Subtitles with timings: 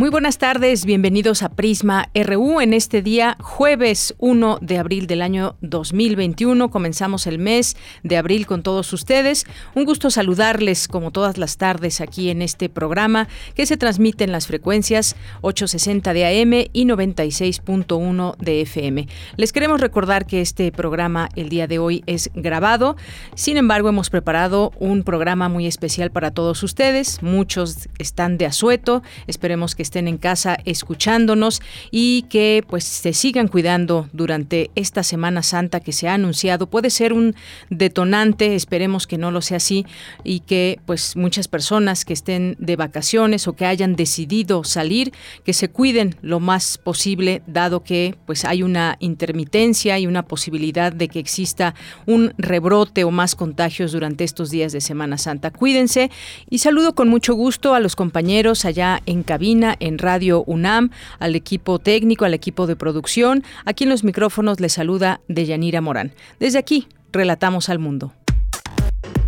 [0.00, 5.20] Muy buenas tardes, bienvenidos a Prisma RU en este día jueves 1 de abril del
[5.20, 6.70] año 2021.
[6.70, 9.44] Comenzamos el mes de abril con todos ustedes.
[9.74, 14.32] Un gusto saludarles como todas las tardes aquí en este programa que se transmite en
[14.32, 19.06] las frecuencias 860 de AM y 96.1 de FM.
[19.36, 22.96] Les queremos recordar que este programa el día de hoy es grabado.
[23.34, 27.22] Sin embargo, hemos preparado un programa muy especial para todos ustedes.
[27.22, 29.02] Muchos están de asueto.
[29.26, 31.60] Esperemos que estén en casa escuchándonos
[31.90, 36.68] y que pues se sigan cuidando durante esta Semana Santa que se ha anunciado.
[36.68, 37.34] Puede ser un
[37.70, 39.84] detonante, esperemos que no lo sea así
[40.22, 45.12] y que pues muchas personas que estén de vacaciones o que hayan decidido salir,
[45.44, 50.92] que se cuiden lo más posible dado que pues hay una intermitencia y una posibilidad
[50.92, 51.74] de que exista
[52.06, 55.50] un rebrote o más contagios durante estos días de Semana Santa.
[55.50, 56.12] Cuídense
[56.48, 61.34] y saludo con mucho gusto a los compañeros allá en cabina en Radio UNAM, al
[61.34, 63.42] equipo técnico, al equipo de producción.
[63.64, 66.12] Aquí en los micrófonos les saluda Deyanira Morán.
[66.38, 68.12] Desde aquí, relatamos al mundo.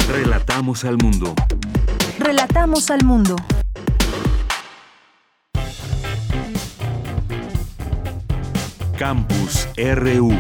[0.09, 1.35] Relatamos al mundo.
[2.19, 3.37] Relatamos al mundo.
[8.99, 10.33] Campus RU.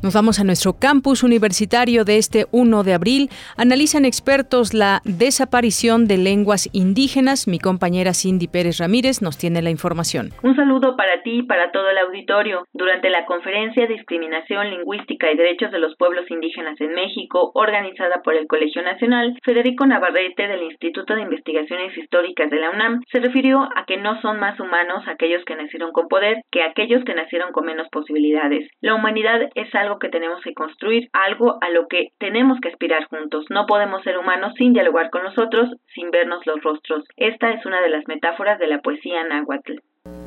[0.00, 3.30] Nos vamos a nuestro campus universitario de este 1 de abril.
[3.56, 7.48] Analizan expertos la desaparición de lenguas indígenas.
[7.48, 10.30] Mi compañera Cindy Pérez Ramírez nos tiene la información.
[10.44, 12.64] Un saludo para ti y para todo el auditorio.
[12.72, 18.34] Durante la conferencia Discriminación Lingüística y Derechos de los Pueblos Indígenas en México, organizada por
[18.34, 23.62] el Colegio Nacional, Federico Navarrete del Instituto de Investigaciones Históricas de la UNAM se refirió
[23.74, 27.50] a que no son más humanos aquellos que nacieron con poder que aquellos que nacieron
[27.50, 28.70] con menos posibilidades.
[28.80, 33.04] La humanidad es algo que tenemos que construir, algo a lo que tenemos que aspirar
[33.08, 33.46] juntos.
[33.48, 37.04] No podemos ser humanos sin dialogar con nosotros, sin vernos los rostros.
[37.16, 39.80] Esta es una de las metáforas de la poesía náhuatl.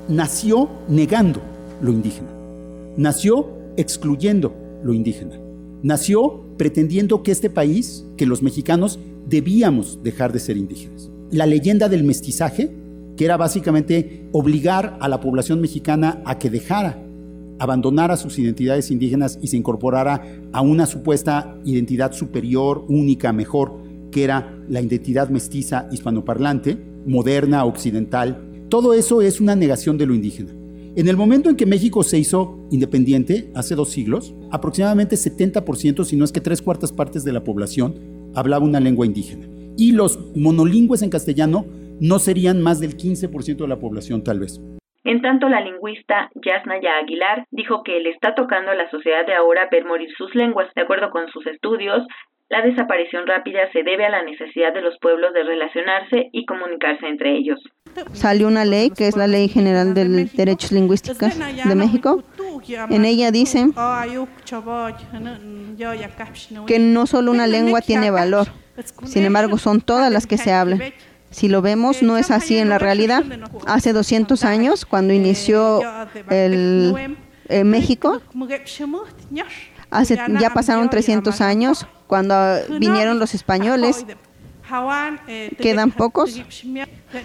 [0.09, 1.39] Nació negando
[1.81, 2.31] lo indígena.
[2.97, 5.35] Nació excluyendo lo indígena.
[5.83, 11.11] Nació pretendiendo que este país, que los mexicanos, debíamos dejar de ser indígenas.
[11.31, 12.71] La leyenda del mestizaje,
[13.17, 16.97] que era básicamente obligar a la población mexicana a que dejara
[17.61, 23.77] abandonara sus identidades indígenas y se incorporara a una supuesta identidad superior, única, mejor,
[24.09, 28.65] que era la identidad mestiza hispanoparlante, moderna, occidental.
[28.67, 30.51] Todo eso es una negación de lo indígena.
[30.95, 36.15] En el momento en que México se hizo independiente, hace dos siglos, aproximadamente 70%, si
[36.15, 37.93] no es que tres cuartas partes de la población,
[38.33, 39.47] hablaba una lengua indígena.
[39.77, 41.67] Y los monolingües en castellano
[41.99, 44.59] no serían más del 15% de la población tal vez.
[45.03, 49.33] En tanto, la lingüista Yasnaya Aguilar dijo que le está tocando a la sociedad de
[49.33, 50.71] ahora ver morir sus lenguas.
[50.75, 52.05] De acuerdo con sus estudios,
[52.49, 57.07] la desaparición rápida se debe a la necesidad de los pueblos de relacionarse y comunicarse
[57.07, 57.59] entre ellos.
[58.11, 62.23] Salió una ley, que es la Ley General de Derechos Lingüísticos de México.
[62.89, 63.67] En ella dice
[66.67, 68.47] que no solo una lengua tiene valor,
[69.05, 70.81] sin embargo son todas las que se hablan.
[71.31, 73.23] Si lo vemos, no es así en la realidad.
[73.65, 75.81] Hace 200 años, cuando inició
[76.29, 78.21] el, eh, México,
[79.89, 82.35] hace, ya pasaron 300 años, cuando
[82.79, 84.05] vinieron los españoles,
[85.57, 86.41] quedan pocos,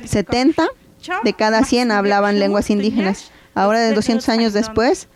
[0.05, 0.69] 70
[1.25, 3.31] de cada 100 hablaban lenguas indígenas.
[3.55, 5.09] Ahora, de 200 años después,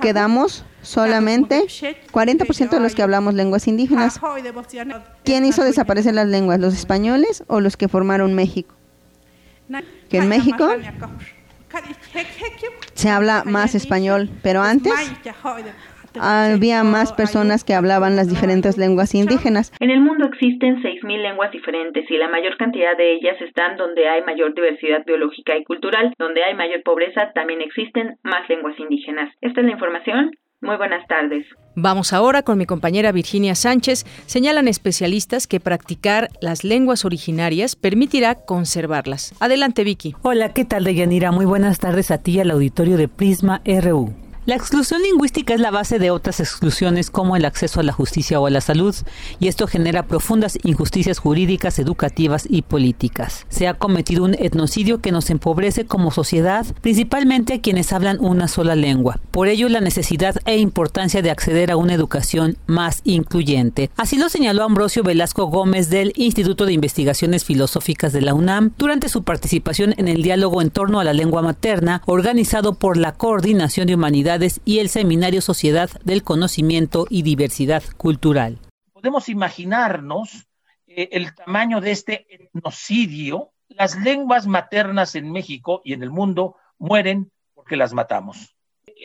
[0.00, 1.64] quedamos solamente
[2.12, 4.20] 40% de los que hablamos lenguas indígenas.
[5.24, 8.74] ¿Quién hizo desaparecer las lenguas, los españoles o los que formaron México?
[10.08, 10.68] Que en México
[12.94, 14.92] se habla más español, pero antes
[16.20, 19.72] había más personas que hablaban las diferentes lenguas indígenas.
[19.80, 24.08] En el mundo existen 6.000 lenguas diferentes y la mayor cantidad de ellas están donde
[24.08, 26.14] hay mayor diversidad biológica y cultural.
[26.18, 29.34] Donde hay mayor pobreza también existen más lenguas indígenas.
[29.40, 30.30] Esta es la información.
[30.64, 31.46] Muy buenas tardes.
[31.76, 34.04] Vamos ahora con mi compañera Virginia Sánchez.
[34.26, 39.34] Señalan especialistas que practicar las lenguas originarias permitirá conservarlas.
[39.40, 40.14] Adelante, Vicky.
[40.22, 41.32] Hola, ¿qué tal, Deyanira?
[41.32, 44.14] Muy buenas tardes a ti y al auditorio de Prisma RU.
[44.46, 48.38] La exclusión lingüística es la base de otras exclusiones como el acceso a la justicia
[48.38, 48.94] o a la salud,
[49.40, 53.46] y esto genera profundas injusticias jurídicas, educativas y políticas.
[53.48, 58.46] Se ha cometido un etnocidio que nos empobrece como sociedad, principalmente a quienes hablan una
[58.46, 59.18] sola lengua.
[59.30, 63.88] Por ello, la necesidad e importancia de acceder a una educación más incluyente.
[63.96, 69.08] Así lo señaló Ambrosio Velasco Gómez del Instituto de Investigaciones Filosóficas de la UNAM durante
[69.08, 73.86] su participación en el diálogo en torno a la lengua materna organizado por la Coordinación
[73.86, 74.33] de Humanidades
[74.64, 78.58] y el Seminario Sociedad del Conocimiento y Diversidad Cultural.
[78.92, 80.48] Podemos imaginarnos
[80.86, 83.52] eh, el tamaño de este etnocidio.
[83.68, 88.56] Las lenguas maternas en México y en el mundo mueren porque las matamos.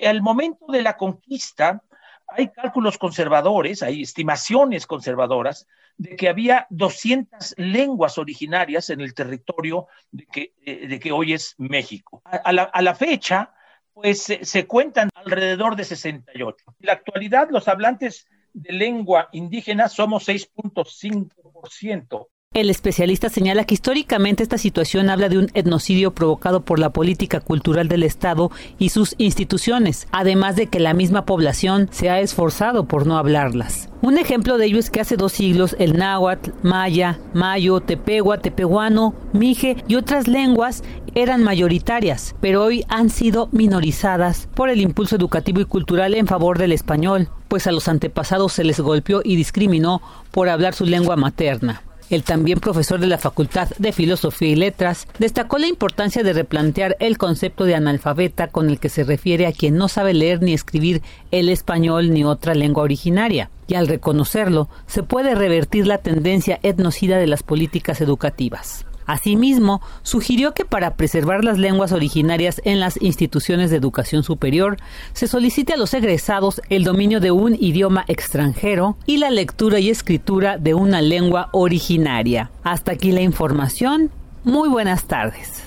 [0.03, 1.83] Al momento de la conquista,
[2.27, 5.67] hay cálculos conservadores, hay estimaciones conservadoras
[5.97, 11.33] de que había 200 lenguas originarias en el territorio de que, eh, de que hoy
[11.33, 12.21] es México.
[12.25, 13.53] A, la, a la fecha,
[14.01, 16.65] pues se, cuentan alrededor de 68.
[16.79, 22.27] En la actualidad, los hablantes de lengua indígena somos 6.5%.
[22.55, 27.41] El especialista señala que históricamente esta situación habla de un etnocidio provocado por la política
[27.41, 28.49] cultural del Estado
[28.79, 33.87] y sus instituciones, además de que la misma población se ha esforzado por no hablarlas.
[34.01, 39.13] Un ejemplo de ello es que hace dos siglos el náhuatl, maya, mayo, tepegua, tepehuano,
[39.31, 45.61] mije y otras lenguas eran mayoritarias, pero hoy han sido minorizadas por el impulso educativo
[45.61, 50.01] y cultural en favor del español, pues a los antepasados se les golpeó y discriminó
[50.31, 51.83] por hablar su lengua materna.
[52.09, 56.97] El también profesor de la Facultad de Filosofía y Letras destacó la importancia de replantear
[56.99, 60.53] el concepto de analfabeta con el que se refiere a quien no sabe leer ni
[60.53, 63.51] escribir el español ni otra lengua originaria.
[63.67, 68.85] Y al reconocerlo, se puede revertir la tendencia etnocida de las políticas educativas.
[69.09, 74.77] Asimismo, sugirió que para preservar las lenguas originarias en las instituciones de educación superior,
[75.13, 79.89] se solicite a los egresados el dominio de un idioma extranjero y la lectura y
[79.89, 82.51] escritura de una lengua originaria.
[82.61, 84.11] Hasta aquí la información.
[84.43, 85.63] Muy buenas tardes.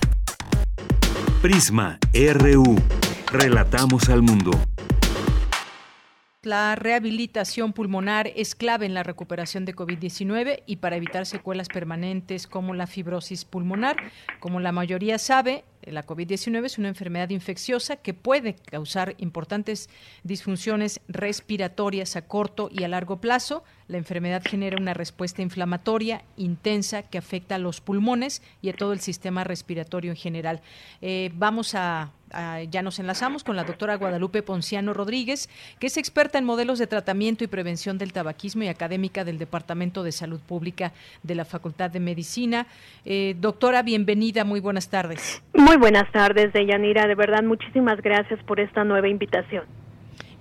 [1.43, 2.77] Prisma RU.
[3.33, 4.53] Relatamos al mundo.
[6.45, 12.49] La rehabilitación pulmonar es clave en la recuperación de COVID-19 y para evitar secuelas permanentes
[12.49, 13.97] como la fibrosis pulmonar.
[14.41, 19.89] Como la mayoría sabe, la COVID-19 es una enfermedad infecciosa que puede causar importantes
[20.25, 23.63] disfunciones respiratorias a corto y a largo plazo.
[23.87, 28.93] La enfermedad genera una respuesta inflamatoria intensa que afecta a los pulmones y a todo
[28.93, 30.61] el sistema respiratorio en general.
[31.03, 32.11] Eh, vamos a,
[32.71, 35.49] ya nos enlazamos con la doctora Guadalupe Ponciano Rodríguez,
[35.79, 40.03] que es experta en modelos de tratamiento y prevención del tabaquismo y académica del Departamento
[40.03, 40.93] de Salud Pública
[41.23, 42.67] de la Facultad de Medicina.
[43.05, 45.43] Eh, doctora, bienvenida, muy buenas tardes.
[45.55, 47.07] Muy buenas tardes, Deyanira.
[47.07, 49.65] De verdad, muchísimas gracias por esta nueva invitación.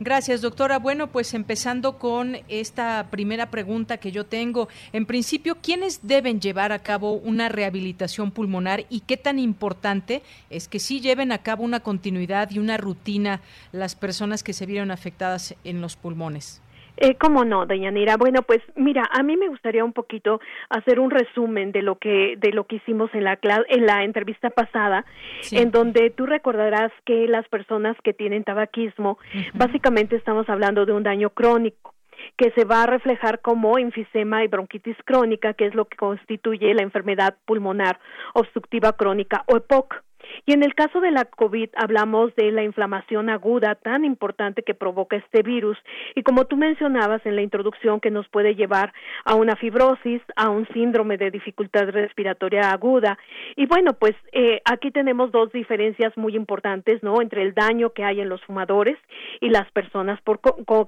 [0.04, 0.80] Gracias, doctora.
[0.80, 4.68] Bueno, pues empezando con esta primera pregunta que yo tengo.
[4.94, 10.68] En principio, ¿quiénes deben llevar a cabo una rehabilitación pulmonar y qué tan importante es
[10.68, 14.90] que sí lleven a cabo una continuidad y una rutina las personas que se vieron
[14.90, 16.62] afectadas en los pulmones?
[17.04, 18.16] Eh, ¿Cómo no, Dayanira?
[18.16, 20.40] Bueno, pues mira, a mí me gustaría un poquito
[20.70, 24.52] hacer un resumen de lo que de lo que hicimos en la en la entrevista
[24.52, 25.04] pasada,
[25.52, 29.18] en donde tú recordarás que las personas que tienen tabaquismo,
[29.56, 31.96] básicamente estamos hablando de un daño crónico
[32.38, 36.72] que se va a reflejar como enfisema y bronquitis crónica, que es lo que constituye
[36.76, 38.00] la enfermedad pulmonar
[38.36, 40.04] obstructiva crónica o EPOC.
[40.46, 44.74] Y en el caso de la COVID hablamos de la inflamación aguda tan importante que
[44.74, 45.78] provoca este virus
[46.16, 48.94] y como tú mencionabas en la introducción que nos puede llevar
[49.26, 53.18] a una fibrosis, a un síndrome de dificultad respiratoria aguda.
[53.56, 57.22] Y bueno, pues eh, aquí tenemos dos diferencias muy importantes, ¿no?
[57.22, 58.98] Entre el daño que hay en los fumadores
[59.40, 60.40] y las personas por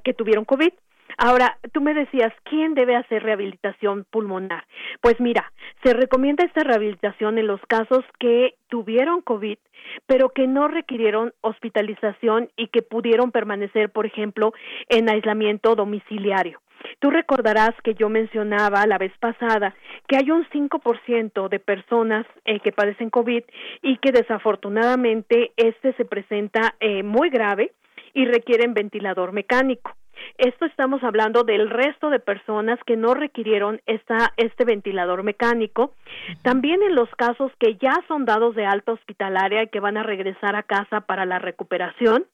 [0.03, 0.71] que tuvieron COVID.
[1.17, 4.65] Ahora, tú me decías, ¿quién debe hacer rehabilitación pulmonar?
[5.01, 5.51] Pues mira,
[5.83, 9.57] se recomienda esta rehabilitación en los casos que tuvieron COVID,
[10.05, 14.53] pero que no requirieron hospitalización y que pudieron permanecer, por ejemplo,
[14.89, 16.59] en aislamiento domiciliario.
[16.99, 19.73] Tú recordarás que yo mencionaba la vez pasada
[20.07, 23.43] que hay un 5% de personas eh, que padecen COVID
[23.81, 27.71] y que desafortunadamente este se presenta eh, muy grave
[28.13, 29.95] y requieren ventilador mecánico.
[30.37, 35.93] Esto estamos hablando del resto de personas que no requirieron esta, este ventilador mecánico.
[36.41, 40.03] También en los casos que ya son dados de alta hospitalaria y que van a
[40.03, 42.25] regresar a casa para la recuperación.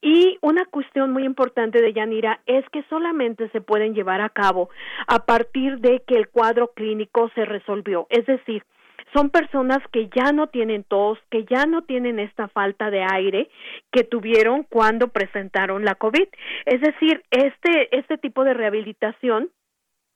[0.00, 4.70] Y una cuestión muy importante de Yanira es que solamente se pueden llevar a cabo
[5.06, 8.06] a partir de que el cuadro clínico se resolvió.
[8.10, 8.62] Es decir,
[9.14, 13.48] son personas que ya no tienen tos, que ya no tienen esta falta de aire
[13.90, 16.28] que tuvieron cuando presentaron la COVID.
[16.66, 19.50] Es decir, este, este tipo de rehabilitación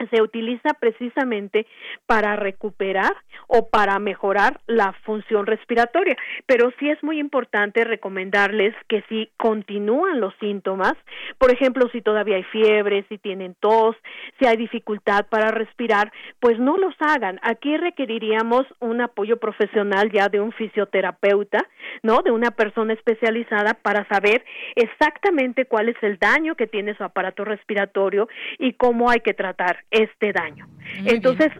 [0.08, 1.66] se utiliza precisamente
[2.06, 3.14] para recuperar
[3.46, 6.16] o para mejorar la función respiratoria.
[6.46, 10.94] Pero sí es muy importante recomendarles que si continúan los síntomas,
[11.38, 13.96] por ejemplo, si todavía hay fiebre, si tienen tos,
[14.38, 17.38] si hay dificultad para respirar, pues no los hagan.
[17.42, 21.58] Aquí requeriríamos un apoyo profesional ya de un fisioterapeuta,
[22.02, 22.22] ¿no?
[22.22, 24.44] De una persona especializada para saber
[24.74, 28.28] exactamente cuál es el daño que tiene su aparato respiratorio
[28.58, 30.66] y cómo hay que tratar este daño.
[31.04, 31.50] Entonces,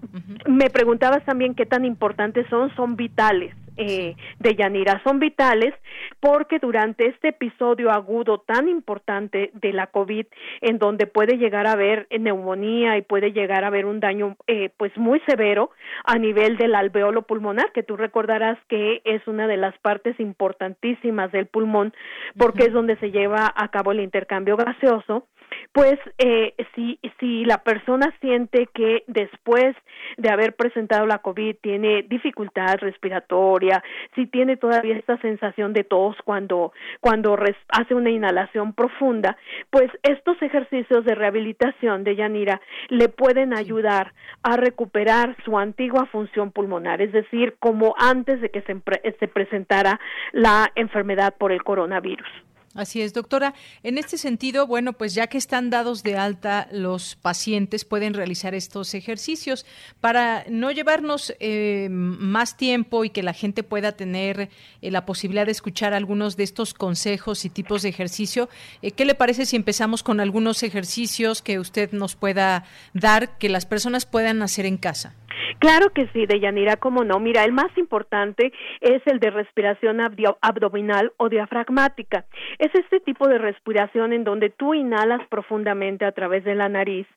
[0.47, 3.55] me preguntabas también qué tan importantes son, son vitales.
[3.79, 5.73] Eh, de Yanira son vitales
[6.21, 10.27] porque durante este episodio agudo tan importante de la COVID,
[10.61, 14.69] en donde puede llegar a haber neumonía y puede llegar a haber un daño eh,
[14.77, 15.71] pues muy severo
[16.05, 21.33] a nivel del alveolo pulmonar, que tú recordarás que es una de las partes importantísimas
[21.33, 21.95] del pulmón
[22.37, 25.27] porque es donde se lleva a cabo el intercambio gaseoso
[25.73, 29.75] pues eh, si, si la persona siente que después
[30.17, 33.83] de haber presentado la COVID tiene dificultad respiratoria,
[34.15, 39.37] si tiene todavía esta sensación de tos cuando, cuando hace una inhalación profunda,
[39.71, 46.51] pues estos ejercicios de rehabilitación de Yanira le pueden ayudar a recuperar su antigua función
[46.51, 48.77] pulmonar, es decir, como antes de que se,
[49.19, 50.01] se presentara
[50.33, 52.29] la enfermedad por el coronavirus.
[52.75, 53.53] Así es, doctora.
[53.83, 58.55] En este sentido, bueno, pues ya que están dados de alta, los pacientes pueden realizar
[58.55, 59.67] estos ejercicios
[60.01, 64.49] para no llevarnos eh, más tiempo y que la gente pueda tener
[64.81, 68.49] eh, la posibilidad de escuchar algunos de estos consejos y tipos de ejercicio.
[68.81, 72.65] Eh, ¿Qué le parece si empezamos con algunos ejercicios que usted nos pueda
[72.95, 75.15] dar que las personas puedan hacer en casa?
[75.59, 77.21] Claro que sí, Deyanira, cómo no.
[77.21, 82.25] Mira, el más importante es el de respiración abdominal o diafragmática.
[82.63, 87.09] Es este tipo de respiración en donde tú inhalas profundamente a través de la nariz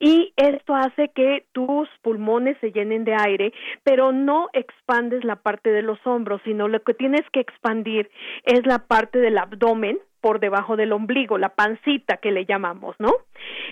[0.00, 3.52] y esto hace que tus pulmones se llenen de aire,
[3.84, 8.10] pero no expandes la parte de los hombros, sino lo que tienes que expandir
[8.42, 13.12] es la parte del abdomen por debajo del ombligo, la pancita que le llamamos, ¿no?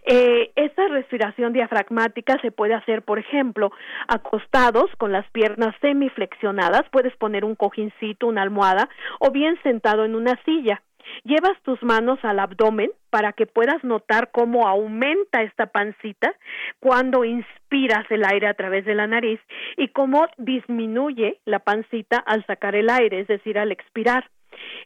[0.07, 3.73] Eh, esta respiración diafragmática se puede hacer, por ejemplo,
[4.07, 10.15] acostados con las piernas semiflexionadas, puedes poner un cojincito, una almohada, o bien sentado en
[10.15, 10.83] una silla.
[11.25, 16.35] Llevas tus manos al abdomen para que puedas notar cómo aumenta esta pancita
[16.81, 19.41] cuando inspiras el aire a través de la nariz
[19.77, 24.29] y cómo disminuye la pancita al sacar el aire, es decir, al expirar.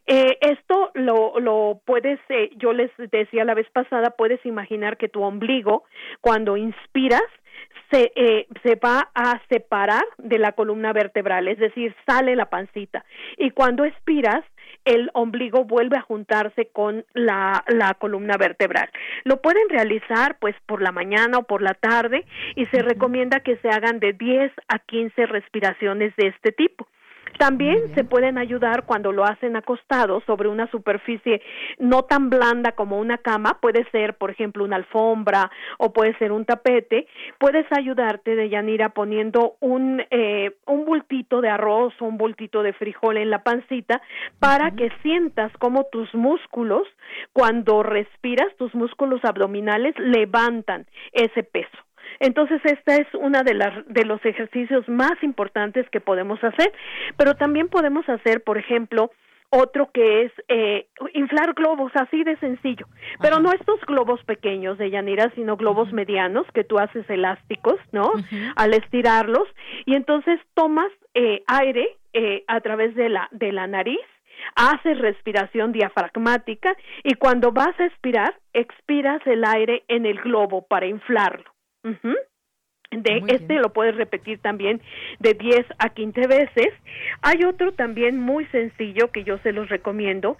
[0.07, 5.09] Eh, esto lo, lo puedes, eh, yo les decía la vez pasada, puedes imaginar que
[5.09, 5.83] tu ombligo,
[6.19, 7.23] cuando inspiras,
[7.91, 13.05] se, eh, se va a separar de la columna vertebral, es decir, sale la pancita.
[13.37, 14.43] Y cuando expiras,
[14.85, 18.89] el ombligo vuelve a juntarse con la, la columna vertebral.
[19.23, 23.57] Lo pueden realizar pues por la mañana o por la tarde y se recomienda que
[23.57, 26.87] se hagan de 10 a 15 respiraciones de este tipo.
[27.41, 31.41] También se pueden ayudar cuando lo hacen acostado sobre una superficie
[31.79, 36.31] no tan blanda como una cama, puede ser, por ejemplo, una alfombra o puede ser
[36.31, 37.07] un tapete.
[37.39, 42.73] Puedes ayudarte de Yanira poniendo un, eh, un bultito de arroz o un bultito de
[42.73, 44.03] frijol en la pancita
[44.37, 46.87] para que sientas como tus músculos,
[47.33, 51.79] cuando respiras, tus músculos abdominales levantan ese peso.
[52.21, 56.71] Entonces, esta es una de las de los ejercicios más importantes que podemos hacer,
[57.17, 59.11] pero también podemos hacer, por ejemplo,
[59.49, 62.85] otro que es eh, inflar globos, así de sencillo.
[63.19, 68.11] Pero no estos globos pequeños de Yanira, sino globos medianos que tú haces elásticos, ¿no?
[68.55, 69.47] Al estirarlos.
[69.85, 73.99] Y entonces tomas eh, aire eh, a través de la, de la nariz,
[74.55, 80.85] haces respiración diafragmática y cuando vas a expirar, expiras el aire en el globo para
[80.85, 81.51] inflarlo.
[81.83, 84.81] De este lo puedes repetir también
[85.19, 86.67] de 10 a 15 veces.
[87.21, 90.37] Hay otro también muy sencillo que yo se los recomiendo,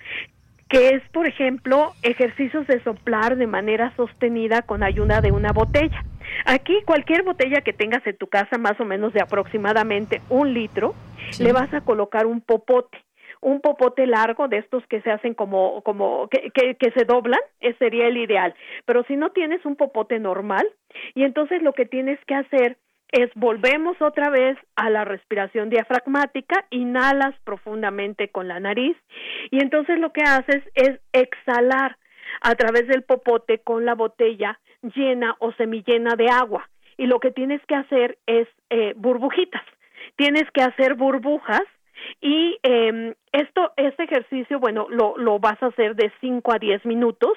[0.67, 6.03] que es, por ejemplo, ejercicios de soplar de manera sostenida con ayuda de una botella.
[6.45, 10.93] Aquí cualquier botella que tengas en tu casa, más o menos de aproximadamente un litro,
[11.39, 12.97] le vas a colocar un popote
[13.41, 17.39] un popote largo de estos que se hacen como, como, que, que, que se doblan,
[17.59, 18.53] ese sería el ideal.
[18.85, 20.67] Pero si no tienes un popote normal,
[21.15, 22.77] y entonces lo que tienes que hacer
[23.11, 28.95] es volvemos otra vez a la respiración diafragmática, inhalas profundamente con la nariz
[29.49, 31.97] y entonces lo que haces es exhalar
[32.41, 34.59] a través del popote con la botella
[34.95, 39.63] llena o semillena de agua y lo que tienes que hacer es eh, burbujitas,
[40.15, 41.63] tienes que hacer burbujas
[42.19, 46.85] y eh, esto, este ejercicio, bueno, lo, lo vas a hacer de 5 a 10
[46.85, 47.33] minutos,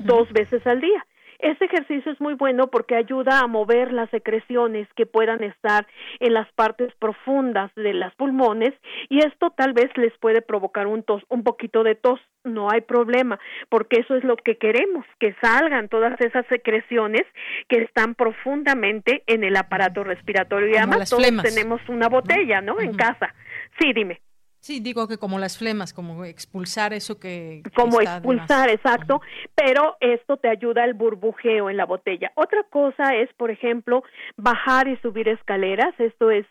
[0.00, 1.04] dos veces al día.
[1.38, 5.86] Este ejercicio es muy bueno porque ayuda a mover las secreciones que puedan estar
[6.18, 8.74] en las partes profundas de las pulmones
[9.08, 12.80] y esto tal vez les puede provocar un tos, un poquito de tos, no hay
[12.80, 13.38] problema,
[13.68, 17.22] porque eso es lo que queremos, que salgan todas esas secreciones
[17.68, 22.80] que están profundamente en el aparato respiratorio y además todos tenemos una botella, ¿no?
[22.80, 23.32] En casa.
[23.78, 24.20] Sí, dime.
[24.60, 27.62] Sí, digo que como las flemas, como expulsar eso que...
[27.76, 29.20] como expulsar, exacto,
[29.54, 32.32] pero esto te ayuda al burbujeo en la botella.
[32.34, 34.02] Otra cosa es, por ejemplo,
[34.36, 36.44] bajar y subir escaleras, esto es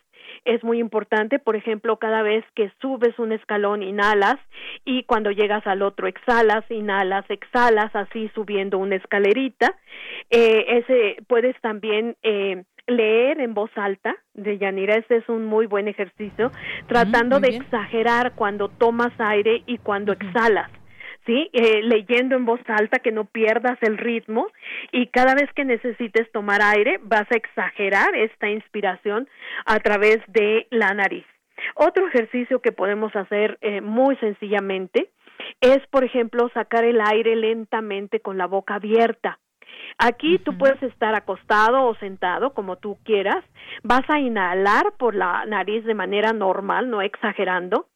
[0.44, 4.36] es muy importante, por ejemplo, cada vez que subes un escalón inhalas
[4.84, 9.76] y cuando llegas al otro exhalas, inhalas, exhalas, así subiendo una escalerita.
[10.30, 15.66] Eh, ese puedes también eh, leer en voz alta de Yanira, este es un muy
[15.66, 16.50] buen ejercicio,
[16.88, 20.70] tratando de exagerar cuando tomas aire y cuando exhalas.
[21.26, 21.50] ¿sí?
[21.52, 24.46] Eh, leyendo en voz alta que no pierdas el ritmo
[24.90, 29.28] y cada vez que necesites tomar aire vas a exagerar esta inspiración
[29.66, 31.26] a través de la nariz.
[31.74, 35.10] Otro ejercicio que podemos hacer eh, muy sencillamente
[35.60, 39.38] es, por ejemplo, sacar el aire lentamente con la boca abierta.
[39.98, 43.44] Aquí tú puedes estar acostado o sentado, como tú quieras.
[43.82, 47.86] Vas a inhalar por la nariz de manera normal, no exagerando.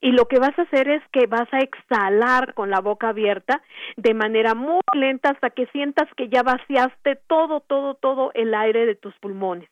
[0.00, 3.62] Y lo que vas a hacer es que vas a exhalar con la boca abierta
[3.96, 8.86] de manera muy lenta hasta que sientas que ya vaciaste todo, todo, todo el aire
[8.86, 9.68] de tus pulmones.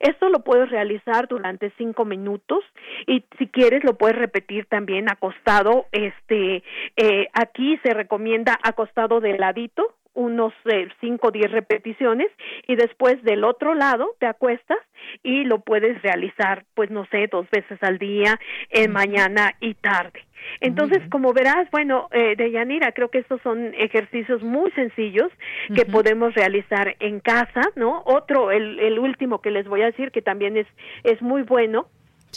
[0.00, 2.60] Esto lo puedes realizar durante cinco minutos
[3.06, 5.86] y si quieres lo puedes repetir también acostado.
[5.92, 6.62] Este,
[6.96, 12.28] eh, aquí se recomienda acostado de ladito unos eh, cinco o diez repeticiones
[12.66, 14.78] y después del otro lado te acuestas
[15.22, 18.38] y lo puedes realizar pues no sé dos veces al día
[18.70, 20.24] en mañana y tarde.
[20.60, 25.30] Entonces como verás bueno eh, Deyanira creo que estos son ejercicios muy sencillos
[25.74, 30.10] que podemos realizar en casa no otro el, el último que les voy a decir
[30.10, 30.66] que también es
[31.02, 31.86] es muy bueno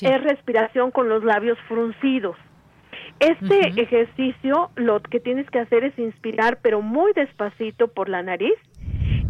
[0.01, 2.37] es respiración con los labios fruncidos
[3.19, 8.55] este ejercicio lo que tienes que hacer es inspirar, pero muy despacito por la nariz.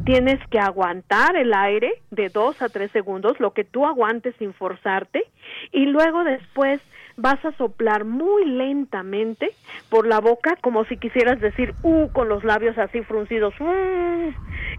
[0.05, 4.53] Tienes que aguantar el aire de dos a tres segundos, lo que tú aguantes sin
[4.53, 5.25] forzarte,
[5.71, 6.81] y luego después
[7.17, 9.49] vas a soplar muy lentamente
[9.89, 13.53] por la boca, como si quisieras decir uh con los labios así fruncidos.
[13.59, 14.31] Uh.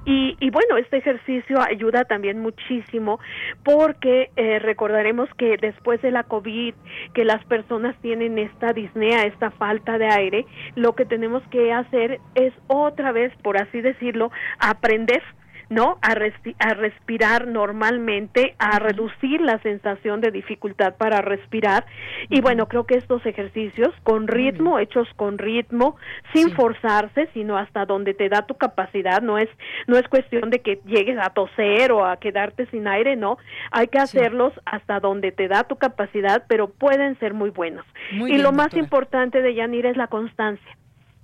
[0.05, 3.21] Y, y, bueno, este ejercicio ayuda también muchísimo
[3.65, 6.75] porque eh, recordaremos que después de la COVID,
[7.13, 10.47] que las personas tienen esta disnea, esta falta de aire,
[10.77, 15.23] lo que tenemos que hacer es otra vez, por así decirlo, aprender
[15.71, 15.99] ¿no?
[16.03, 21.85] A, a respirar normalmente, a reducir la sensación de dificultad para respirar.
[22.29, 25.97] Y bueno, creo que estos ejercicios con ritmo, hechos con ritmo,
[26.33, 29.49] sin forzarse, sino hasta donde te da tu capacidad, no es,
[29.87, 33.39] no es cuestión de que llegues a toser o a quedarte sin aire, no,
[33.71, 37.85] hay que hacerlos hasta donde te da tu capacidad, pero pueden ser muy buenos.
[38.13, 40.79] y lo más importante de Yanir es la constancia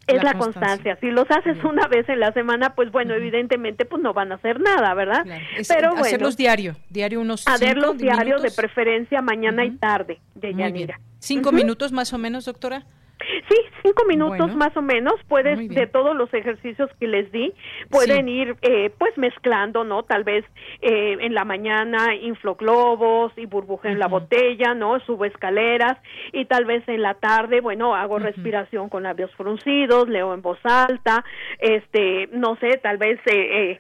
[0.07, 0.97] es la, constancia.
[1.01, 4.37] Si los haces una vez en la semana, pues bueno, evidentemente pues no van a
[4.37, 5.25] hacer nada, ¿verdad?
[5.69, 11.01] Pero bueno, hacerlos diario, diario unos hacerlos diario de preferencia mañana y tarde, de Yanira.
[11.19, 12.85] ¿Cinco minutos más o menos, doctora?
[13.49, 15.15] Sí, cinco minutos más o menos.
[15.29, 17.53] Puedes, de todos los ejercicios que les di,
[17.91, 20.03] pueden ir eh, pues mezclando, ¿no?
[20.03, 20.45] Tal vez
[20.81, 24.99] eh, en la mañana inflo globos y burbuja en la botella, ¿no?
[25.01, 25.99] Subo escaleras
[26.33, 30.59] y tal vez en la tarde, bueno, hago respiración con labios fruncidos, leo en voz
[30.65, 31.25] alta,
[31.59, 33.79] este, no sé, tal vez eh,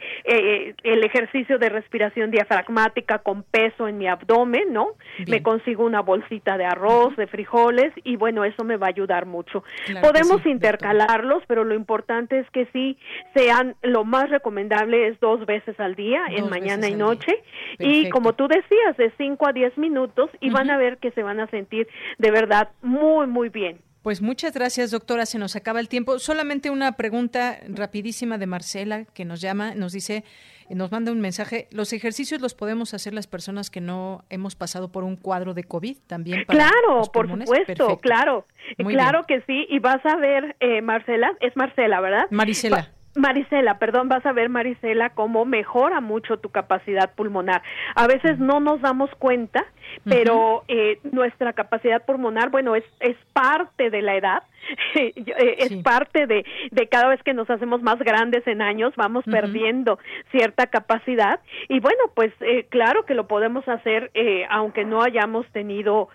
[0.82, 4.88] el ejercicio de respiración diafragmática con peso en mi abdomen, ¿no?
[5.26, 9.26] Me consigo una bolsita de arroz, de frijoles y bueno, eso me va a ayudar
[9.26, 9.53] mucho.
[10.00, 12.98] Podemos intercalarlos, pero lo importante es que sí
[13.34, 17.42] sean, lo más recomendable es dos veces al día, en mañana y noche,
[17.78, 21.22] y como tú decías, de 5 a 10 minutos, y van a ver que se
[21.22, 21.88] van a sentir
[22.18, 23.78] de verdad muy, muy bien.
[24.04, 25.24] Pues muchas gracias, doctora.
[25.24, 26.18] Se nos acaba el tiempo.
[26.18, 30.24] Solamente una pregunta rapidísima de Marcela, que nos llama, nos dice,
[30.68, 31.68] nos manda un mensaje.
[31.70, 35.64] ¿Los ejercicios los podemos hacer las personas que no hemos pasado por un cuadro de
[35.64, 36.44] COVID también?
[36.44, 38.46] claro, por supuesto, claro.
[38.76, 39.66] claro que sí.
[39.70, 42.26] Y vas a ver, eh, Marcela, es Marcela, ¿verdad?
[42.30, 42.90] Marisela.
[43.16, 47.62] Marisela, perdón, vas a ver, Marisela, cómo mejora mucho tu capacidad pulmonar.
[47.94, 49.64] A veces no nos damos cuenta,
[50.04, 54.42] pero eh, nuestra capacidad pulmonar, bueno, es, es parte de la edad,
[54.94, 55.12] eh,
[55.58, 59.98] es parte de, de cada vez que nos hacemos más grandes en años, vamos perdiendo
[60.32, 61.38] cierta capacidad.
[61.68, 64.10] Y bueno, pues eh, claro que lo podemos hacer
[64.50, 66.08] aunque no hayamos tenido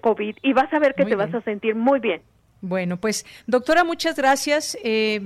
[0.00, 0.36] COVID.
[0.42, 2.22] Y vas a ver que te vas a sentir muy bien.
[2.60, 5.20] Bueno, pues doctora, muchas gracias eh,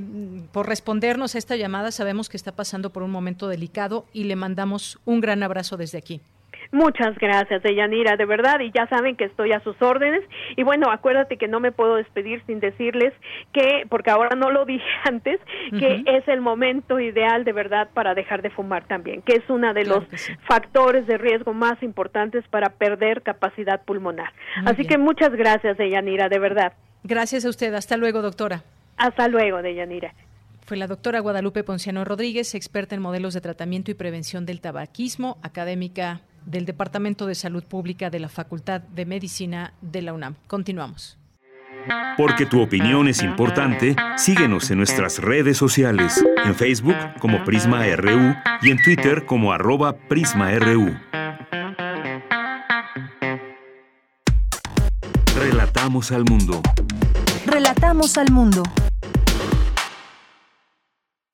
[0.52, 1.90] por respondernos a esta llamada.
[1.92, 5.98] Sabemos que está pasando por un momento delicado y le mandamos un gran abrazo desde
[5.98, 6.20] aquí.
[6.72, 10.22] Muchas gracias, Deyanira, de verdad, y ya saben que estoy a sus órdenes.
[10.56, 13.12] Y bueno, acuérdate que no me puedo despedir sin decirles
[13.52, 15.40] que, porque ahora no lo dije antes,
[15.78, 19.74] que es el momento ideal de verdad para dejar de fumar también, que es uno
[19.74, 20.04] de los
[20.46, 24.32] factores de riesgo más importantes para perder capacidad pulmonar.
[24.64, 26.72] Así que muchas gracias, Deyanira, de verdad.
[27.04, 27.74] Gracias a usted.
[27.74, 28.62] Hasta luego, doctora.
[28.96, 30.14] Hasta luego, Deyanira.
[30.66, 35.38] Fue la doctora Guadalupe Ponciano Rodríguez, experta en modelos de tratamiento y prevención del tabaquismo,
[35.42, 40.36] académica del Departamento de Salud Pública de la Facultad de Medicina de la UNAM.
[40.46, 41.18] Continuamos.
[42.16, 48.34] Porque tu opinión es importante, síguenos en nuestras redes sociales, en Facebook como Prisma RU
[48.62, 50.94] y en Twitter como arroba PrismaRU.
[55.72, 56.62] Relatamos al mundo.
[57.46, 58.64] Relatamos al mundo.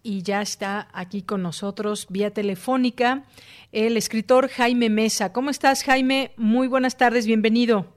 [0.02, 3.24] Y ya está aquí con nosotros vía telefónica
[3.72, 5.32] el escritor Jaime Mesa.
[5.32, 6.32] ¿Cómo estás, Jaime?
[6.36, 7.95] Muy buenas tardes, bienvenido.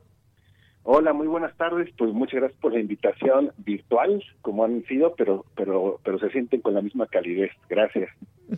[0.83, 1.89] Hola, muy buenas tardes.
[1.97, 6.61] Pues muchas gracias por la invitación virtual, como han sido, pero pero pero se sienten
[6.61, 7.51] con la misma calidez.
[7.69, 8.09] Gracias.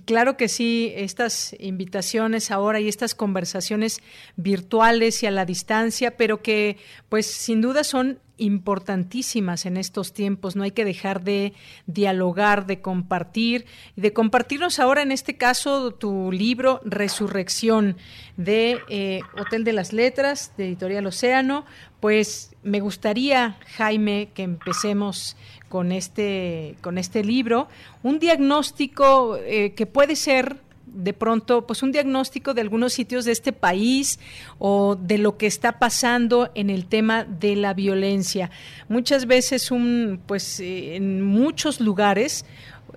[0.06, 4.02] Claro que sí, estas invitaciones ahora y estas conversaciones
[4.38, 6.78] virtuales y a la distancia, pero que
[7.10, 10.56] pues sin duda son importantísimas en estos tiempos.
[10.56, 11.54] No hay que dejar de
[11.86, 17.98] dialogar, de compartir y de compartirnos ahora, en este caso, tu libro Resurrección
[18.38, 21.66] de eh, Hotel de las Letras, de Editorial Océano.
[22.02, 25.38] Pues me gustaría, Jaime, que empecemos
[25.70, 27.68] con este, con este libro.
[28.02, 33.32] Un diagnóstico eh, que puede ser de pronto pues un diagnóstico de algunos sitios de
[33.32, 34.20] este país
[34.58, 38.50] o de lo que está pasando en el tema de la violencia.
[38.90, 42.46] Muchas veces un pues eh, en muchos lugares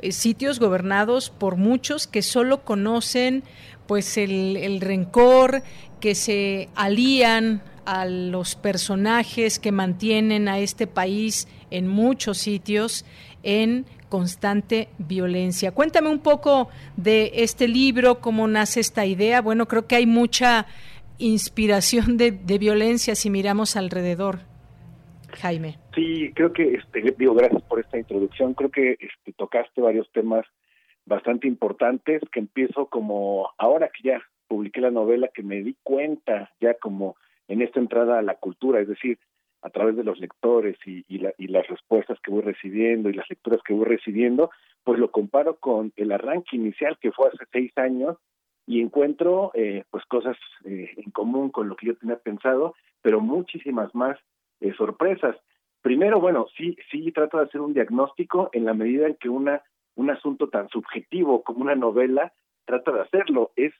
[0.00, 3.44] eh, sitios gobernados por muchos que solo conocen
[3.86, 5.62] pues el, el rencor,
[6.00, 13.04] que se alían a los personajes que mantienen a este país en muchos sitios
[13.42, 15.72] en constante violencia.
[15.72, 19.42] Cuéntame un poco de este libro, cómo nace esta idea.
[19.42, 20.66] Bueno, creo que hay mucha
[21.18, 24.40] inspiración de, violencia si miramos alrededor.
[25.40, 25.78] Jaime.
[25.94, 28.54] Sí, creo que, este, digo, gracias por esta introducción.
[28.54, 30.46] Creo que este, tocaste varios temas
[31.06, 36.52] bastante importantes que empiezo como, ahora que ya publiqué la novela, que me di cuenta
[36.60, 37.16] ya como
[37.48, 39.18] en esta entrada a la cultura, es decir,
[39.62, 43.60] a través de los lectores y, y, las respuestas que voy recibiendo y las lecturas
[43.64, 44.50] que voy recibiendo,
[44.84, 48.18] pues lo comparo con el arranque inicial que fue hace seis años
[48.66, 53.20] y encuentro eh, pues cosas eh, en común con lo que yo tenía pensado, pero
[53.20, 54.18] muchísimas más
[54.60, 55.36] eh, sorpresas.
[55.80, 59.62] Primero, bueno, sí, sí trato de hacer un diagnóstico en la medida en que una
[59.96, 62.32] un asunto tan subjetivo como una novela
[62.64, 63.52] trata de hacerlo.
[63.56, 63.72] Es,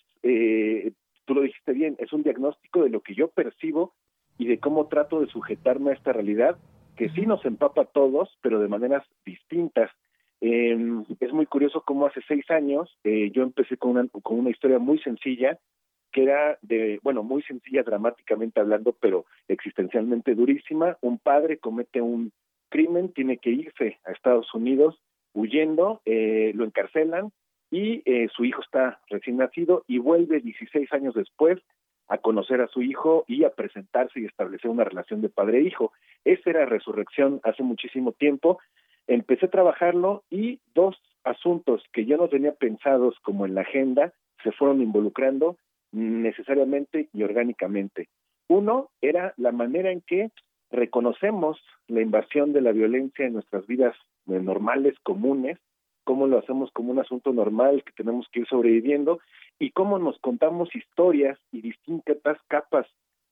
[1.24, 3.94] tú lo dijiste bien, es un diagnóstico de lo que yo percibo
[4.38, 6.58] y de cómo trato de sujetarme a esta realidad
[6.96, 9.90] que sí nos empapa a todos, pero de maneras distintas.
[10.40, 10.76] Eh,
[11.20, 14.78] es muy curioso cómo hace seis años eh, yo empecé con una, con una historia
[14.78, 15.58] muy sencilla,
[16.12, 20.96] que era de, bueno, muy sencilla dramáticamente hablando, pero existencialmente durísima.
[21.00, 22.32] Un padre comete un
[22.68, 25.00] crimen, tiene que irse a Estados Unidos
[25.32, 27.32] huyendo, eh, lo encarcelan
[27.74, 31.58] y eh, su hijo está recién nacido y vuelve 16 años después
[32.06, 35.92] a conocer a su hijo y a presentarse y establecer una relación de padre-hijo.
[36.24, 38.60] E Esa era resurrección hace muchísimo tiempo.
[39.08, 44.12] Empecé a trabajarlo y dos asuntos que yo no tenía pensados como en la agenda
[44.44, 45.56] se fueron involucrando
[45.90, 48.08] necesariamente y orgánicamente.
[48.46, 50.30] Uno era la manera en que
[50.70, 51.58] reconocemos
[51.88, 55.58] la invasión de la violencia en nuestras vidas normales, comunes,
[56.04, 59.20] cómo lo hacemos como un asunto normal que tenemos que ir sobreviviendo
[59.58, 62.86] y cómo nos contamos historias y distintas capas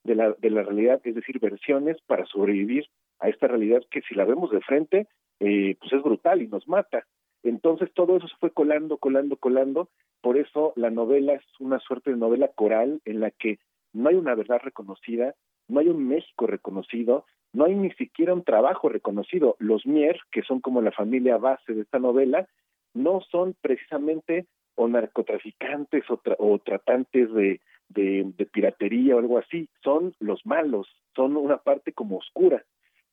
[0.04, 2.86] de la, de la realidad, es decir, versiones para sobrevivir
[3.20, 5.06] a esta realidad que si la vemos de frente,
[5.40, 7.06] eh, pues es brutal y nos mata.
[7.42, 9.88] Entonces todo eso se fue colando, colando, colando.
[10.20, 13.58] Por eso la novela es una suerte de novela coral en la que
[13.92, 15.34] no hay una verdad reconocida,
[15.68, 19.56] no hay un México reconocido, no hay ni siquiera un trabajo reconocido.
[19.58, 22.48] Los Mier, que son como la familia base de esta novela,
[22.94, 30.44] no son precisamente o narcotraficantes o, tratantes de, de, piratería o algo así, son los
[30.46, 32.64] malos, son una parte como oscura.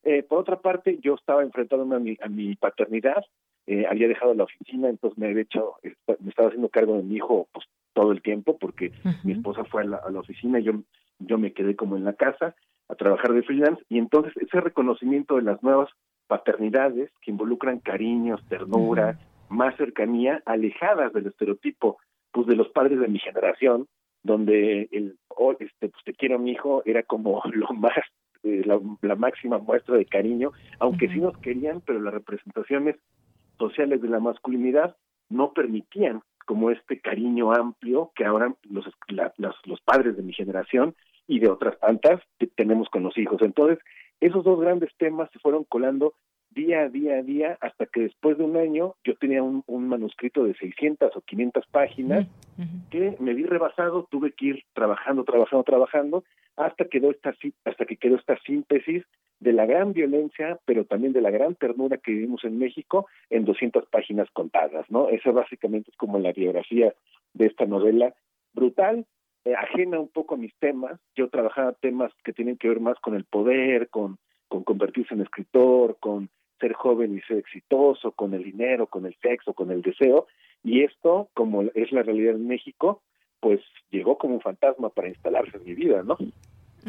[0.02, 3.22] Eh, por otra parte, yo estaba enfrentándome a mi, a mi paternidad,
[3.66, 7.16] eh, había dejado la oficina, entonces me había hecho, me estaba haciendo cargo de mi
[7.16, 10.64] hijo pues todo el tiempo porque mi esposa fue a la, a la oficina y
[10.64, 10.72] yo,
[11.20, 12.54] yo me quedé como en la casa
[12.88, 15.88] a trabajar de freelance y entonces ese reconocimiento de las nuevas
[16.26, 21.98] paternidades que involucran cariños, ternura, más cercanía, alejadas del estereotipo
[22.32, 23.86] pues de los padres de mi generación,
[24.22, 27.92] donde el oh, este pues te quiero mi hijo era como lo más
[28.42, 32.96] eh, la, máxima muestra de cariño, aunque sí nos querían, pero las representaciones
[33.58, 34.96] sociales de la masculinidad
[35.28, 38.86] no permitían como este cariño amplio que ahora los,
[39.64, 40.94] los padres de mi generación
[41.30, 43.40] y de otras tantas que tenemos con los hijos.
[43.40, 43.78] Entonces,
[44.20, 46.14] esos dos grandes temas se fueron colando
[46.50, 50.42] día a día a día hasta que después de un año yo tenía un, manuscrito
[50.42, 52.26] de 600 o 500 páginas
[52.90, 56.24] que me vi rebasado, tuve que ir trabajando, trabajando, trabajando
[56.56, 57.32] hasta quedó esta
[57.64, 59.04] hasta que quedó esta síntesis
[59.38, 63.44] de la gran violencia, pero también de la gran ternura que vivimos en México en
[63.44, 65.08] 200 páginas contadas, ¿no?
[65.08, 66.92] Esa básicamente es como la biografía
[67.34, 68.12] de esta novela
[68.52, 69.06] brutal,
[69.44, 71.00] eh, ajena un poco a mis temas.
[71.14, 75.22] Yo trabajaba temas que tienen que ver más con el poder, con, con convertirse en
[75.22, 76.28] escritor, con
[76.60, 80.26] ser joven y ser exitoso, con el dinero, con el sexo, con el deseo.
[80.62, 83.02] Y esto, como es la realidad en México,
[83.40, 86.18] pues llegó como un fantasma para instalarse en mi vida, ¿no?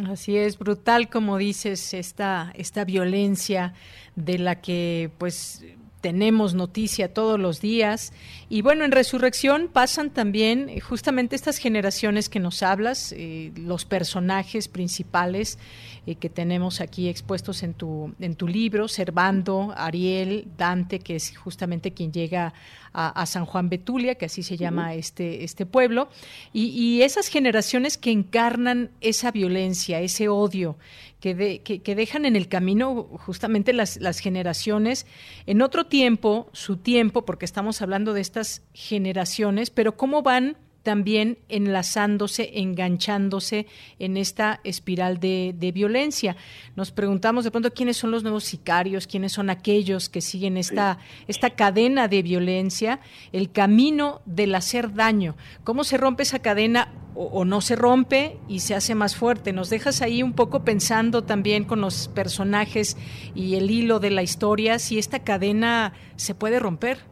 [0.09, 3.73] Así es, brutal como dices, esta, esta violencia
[4.15, 5.65] de la que pues
[6.01, 8.11] tenemos noticia todos los días.
[8.49, 13.85] Y bueno, en Resurrección pasan también eh, justamente estas generaciones que nos hablas, eh, los
[13.85, 15.57] personajes principales
[16.07, 21.37] eh, que tenemos aquí expuestos en tu, en tu libro, Servando, Ariel, Dante, que es
[21.37, 22.53] justamente quien llega
[22.93, 26.09] a, San Juan Betulia, que así se llama este, este pueblo,
[26.51, 30.75] y, esas generaciones que encarnan esa violencia, ese odio,
[31.21, 35.05] que, que, dejan en el camino justamente las, las generaciones.
[35.45, 41.37] En otro tiempo, su tiempo, porque estamos hablando de estas generaciones, pero cómo van también
[41.47, 43.67] enlazándose, enganchándose
[43.99, 46.35] en esta espiral de, violencia.
[46.75, 50.97] Nos preguntamos de pronto quiénes son los nuevos sicarios, quiénes son aquellos que siguen esta,
[51.27, 52.99] esta cadena de violencia,
[53.31, 55.35] el camino del hacer daño.
[55.63, 59.53] ¿Cómo se rompe esa cadena o, o no se rompe y se hace más fuerte?
[59.53, 62.97] Nos dejas ahí un poco pensando también con los personajes
[63.35, 67.10] y el hilo de la historia, si esta cadena se puede romper.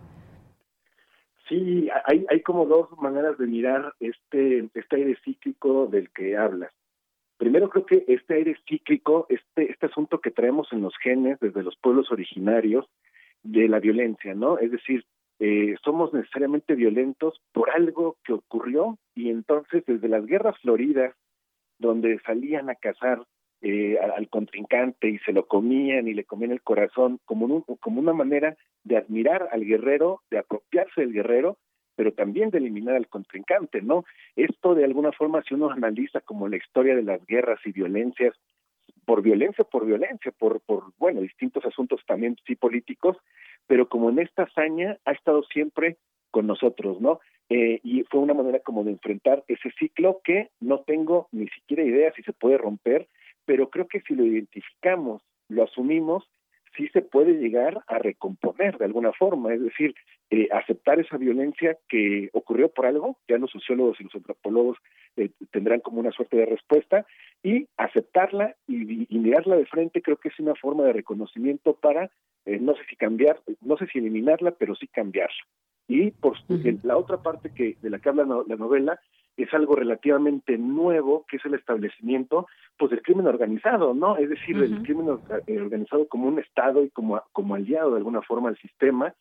[1.49, 6.71] Sí, hay, hay como dos maneras de mirar este, este aire cíclico del que hablas.
[7.37, 11.63] Primero creo que este aire cíclico, este, este asunto que traemos en los genes desde
[11.63, 12.85] los pueblos originarios
[13.41, 14.59] de la violencia, ¿no?
[14.59, 15.05] Es decir,
[15.39, 21.15] eh, somos necesariamente violentos por algo que ocurrió y entonces desde las guerras floridas,
[21.79, 23.23] donde salían a cazar
[23.61, 28.55] eh, al contrincante y se lo comían y le comían el corazón como, una manera
[28.83, 31.57] de admirar al guerrero, de apropiarse del guerrero,
[31.95, 34.05] pero también de eliminar al contrincante, ¿no?
[34.37, 38.33] Esto de alguna forma, si uno analiza como la historia de las guerras y violencias,
[39.05, 43.17] por violencia, por violencia, por, por bueno, distintos asuntos también sí políticos,
[43.67, 45.97] pero como en esta hazaña ha estado siempre
[46.31, 47.19] con nosotros, ¿no?
[47.49, 51.83] Eh, y fue una manera como de enfrentar ese ciclo que no tengo ni siquiera
[51.83, 53.07] idea si se puede romper,
[53.49, 56.23] pero creo que si lo identificamos, lo asumimos,
[56.77, 59.95] sí se puede llegar a recomponer de alguna forma, es decir,
[60.29, 64.77] eh, aceptar esa violencia que ocurrió por algo, ya los sociólogos y los antropólogos
[65.17, 67.07] eh, tendrán como una suerte de respuesta,
[67.41, 72.11] y aceptarla y, mirarla de frente creo que es una forma de reconocimiento para,
[72.45, 75.43] eh, no sé si cambiar, no sé si eliminarla, pero sí cambiarla.
[75.87, 76.37] Y por
[76.83, 78.99] la otra parte que de la que habla la novela
[79.43, 82.47] es algo relativamente nuevo, que es el establecimiento
[82.77, 84.17] pues del crimen organizado, ¿no?
[84.17, 88.21] Es decir, el crimen eh, organizado como un Estado y como, como aliado de alguna
[88.21, 89.13] forma al sistema,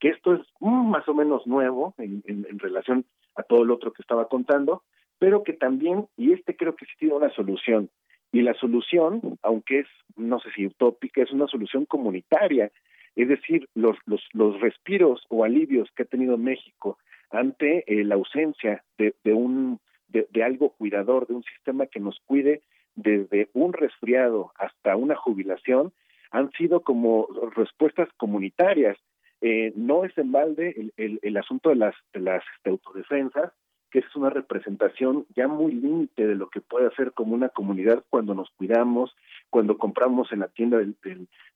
[0.00, 3.04] que esto es mm, más o menos nuevo en, en, relación
[3.36, 4.82] a todo lo otro que estaba contando,
[5.18, 7.88] pero que también, y este creo que sí tiene una solución,
[8.32, 12.70] y la solución, aunque es, no sé si utópica, es una solución comunitaria,
[13.14, 16.98] es decir, los, los, los respiros o alivios que ha tenido México
[17.32, 21.98] ante eh, la ausencia de, de un de, de, algo cuidador, de un sistema que
[21.98, 22.62] nos cuide
[22.94, 25.92] desde un resfriado hasta una jubilación,
[26.30, 28.98] han sido como respuestas comunitarias.
[29.40, 33.52] Eh, no es en balde el, el, asunto de las, de las este, autodefensas,
[33.90, 38.04] que es una representación ya muy límite de lo que puede hacer como una comunidad
[38.08, 39.14] cuando nos cuidamos,
[39.50, 40.96] cuando compramos en la tienda del,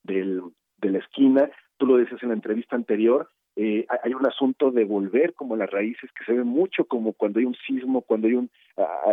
[0.02, 0.42] del,
[0.78, 1.50] de la esquina.
[1.78, 5.70] Tú lo decías en la entrevista anterior, eh, hay un asunto de volver como las
[5.70, 8.50] raíces que se ve mucho como cuando hay un sismo, cuando hay un,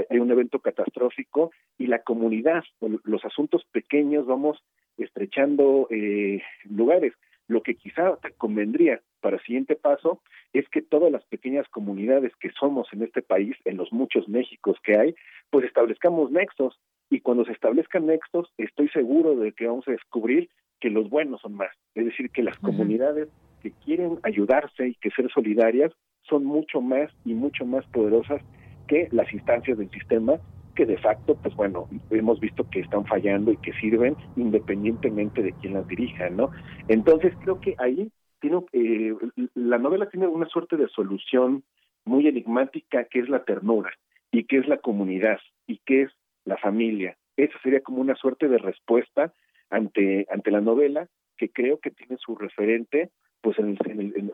[0.10, 2.64] hay un evento catastrófico y la comunidad,
[3.04, 4.62] los asuntos pequeños vamos
[4.98, 7.14] estrechando eh, lugares.
[7.48, 12.34] Lo que quizá te convendría para el siguiente paso es que todas las pequeñas comunidades
[12.36, 15.16] que somos en este país, en los muchos Méxicos que hay,
[15.50, 16.80] pues establezcamos nexos.
[17.10, 21.40] Y cuando se establezcan nexos, estoy seguro de que vamos a descubrir que los buenos
[21.42, 23.30] son más, es decir, que las comunidades
[23.64, 25.92] que quieren ayudarse y que ser solidarias
[26.24, 28.42] son mucho más y mucho más poderosas
[28.88, 30.34] que las instancias del sistema
[30.76, 35.54] que de facto, pues bueno, hemos visto que están fallando y que sirven independientemente de
[35.54, 36.52] quién las dirija, ¿no?
[36.88, 39.14] Entonces creo que ahí tiene, eh,
[39.54, 41.64] la novela tiene una suerte de solución
[42.06, 43.92] muy enigmática que es la ternura
[44.32, 46.12] y que es la comunidad y que es
[46.44, 47.18] la familia.
[47.38, 49.32] Esa sería como una suerte de respuesta
[49.70, 53.12] ante, ante la novela que creo que tiene su referente
[53.44, 53.78] pues en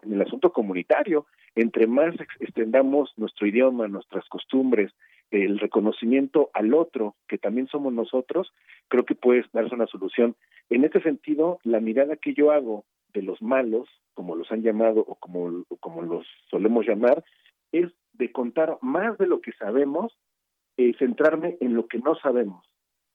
[0.04, 4.94] el, asunto comunitario, entre más extendamos nuestro idioma, nuestras costumbres,
[5.32, 8.54] el reconocimiento al otro, que también somos nosotros,
[8.88, 10.36] creo que puede darse una solución.
[10.70, 15.00] En este sentido, la mirada que yo hago de los malos, como los han llamado
[15.00, 17.24] o como, como los solemos llamar,
[17.72, 20.16] es de contar más de lo que sabemos
[20.78, 22.64] y centrarme en lo que no sabemos,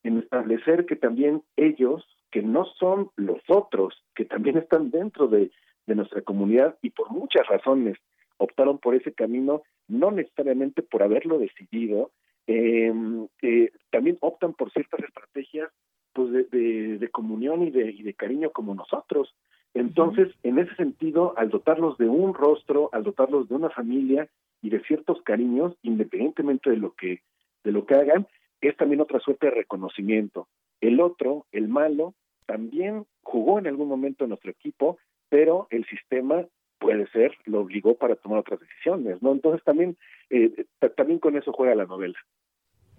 [0.02, 5.52] en establecer que también ellos, que no son los otros, que también están dentro de
[5.86, 7.98] de nuestra comunidad y por muchas razones
[8.36, 12.10] optaron por ese camino, no necesariamente por haberlo decidido,
[12.46, 15.70] em, eh, también optan por ciertas estrategias
[16.12, 19.34] pues de, de, comunión y de, y de cariño como nosotros.
[19.72, 24.28] Entonces, en ese sentido, al dotarlos de un rostro, al dotarlos de una familia
[24.62, 27.22] y de ciertos cariños, independientemente de lo que
[27.64, 28.28] de lo que hagan,
[28.60, 30.48] es también otra suerte de reconocimiento.
[30.80, 32.14] El otro, el malo,
[32.46, 34.98] también jugó en algún momento en nuestro equipo,
[35.34, 36.46] pero el sistema
[36.78, 39.32] puede ser, lo obligó para tomar otras decisiones, ¿no?
[39.32, 39.96] Entonces también,
[40.30, 40.64] eh,
[40.96, 42.16] también con eso juega la novela.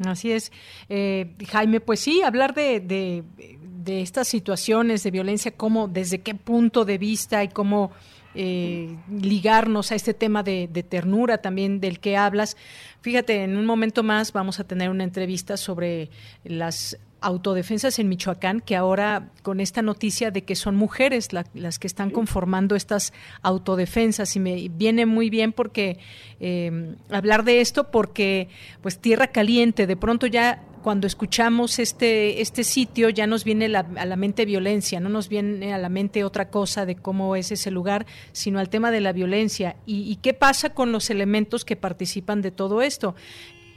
[0.06, 0.52] Así es.
[0.90, 6.84] Eh, Jaime, pues sí, hablar de, de, estas situaciones de violencia, cómo, desde qué punto
[6.84, 7.94] de vista y cómo
[8.34, 12.58] eh, ligarnos a este tema de, ternura también del que hablas.
[13.00, 16.10] Fíjate, en un momento más vamos a tener una entrevista sobre
[16.44, 21.88] las autodefensas en Michoacán, que ahora con esta noticia de que son mujeres las que
[21.88, 25.98] están conformando estas autodefensas y me viene muy bien porque
[26.40, 28.48] eh, hablar de esto porque
[28.82, 34.06] pues tierra caliente, de pronto ya cuando escuchamos este, este sitio ya nos viene a
[34.06, 37.72] la mente violencia, no nos viene a la mente otra cosa de cómo es ese
[37.72, 39.78] lugar, sino al tema de la violencia.
[39.88, 43.16] ¿Y, y qué pasa con los elementos que participan de todo esto?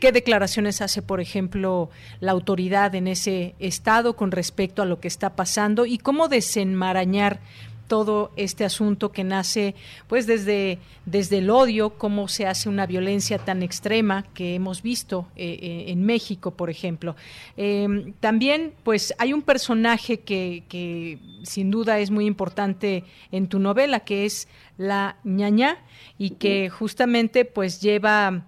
[0.00, 5.08] ¿Qué declaraciones hace, por ejemplo, la autoridad en ese estado con respecto a lo que
[5.08, 7.40] está pasando y cómo desenmarañar
[7.88, 9.74] todo este asunto que nace
[10.06, 15.26] pues desde, desde el odio, cómo se hace una violencia tan extrema que hemos visto
[15.34, 17.16] eh, eh, en México, por ejemplo.
[17.56, 23.58] Em, también pues hay un personaje que, que, sin duda es muy importante en tu
[23.58, 25.78] novela, que es la ñaña
[26.18, 28.44] y que justamente pues lleva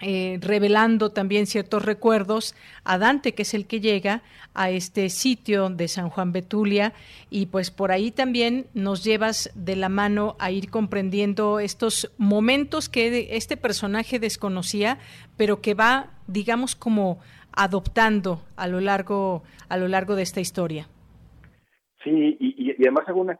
[0.00, 5.70] eh, revelando también ciertos recuerdos a Dante, que es el que llega a este sitio
[5.70, 6.92] de San Juan Betulia,
[7.30, 12.88] y pues por ahí también nos llevas de la mano a ir comprendiendo estos momentos
[12.88, 14.98] que este personaje desconocía,
[15.36, 17.20] pero que va, digamos, como
[17.52, 20.88] adoptando a lo largo, a lo largo de esta historia.
[22.04, 23.38] Sí, y, además hago una,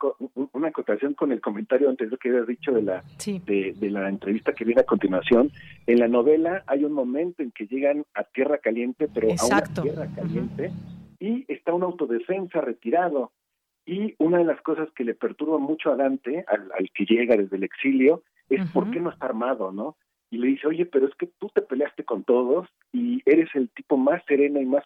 [0.53, 4.65] una acotación con el comentario anterior que habías dicho de la, de, la entrevista que
[4.65, 5.51] viene a continuación.
[5.87, 9.63] En la novela hay un momento en que llegan a Tierra Caliente, pero a una
[9.63, 10.73] Tierra Caliente,
[11.21, 13.33] y está una autodefensa retirado.
[13.85, 17.57] Y una de las cosas que le perturba mucho a Dante, al, que llega desde
[17.57, 19.99] el exilio, es por qué no está armado, ¿no?
[20.31, 23.69] Y le dice, oye, pero es que tú te peleaste con todos y eres el
[23.71, 24.85] tipo más sereno y más,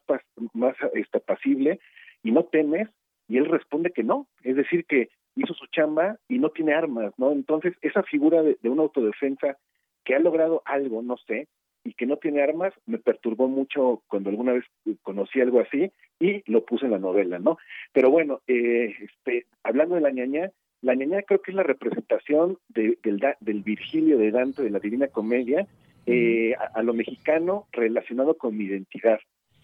[0.53, 1.79] más este, pasible
[2.25, 2.89] y no temes
[3.29, 7.13] y él responde que no, es decir, que hizo su chamba y no tiene armas,
[7.17, 7.31] ¿no?
[7.31, 9.57] Entonces, esa figura de, una autodefensa
[10.05, 11.47] que ha logrado algo, no sé,
[11.85, 14.65] y que no tiene armas, me perturbó mucho cuando alguna vez
[15.03, 17.59] conocí algo así y lo puse en la novela, ¿no?
[17.93, 22.59] Pero bueno, eh, este, hablando de la ñaña, la ñaña creo que es la representación
[22.69, 22.99] del,
[23.41, 25.67] del Virgilio de Dante, de la Divina Comedia,
[26.07, 29.21] eh, a, a, lo mexicano relacionado con mi identidad.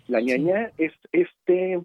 [0.07, 1.81] La ñaña es este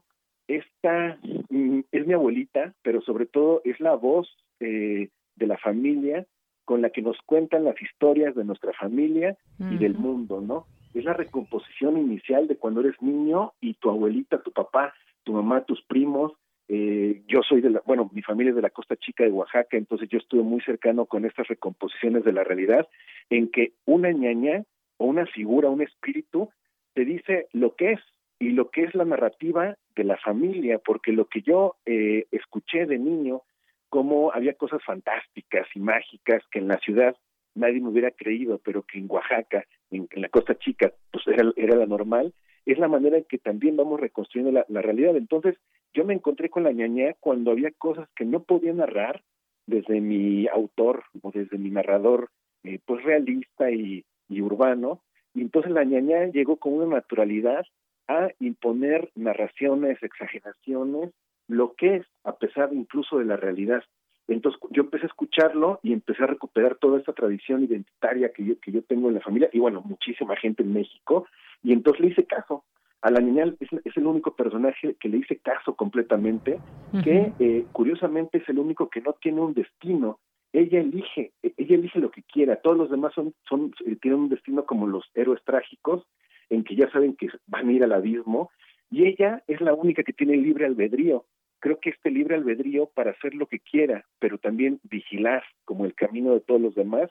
[0.49, 1.17] esta
[1.49, 4.27] mm, es mi abuelita, pero sobre todo es la voz
[4.59, 6.25] eh, de la familia
[6.65, 10.67] con la que nos cuentan las historias de nuestra familia y del mundo, ¿no?
[10.93, 14.93] Es la recomposición inicial de cuando eres niño y tu abuelita, tu papá,
[15.23, 16.33] tu mamá, tus primos.
[16.67, 19.77] Eh, yo soy de la, bueno, mi familia es de la Costa Chica de Oaxaca,
[19.77, 22.87] entonces yo estuve muy cercano con estas recomposiciones de la realidad,
[23.31, 24.63] en que una ñaña
[24.97, 26.49] o una figura, un espíritu,
[26.93, 27.99] te dice lo que es
[28.39, 32.85] y lo que es la narrativa de la familia, porque lo que yo eh, escuché
[32.85, 33.41] de niño
[33.89, 37.15] cómo había cosas fantásticas y mágicas que en la ciudad
[37.55, 41.75] nadie me hubiera creído, pero que en Oaxaca, en, la Costa Chica, pues era, era
[41.75, 42.33] la normal,
[42.65, 45.17] es la manera en que también vamos reconstruyendo la, realidad.
[45.17, 45.57] Entonces,
[45.93, 49.23] yo me encontré con la ñaña cuando había cosas que no podía narrar
[49.65, 52.29] desde mi autor o desde mi narrador,
[52.63, 55.01] eh, pues realista y, y urbano,
[55.33, 57.65] y entonces la ñaña llegó con una naturalidad
[58.09, 61.11] a imponer narraciones, exageraciones,
[61.47, 63.83] lo que es, a pesar incluso de la realidad.
[64.27, 68.59] Entonces yo empecé a escucharlo y empecé a recuperar toda esta tradición identitaria que yo,
[68.59, 71.27] que yo tengo en la familia y bueno, muchísima gente en México
[71.63, 72.65] y entonces le hice caso.
[73.01, 76.59] A la niña es, el único personaje que le hice caso completamente,
[77.03, 80.19] que eh, curiosamente es el único que no tiene un destino.
[80.51, 82.57] Ella elige, e, ella elige lo que quiera.
[82.57, 86.05] Todos los demás son, son eh, tienen un destino como los héroes trágicos,
[86.49, 88.49] en que ya saben que van a ir al abismo,
[88.91, 91.25] y ella es la única que tiene libre albedrío
[91.59, 95.93] creo que este libre albedrío para hacer lo que quiera, pero también vigilar como el
[95.93, 97.09] camino de todos los demás,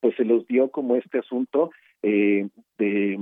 [0.00, 1.70] pues se los dio como este asunto
[2.02, 3.18] eh, de,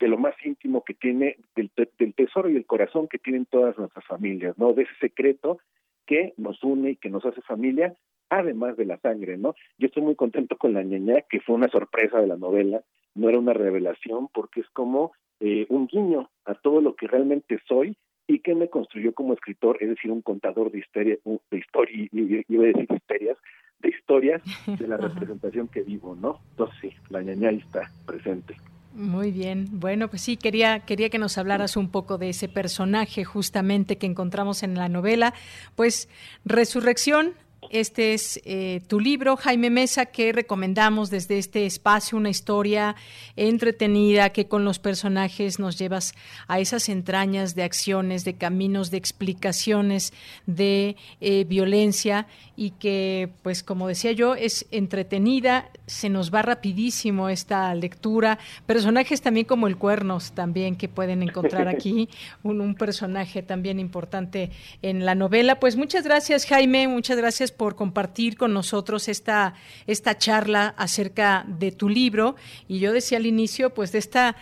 [0.00, 4.04] lo más íntimo que tiene, del, del, tesoro y el corazón que tienen todas nuestras
[4.04, 4.72] familias, ¿no?
[4.72, 5.58] De ese secreto
[6.06, 7.94] que nos une y que nos hace familia,
[8.30, 9.54] además de la sangre, ¿no?
[9.78, 12.82] Yo estoy muy contento con la ñaña, que fue una sorpresa de la novela,
[13.18, 17.58] no era una revelación, porque es como eh, un guiño a todo lo que realmente
[17.66, 17.96] soy
[18.26, 22.64] y que me construyó como escritor, es decir, un contador de historia, de historia, iba
[22.64, 23.38] a decir historias,
[23.80, 26.40] de historias de la representación que vivo, ¿no?
[26.50, 28.54] Entonces sí, la ñaña está presente.
[28.94, 29.66] Muy bien.
[29.70, 34.06] Bueno, pues sí, quería, quería que nos hablaras un poco de ese personaje justamente que
[34.06, 35.34] encontramos en la novela.
[35.76, 36.08] Pues
[36.44, 37.34] Resurrección,
[37.70, 42.94] este es eh, tu libro, Jaime Mesa, que recomendamos desde este espacio, una historia
[43.36, 46.14] entretenida que con los personajes nos llevas
[46.46, 50.12] a esas entrañas de acciones, de caminos, de explicaciones,
[50.46, 57.28] de eh, violencia y que, pues como decía yo, es entretenida, se nos va rapidísimo
[57.28, 58.38] esta lectura.
[58.66, 62.08] Personajes también como el Cuernos, también que pueden encontrar aquí,
[62.42, 64.50] un, un personaje también importante
[64.80, 65.60] en la novela.
[65.60, 69.54] Pues muchas gracias, Jaime, muchas gracias por compartir con nosotros esta,
[69.86, 72.36] esta charla acerca de tu libro.
[72.66, 74.36] Y yo decía al inicio, pues de esta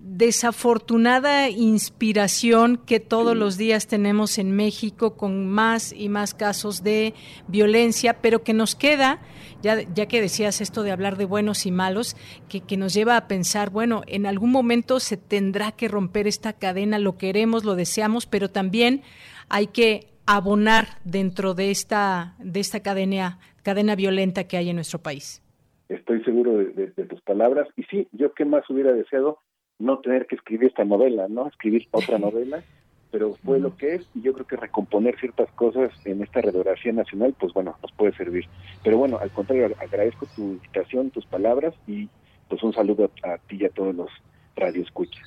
[0.00, 7.14] desafortunada inspiración que todos los días tenemos en México con más y más casos de
[7.46, 9.20] violencia, pero que nos queda,
[9.62, 12.16] ya, ya que decías esto de hablar de buenos y malos,
[12.48, 16.52] que, que nos lleva a pensar, bueno, en algún momento se tendrá que romper esta
[16.52, 19.02] cadena, lo queremos, lo deseamos, pero también
[19.48, 25.00] hay que abonar dentro de esta, de esta cadena, cadena violenta que hay en nuestro
[25.00, 25.42] país.
[25.88, 27.68] Estoy seguro de, tus palabras.
[27.76, 29.38] Y sí, yo qué más hubiera deseado
[29.78, 31.48] no tener que escribir esta novela, ¿no?
[31.48, 32.62] Escribir otra novela,
[33.10, 36.92] pero fue lo que es y yo creo que recomponer ciertas cosas en esta radiografía
[36.92, 38.46] nacional, pues bueno, nos puede servir.
[38.82, 42.08] Pero bueno, al contrario, agradezco tu invitación, tus palabras y
[42.48, 44.08] pues un saludo a, a ti y a todos los
[44.56, 45.22] radioescuchas.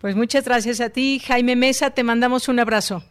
[0.00, 3.04] Pues muchas gracias a ti, Jaime Mesa, te mandamos un abrazo.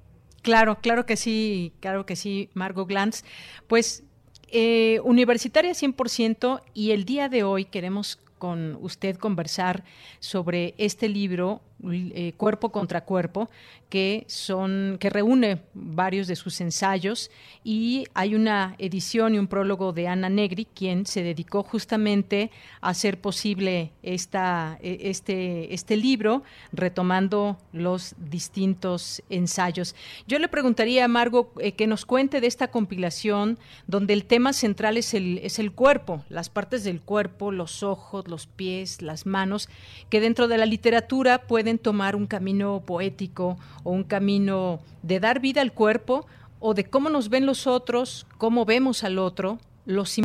[0.44, 3.24] Claro, claro que sí, claro que sí, Margot Glantz.
[3.68, 4.06] Pues
[4.50, 9.84] eh, universitaria 100% y el día de hoy queremos con usted conversar
[10.20, 13.50] sobre este libro eh, cuerpo contra Cuerpo,
[13.88, 17.30] que son que reúne varios de sus ensayos
[17.64, 22.50] y hay una edición y un prólogo de Ana Negri quien se dedicó justamente
[22.82, 26.42] a hacer posible esta e, este este libro
[26.74, 29.96] retomando los distintos ensayos.
[30.28, 34.52] Yo le preguntaría a Margo eh, que nos cuente de esta compilación donde el tema
[34.52, 39.28] central es el es el cuerpo, las partes del cuerpo, los ojos, los pies, las
[39.28, 39.70] manos,
[40.10, 45.42] que dentro de la literatura pueden tomar un camino poético o un camino de dar
[45.42, 46.26] vida al cuerpo
[46.62, 50.18] o de cómo nos ven los otros, cómo vemos al otro, los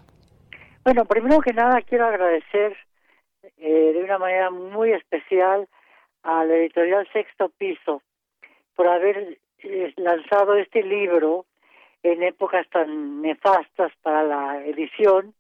[0.85, 2.77] Bueno, primero que nada quiero agradecer
[3.59, 5.69] eh, de una manera muy especial
[6.23, 8.03] a la editorial Sexto Piso
[8.77, 11.47] por haber eh, lanzado este libro
[12.03, 15.35] en épocas tan nefastas para la edición,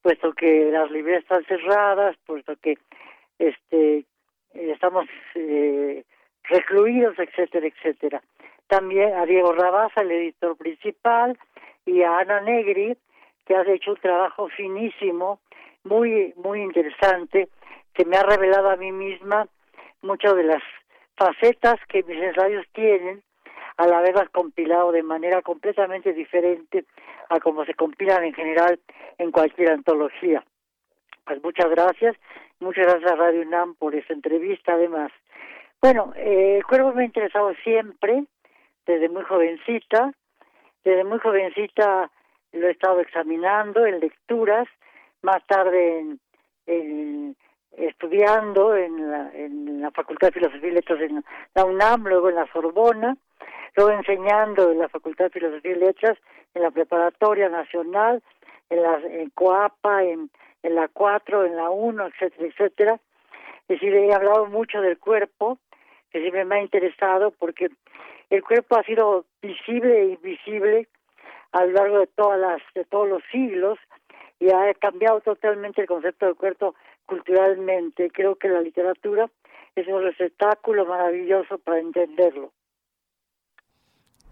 [0.00, 2.78] puesto que las librerías están cerradas, puesto que
[3.38, 4.04] este
[4.54, 6.04] estamos eh,
[6.44, 8.22] recluidos, etcétera, etcétera.
[8.66, 11.38] También a Diego Rabasa, el editor principal,
[11.84, 12.96] y a Ana Negri,
[13.44, 15.40] que ha hecho un trabajo finísimo,
[15.84, 17.48] muy, muy interesante,
[17.92, 19.46] que me ha revelado a mí misma
[20.00, 20.62] muchas de las
[21.16, 23.22] facetas que mis ensayos tienen
[23.76, 26.84] al haberlas compilado de manera completamente diferente
[27.28, 28.78] a como se compilan en general
[29.18, 30.44] en cualquier antología.
[31.24, 32.16] Pues muchas gracias,
[32.62, 35.10] muchas gracias a Radio UNAM por esta entrevista además.
[35.80, 38.24] Bueno, eh, el cuerpo me ha interesado siempre,
[38.86, 40.12] desde muy jovencita,
[40.84, 42.10] desde muy jovencita
[42.52, 44.68] lo he estado examinando en lecturas,
[45.22, 46.18] más tarde
[46.66, 47.36] en,
[47.72, 52.36] estudiando en la, en la Facultad de Filosofía y Letras en la UNAM, luego en
[52.36, 53.16] la Sorbona,
[53.76, 56.18] luego enseñando en la Facultad de Filosofía y Letras,
[56.54, 58.22] en la Preparatoria Nacional,
[58.70, 60.30] en la en Coapa, en,
[60.62, 63.00] en la 4, en la 1, etcétera, etcétera.
[63.68, 65.58] Es decir, he hablado mucho del cuerpo,
[66.10, 67.70] que siempre me ha interesado porque
[68.30, 70.88] el cuerpo ha sido visible e invisible
[71.52, 73.78] a lo largo de todas las de todos los siglos
[74.40, 76.74] y ha cambiado totalmente el concepto del cuerpo
[77.06, 78.10] culturalmente.
[78.10, 79.30] Creo que la literatura
[79.76, 82.52] es un receptáculo maravilloso para entenderlo.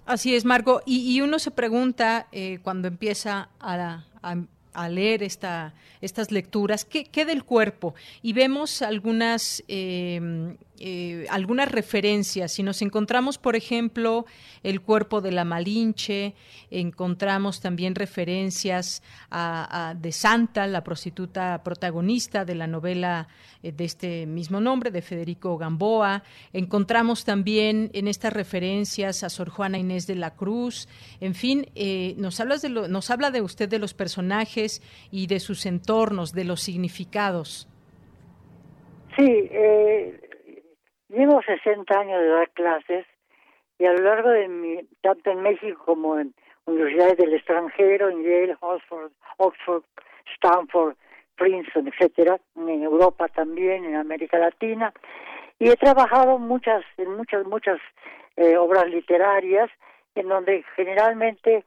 [0.06, 0.80] Así es, Marco.
[0.86, 4.34] Y, uno se pregunta eh, cuando empieza a, a
[4.72, 7.94] a leer esta, estas lecturas, ¿qué, ¿qué, del cuerpo?
[8.22, 12.52] Y vemos algunas, eh, eh, algunas referencias.
[12.52, 14.24] Si nos encontramos, por ejemplo,
[14.62, 16.34] el cuerpo de la Malinche,
[16.70, 23.28] encontramos también referencias a, de Santa, la prostituta protagonista de la novela
[23.62, 26.22] eh, de este mismo nombre, de Federico Gamboa.
[26.54, 30.88] Encontramos también en estas referencias a Sor Juana Inés de la Cruz.
[31.20, 31.66] En fin,
[32.16, 36.44] nos, hablas de nos habla de usted de los personajes y de sus entornos, de
[36.44, 37.68] los significados.
[39.16, 40.20] Sí, eh,
[41.10, 43.06] llevo 60 años de dar clases
[43.78, 46.34] y a lo largo de mi, tanto en México como en
[46.66, 49.82] universidades del extranjero, en Yale, Oxford, Oxford
[50.34, 50.94] Stanford,
[51.36, 54.92] Princeton, etcétera, en Europa también, en América Latina,
[55.58, 57.80] y he trabajado muchas, en muchas, muchas
[58.36, 59.70] eh, obras literarias,
[60.14, 61.64] en donde generalmente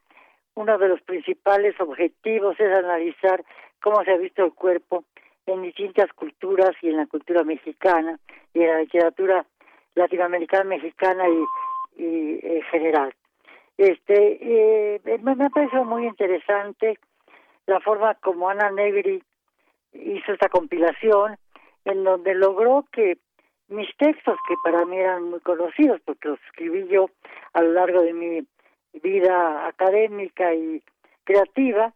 [0.55, 3.43] uno de los principales objetivos es analizar
[3.81, 5.03] cómo se ha visto el cuerpo
[5.45, 8.19] en distintas culturas y en la cultura mexicana
[8.53, 9.45] y en la literatura
[9.95, 13.13] latinoamericana, mexicana y, en general.
[13.77, 16.97] Este, eh, me, ha parecido muy interesante
[17.65, 19.23] la forma como Ana Negri
[19.93, 21.37] hizo esta compilación,
[21.85, 23.17] en donde logró que
[23.67, 27.09] mis textos, que para mí eran muy conocidos, porque los escribí yo
[27.53, 28.47] a lo largo de mi
[29.01, 30.83] vida académica y
[31.23, 31.93] creativa,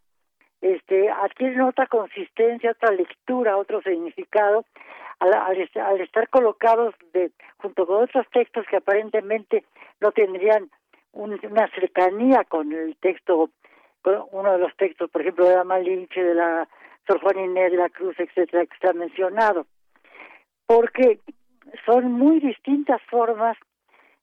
[0.62, 4.66] este, adquieren otra consistencia, otra lectura, otro significado,
[5.20, 9.64] al, al, estar colocados de, junto con otros textos que aparentemente
[10.00, 10.70] no tendrían
[11.14, 13.50] una cercanía con el texto,
[14.02, 16.68] con uno de los textos, por ejemplo, de la Malinche, de la
[17.08, 19.66] Sor Juana Inés de la Cruz, etcétera, que está mencionado,
[20.68, 21.20] porque
[21.86, 23.58] son muy distintas formas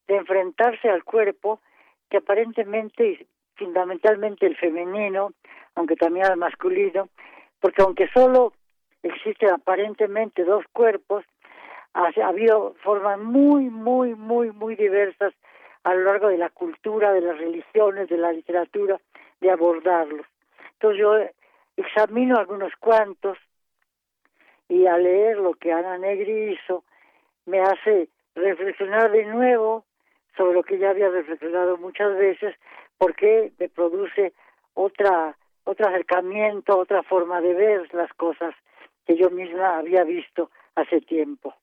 [0.07, 1.61] de enfrentarse al cuerpo
[2.11, 3.26] que aparentemente
[3.57, 5.32] fundamentalmente el femenino,
[5.74, 7.08] aunque también el masculino,
[7.60, 8.52] porque aunque solo
[9.02, 11.24] existen aparentemente dos cuerpos,
[11.94, 15.32] ha, habido formas muy, muy, muy, muy diversas
[15.84, 19.00] a lo largo de la cultura, de las religiones, de la literatura,
[19.40, 20.26] de abordarlos.
[20.72, 21.14] Entonces yo
[21.76, 23.38] examino algunos cuantos
[24.68, 26.84] y al leer lo que Ana Negri hizo,
[27.46, 29.84] me hace reflexionar de nuevo
[30.36, 32.54] sobre lo que ya había reflexionado muchas veces,
[32.98, 34.32] porque me produce
[34.72, 38.54] otra otro acercamiento, otra forma de ver las cosas
[39.06, 41.54] que yo misma había visto hace tiempo.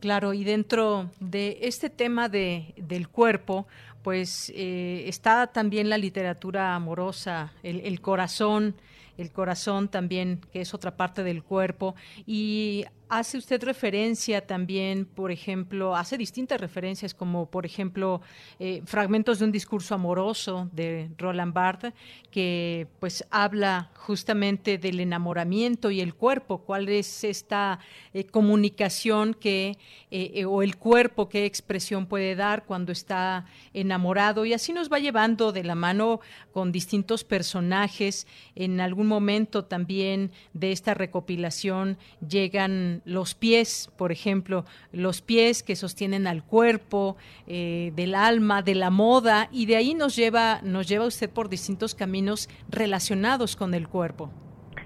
[0.00, 3.66] Claro, y dentro de este tema de, del cuerpo,
[4.02, 8.74] pues eh, está también la literatura amorosa, el, el corazón,
[9.18, 11.94] el corazón también, que es otra parte del cuerpo.
[12.26, 18.20] Y Hace usted referencia también, por ejemplo, hace distintas referencias, como por ejemplo
[18.60, 21.92] eh, fragmentos de un discurso amoroso de Roland Barthes,
[22.30, 27.80] que pues habla justamente del enamoramiento y el cuerpo, cuál es esta
[28.14, 29.76] eh, comunicación que,
[30.12, 33.44] eh, o el cuerpo, qué expresión puede dar cuando está
[33.74, 34.44] enamorado.
[34.44, 36.20] Y así nos va llevando de la mano
[36.52, 38.28] con distintos personajes.
[38.54, 45.76] En algún momento también de esta recopilación llegan los pies, por ejemplo, los pies que
[45.76, 50.88] sostienen al cuerpo, eh, del alma, de la moda, y de ahí nos lleva, nos
[50.88, 54.30] lleva usted por distintos caminos relacionados con el cuerpo.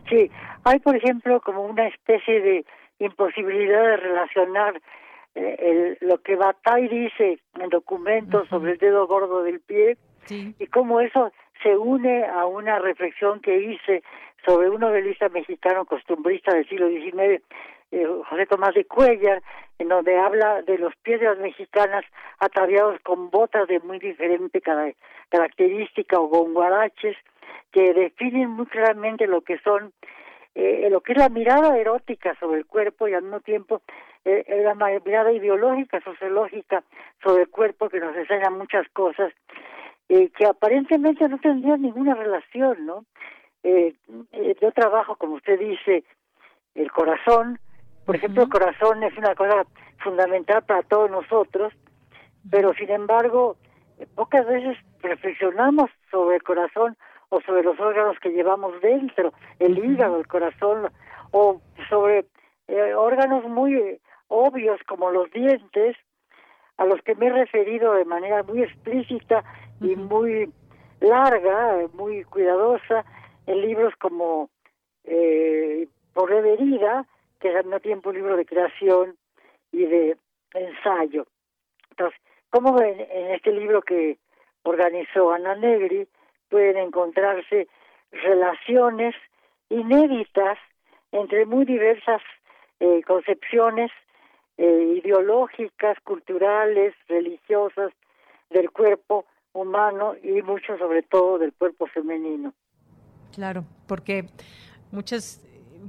[0.09, 0.31] Sí,
[0.65, 2.65] hay por ejemplo como una especie de
[2.99, 4.81] imposibilidad de relacionar
[5.35, 9.97] eh, lo que Bataille dice en documentos sobre el dedo gordo del pie
[10.29, 14.03] y cómo eso se une a una reflexión que hice
[14.47, 17.43] sobre un novelista mexicano costumbrista del siglo XIX
[17.95, 19.43] eh, José Tomás de Cuellar,
[19.79, 22.05] en donde habla de los pies de las mexicanas
[22.39, 24.61] ataviados con botas de muy diferente
[25.29, 27.17] característica o con guaraches,
[27.73, 29.93] que definen muy claramente lo que son,
[30.55, 33.83] eh, lo que es la mirada erótica sobre el cuerpo y al mismo tiempo
[34.25, 36.83] eh, la mirada ideológica, sociológica
[37.23, 39.33] sobre el cuerpo que nos enseña muchas cosas
[40.09, 43.05] eh, que aparentemente no tendrían ninguna relación, ¿no?
[43.63, 43.95] Eh,
[44.61, 46.05] yo trabajo, como usted dice,
[46.75, 47.59] el corazón,
[48.05, 49.65] por ejemplo, el corazón es una cosa
[49.99, 51.73] fundamental para todos nosotros,
[52.51, 53.57] pero sin embargo,
[54.15, 56.97] pocas veces reflexionamos sobre el corazón
[57.31, 60.91] o sobre los órganos que llevamos dentro, el hígado, el corazón,
[61.31, 62.27] o sobre
[62.69, 63.99] eh, órganos muy
[64.29, 65.97] obvios como los dientes,
[66.77, 69.45] a los que me he referido de manera muy explícita
[69.81, 70.53] y muy
[71.01, 73.05] larga, muy cuidadosa,
[73.47, 74.49] en libros como
[75.05, 77.07] eh, Por Reverida,
[77.45, 79.17] que al mismo tiempo un libro de creación
[79.71, 80.17] y de
[80.55, 81.27] ensayo.
[81.91, 82.19] Entonces,
[82.49, 84.19] como en, en este libro que
[84.63, 86.09] organizó Ana Negri
[86.49, 87.69] pueden encontrarse
[88.11, 89.15] relaciones
[89.69, 90.59] inéditas
[91.13, 92.23] entre muy diversas
[92.81, 93.91] eh, concepciones
[94.57, 97.93] eh, ideológicas, culturales, religiosas
[98.49, 102.55] del cuerpo humano y mucho sobre todo del cuerpo femenino.
[103.35, 104.25] Claro, porque
[104.93, 105.45] muchas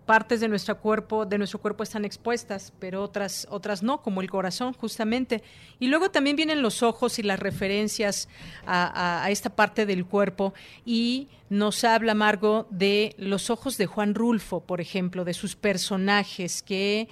[0.05, 4.29] partes de nuestro cuerpo, de nuestro cuerpo están expuestas, pero otras, otras no, como el
[4.29, 5.43] corazón, justamente.
[5.79, 8.27] Y luego también vienen los ojos y las referencias
[8.65, 10.53] a, esta parte del cuerpo.
[10.85, 16.61] Y nos habla, Margo, de los ojos de Juan Rulfo, por ejemplo, de sus personajes
[16.61, 17.07] que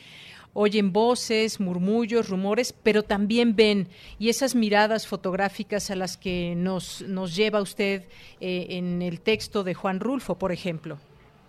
[0.54, 3.88] oyen voces, murmullos, rumores, pero también ven.
[4.20, 8.04] Y esas miradas fotográficas a las que nos, nos lleva usted
[8.40, 11.00] eh, en el texto de Juan Rulfo, por ejemplo.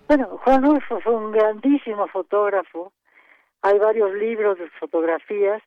[0.06, 2.92] Bueno, Juan Rulfo fue un grandísimo fotógrafo.
[3.62, 5.62] Hay varios libros de fotografías.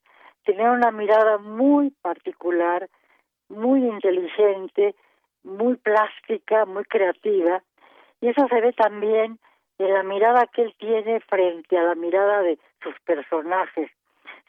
[0.45, 2.87] Tenía una mirada muy particular,
[3.49, 4.93] muy inteligente,
[5.43, 7.63] muy plástica, muy creativa.
[8.21, 9.39] Y eso se ve también
[9.79, 13.89] en la mirada que él tiene frente a la mirada de sus personajes.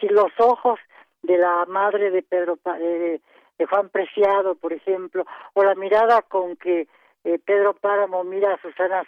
[0.00, 0.78] Si los ojos
[1.22, 3.22] de la madre de Pedro de,
[3.58, 5.24] de Juan Preciado, por ejemplo,
[5.54, 6.88] o la mirada con que
[7.28, 9.04] eh, Pedro Páramo mira a Susana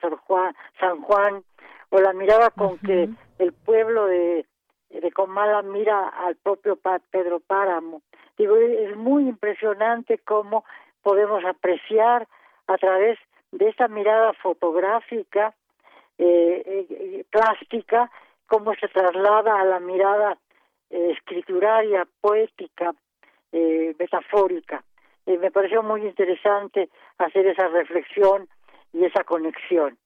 [0.79, 1.43] San Juan,
[1.89, 3.09] o la mirada con que
[3.39, 4.45] el pueblo de,
[4.91, 6.79] de Comala mira al propio
[7.11, 8.03] Pedro Páramo.
[8.37, 10.64] Digo, es muy impresionante cómo
[11.03, 12.29] podemos apreciar
[12.66, 13.18] a través
[13.53, 15.55] de esta mirada fotográfica,
[16.18, 18.11] eh, eh, plástica,
[18.47, 20.37] cómo se traslada a la mirada
[20.91, 22.93] escrituraria, poética,
[23.99, 24.85] metafórica.
[25.31, 28.49] Eh, me pareció muy interesante hacer esa reflexión
[28.93, 29.97] y esa conexión.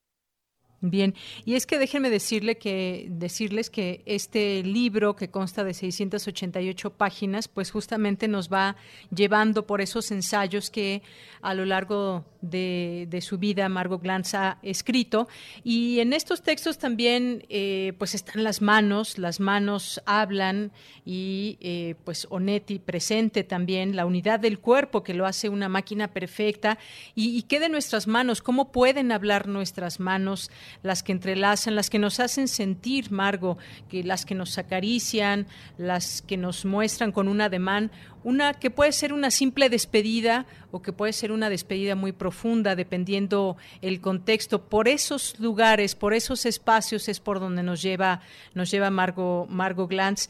[0.87, 1.15] Bien,
[1.45, 7.47] y es que déjenme decirle que, decirles que este libro que consta de 688 páginas,
[7.47, 8.75] pues justamente nos va
[9.09, 11.01] llevando por esos ensayos que
[11.41, 15.27] a lo largo de, su vida Margot Glantz ha escrito.
[15.63, 20.71] Y en estos textos también eh, pues están las manos, las manos hablan
[21.03, 26.09] y eh, pues Onetti presente también la unidad del cuerpo que lo hace una máquina
[26.09, 26.77] perfecta.
[27.15, 28.41] ¿Y, y qué de nuestras manos?
[28.41, 30.51] ¿Cómo pueden hablar nuestras manos?
[30.83, 33.57] Las que entrelazan, las que nos hacen sentir, Margo,
[33.89, 35.47] que las que nos acarician,
[35.77, 37.91] las que nos muestran con un ademán
[38.25, 42.75] una que puede ser una simple despedida o que puede ser una despedida muy profunda,
[42.75, 44.63] dependiendo el contexto.
[44.63, 48.21] Por esos lugares, por esos espacios es por donde nos lleva,
[48.55, 50.27] nos lleva Margo, Margo Glantz.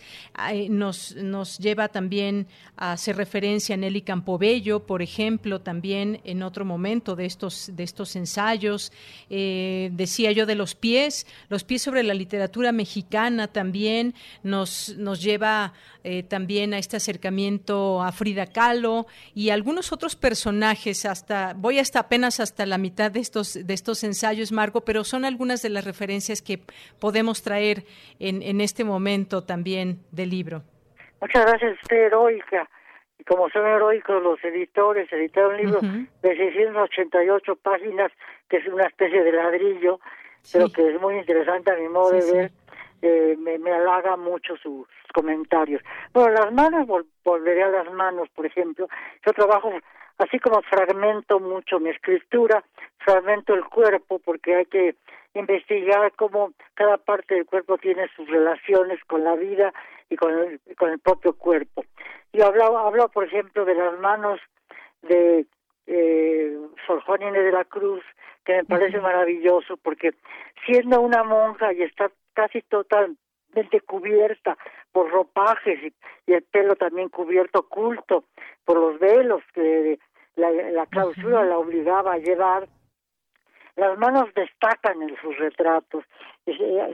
[0.70, 6.66] Nos, nos lleva también a hacer referencia a Nelly Campobello, por ejemplo, también en otro
[6.66, 8.92] momento de estos, de estos ensayos.
[9.30, 15.24] Eh, decía yo de los pies, los pies sobre la literatura mexicana también nos, nos
[15.24, 15.74] lleva
[16.04, 22.00] eh, también a este acercamiento a Frida Kahlo y algunos otros personajes hasta voy hasta
[22.00, 25.86] apenas hasta la mitad de estos de estos ensayos Marco pero son algunas de las
[25.86, 26.60] referencias que
[27.00, 27.84] podemos traer
[28.20, 30.64] en, en este momento también del libro.
[31.22, 32.70] Muchas gracias usted heroica.
[33.18, 35.80] Y como son heroicos los editores editaron un libro
[36.22, 38.12] de 688 páginas
[38.50, 40.00] que es una especie de ladrillo
[40.52, 42.52] pero que es muy interesante a mi modo de ver
[43.02, 45.82] eh, me, me halaga mucho sus comentarios.
[46.14, 46.86] Bueno, las manos,
[47.24, 48.90] volveré a las manos, por ejemplo.
[49.26, 49.72] Yo trabajo
[50.18, 52.64] así como fragmento mucho mi escritura,
[52.98, 54.96] fragmento el cuerpo, porque hay que
[55.34, 59.74] investigar cómo cada parte del cuerpo tiene sus relaciones con la vida
[60.10, 61.86] y con el, con el propio cuerpo.
[62.34, 64.40] Yo hablo, hablo, por ejemplo, de las manos
[65.02, 65.46] de
[65.88, 68.04] eh, Sor Juana de la Cruz,
[68.44, 70.12] que me parece maravilloso, porque
[70.66, 74.58] siendo una monja y está casi totalmente cubierta
[74.96, 78.24] por ropajes y, el pelo también cubierto oculto
[78.64, 80.00] por los velos que
[80.38, 82.70] la, la clausura la obligaba a llevar.
[83.76, 86.06] Las manos destacan en sus retratos,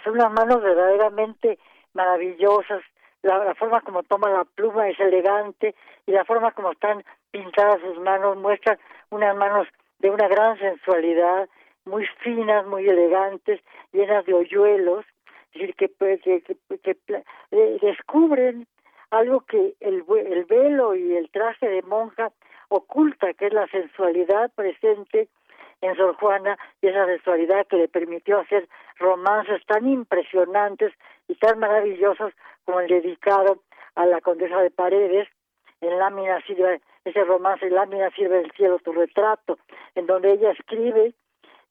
[0.03, 1.59] son unas manos verdaderamente
[1.93, 2.81] maravillosas,
[3.21, 5.75] la, la, forma como toma la pluma es elegante
[6.07, 8.79] y la forma como están pintadas sus manos muestran
[9.11, 9.67] unas manos
[9.99, 11.47] de una gran sensualidad,
[11.85, 15.05] muy finas, muy elegantes, llenas de hoyuelos,
[15.53, 16.97] decir, que, que,
[17.51, 18.67] eh, descubren
[19.09, 22.31] algo que el, el velo y el traje de monja
[22.69, 25.27] oculta, que es la sensualidad presente
[25.81, 30.93] en Sor Juana y esa sensualidad que le permitió hacer romances tan impresionantes
[31.27, 32.33] y tan maravillosos
[32.65, 33.61] como el dedicado
[33.95, 35.27] a la condesa de Paredes.
[35.81, 39.57] En Lámina sirve ese romance Lámina sirve el cielo tu retrato
[39.95, 41.13] en donde ella escribe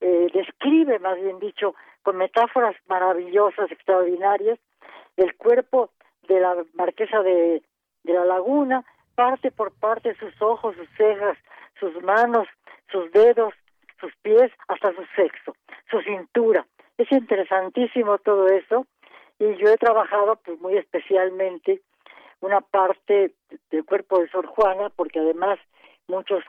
[0.01, 4.59] eh, describe más bien dicho con metáforas maravillosas, extraordinarias,
[5.17, 5.91] el cuerpo
[6.27, 7.61] de la marquesa de,
[8.03, 8.83] de la laguna,
[9.15, 11.37] parte por parte sus ojos, sus cejas,
[11.79, 12.47] sus manos,
[12.91, 13.53] sus dedos,
[13.99, 15.55] sus pies, hasta su sexo,
[15.89, 16.65] su cintura.
[16.97, 18.85] Es interesantísimo todo eso
[19.39, 21.81] y yo he trabajado pues muy especialmente
[22.41, 23.33] una parte
[23.69, 25.59] del cuerpo de Sor Juana porque además
[26.07, 26.43] muchos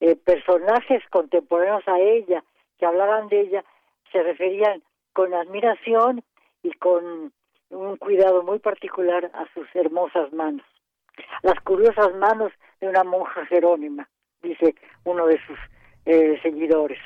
[0.00, 2.44] eh, personajes contemporáneos a ella
[2.78, 3.64] que hablaban de ella
[4.12, 4.82] se referían
[5.12, 6.22] con admiración
[6.62, 7.32] y con
[7.70, 10.66] un cuidado muy particular a sus hermosas manos.
[11.42, 14.08] Las curiosas manos de una monja jerónima,
[14.42, 15.58] dice uno de sus
[16.06, 16.98] eh, seguidores.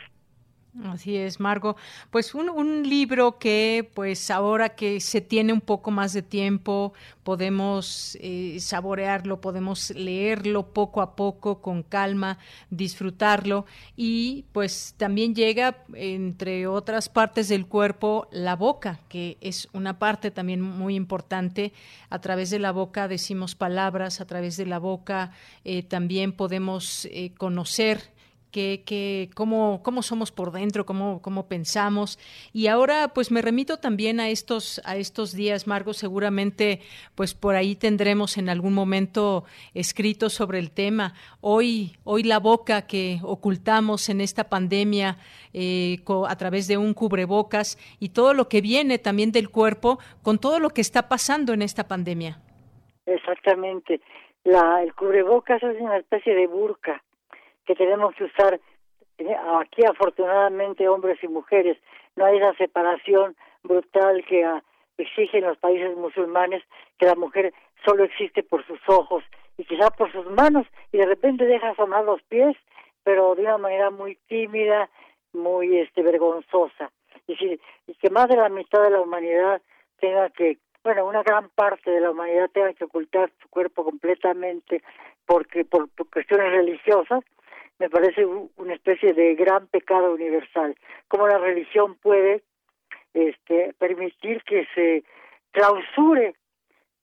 [0.83, 1.77] Así es, Margo.
[2.11, 8.18] Pues un, libro que, pues ahora que se tiene un poco más de tiempo, podemos
[8.20, 12.39] eh, saborearlo, podemos leerlo poco a poco, con calma,
[12.70, 13.66] disfrutarlo
[13.97, 20.33] y pues también llega, entre otras partes del cuerpo, la boca, que es una parte
[20.33, 21.72] también muy importante.
[22.11, 25.31] A través de la boca decimos palabras, a través de la boca
[25.64, 28.14] eh, también podemos eh, conocer
[28.55, 32.19] que, cómo, cómo somos por dentro, cómo, cómo pensamos.
[32.53, 36.81] Y ahora pues me remito también a estos, a estos días, Margo, seguramente
[37.17, 39.45] pues por ahí tendremos en algún momento
[39.75, 41.15] escrito sobre el tema.
[41.41, 45.17] Hoy, hoy la boca que ocultamos en esta pandemia
[45.53, 45.99] eh,
[46.29, 50.61] a través de un cubrebocas y todo lo que viene también del cuerpo con todo
[50.61, 52.39] lo que está pasando en esta pandemia.
[53.07, 54.01] Exactamente.
[54.45, 57.03] La, el cubrebocas es una especie de burka
[57.67, 58.61] que tenemos que usar
[59.19, 61.79] eh, aquí afortunadamente hombres y mujeres
[62.17, 64.62] no hay esa separación brutal que ah,
[64.99, 66.62] exigen los países musulmanes
[66.99, 67.53] que la mujer
[67.85, 69.23] solo existe por sus ojos
[69.57, 72.57] y quizá por sus manos y de repente deja asomar los pies
[73.05, 74.89] pero de una manera muy tímida
[75.33, 76.91] muy este vergonzosa.
[77.27, 77.61] Y, si,
[78.01, 79.61] que más de la mitad de la humanidad
[80.01, 84.83] tenga que bueno una gran parte de la humanidad tenga que ocultar su cuerpo completamente
[85.25, 87.25] porque por cuestiones religiosas
[87.79, 90.77] me parece una especie de gran pecado universal.
[91.09, 92.43] Cómo la religión puede
[93.12, 95.05] este, permitir que se
[95.51, 96.35] clausure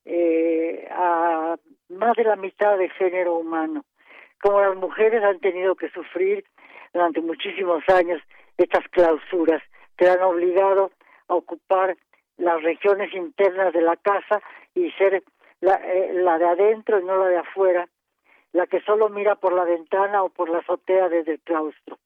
[0.05, 1.57] eh, a
[1.89, 3.85] más de la mitad del género humano.
[4.41, 6.43] Como las mujeres han tenido que sufrir
[6.93, 8.21] durante muchísimos años
[8.57, 9.61] estas clausuras
[9.97, 10.91] te han obligado
[11.27, 11.95] a ocupar
[12.37, 14.41] las regiones internas de la casa
[14.73, 15.23] y ser
[15.59, 17.87] la, eh, la de adentro y no la de afuera,
[18.53, 21.97] la que solo mira por la ventana o por la azotea desde el claustro.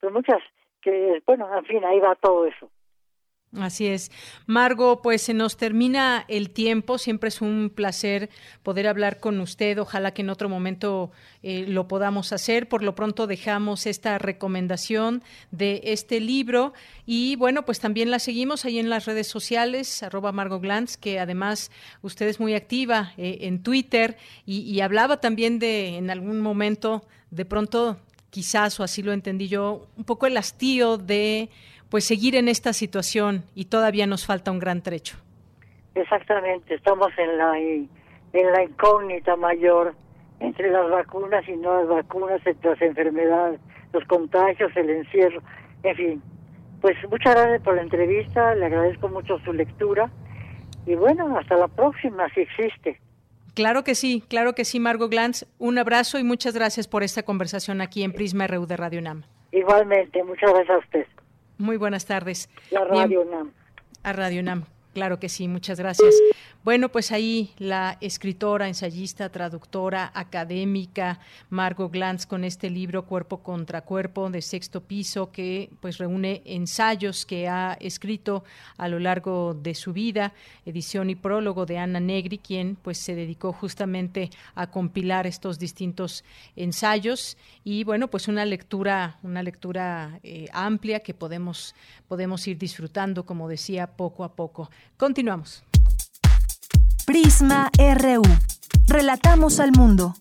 [0.00, 0.42] Pero muchas,
[0.80, 2.70] que bueno, en fin, ahí va todo eso.
[3.58, 4.12] Así es.
[4.46, 6.98] Margo, pues se nos termina el tiempo.
[6.98, 8.30] Siempre es un placer
[8.62, 9.80] poder hablar con usted.
[9.80, 11.10] Ojalá que en otro momento
[11.42, 12.68] eh, lo podamos hacer.
[12.68, 16.74] Por lo pronto dejamos esta recomendación de este libro.
[17.06, 21.18] Y bueno, pues también la seguimos ahí en las redes sociales, arroba Margo Glantz, que
[21.18, 21.72] además
[22.02, 27.04] usted es muy activa eh, en Twitter y, y hablaba también de en algún momento,
[27.32, 27.98] de pronto,
[28.30, 31.50] quizás, o así lo entendí yo, un poco el hastío de
[31.90, 35.16] pues seguir en esta situación y todavía nos falta un gran trecho.
[35.94, 39.94] Exactamente, estamos en la en la incógnita mayor
[40.38, 43.60] entre las vacunas y no las vacunas, entre las enfermedades,
[43.92, 45.42] los contagios, el encierro,
[45.82, 46.22] en fin.
[46.80, 50.10] Pues muchas gracias por la entrevista, le agradezco mucho su lectura
[50.86, 52.98] y bueno, hasta la próxima, si existe.
[53.54, 55.44] Claro que sí, claro que sí, Margot Glantz.
[55.58, 59.24] Un abrazo y muchas gracias por esta conversación aquí en Prisma RU de Radio UNAM.
[59.52, 61.06] Igualmente, muchas gracias a usted.
[61.60, 62.48] Muy buenas tardes.
[62.70, 63.52] La Radio UNAM.
[64.02, 64.64] A Radio UNAM.
[64.92, 66.14] Claro que sí, muchas gracias.
[66.64, 73.82] Bueno, pues ahí la escritora, ensayista, traductora, académica Margot Glantz con este libro Cuerpo contra
[73.82, 78.44] Cuerpo de sexto piso que pues reúne ensayos que ha escrito
[78.76, 80.34] a lo largo de su vida,
[80.66, 86.24] edición y prólogo de Ana Negri, quien pues se dedicó justamente a compilar estos distintos
[86.56, 91.74] ensayos y bueno, pues una lectura, una lectura eh, amplia que podemos
[92.10, 94.68] podemos ir disfrutando, como decía, poco a poco.
[94.96, 95.62] Continuamos.
[97.06, 98.22] Prisma RU.
[98.86, 100.14] Relatamos al mundo.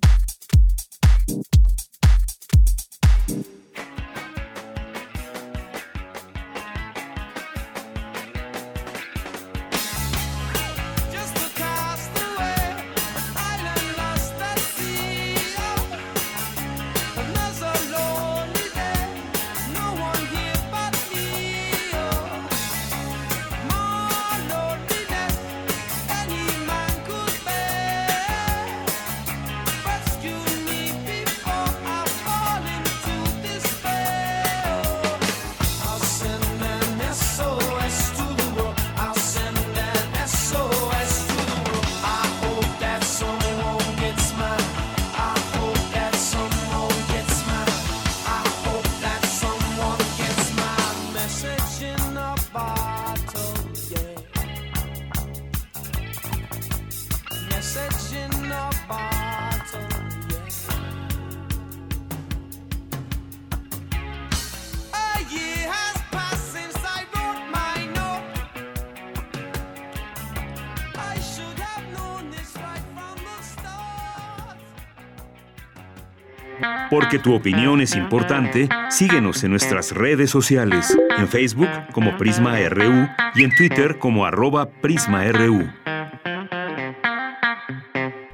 [76.90, 83.08] Porque tu opinión es importante, síguenos en nuestras redes sociales, en Facebook como Prisma RU
[83.36, 85.70] y en Twitter como arroba PrismaRU.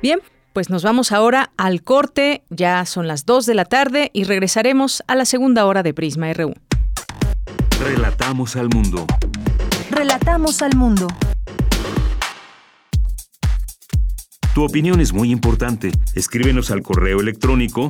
[0.01, 0.22] Bien,
[0.53, 5.03] pues nos vamos ahora al corte, ya son las 2 de la tarde y regresaremos
[5.08, 6.53] a la segunda hora de Prisma RU.
[7.84, 9.06] Relatamos al mundo.
[9.91, 11.08] Relatamos al mundo.
[14.53, 15.91] Tu opinión es muy importante.
[16.14, 17.89] Escríbenos al correo electrónico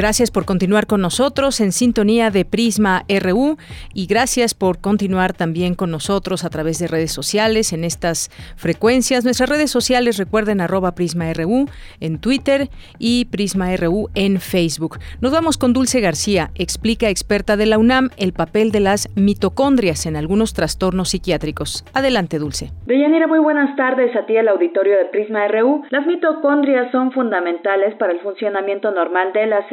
[0.00, 3.58] Gracias por continuar con nosotros en sintonía de Prisma RU
[3.92, 9.24] y gracias por continuar también con nosotros a través de redes sociales en estas frecuencias.
[9.24, 11.66] Nuestras redes sociales recuerden arroba Prisma RU
[12.00, 14.96] en Twitter y Prisma RU en Facebook.
[15.20, 20.06] Nos vamos con Dulce García, explica experta de la UNAM el papel de las mitocondrias
[20.06, 21.84] en algunos trastornos psiquiátricos.
[21.92, 22.70] Adelante, Dulce.
[22.86, 25.82] Deyanira, muy buenas tardes a ti al auditorio de Prisma RU.
[25.90, 29.68] Las mitocondrias son fundamentales para el funcionamiento normal de la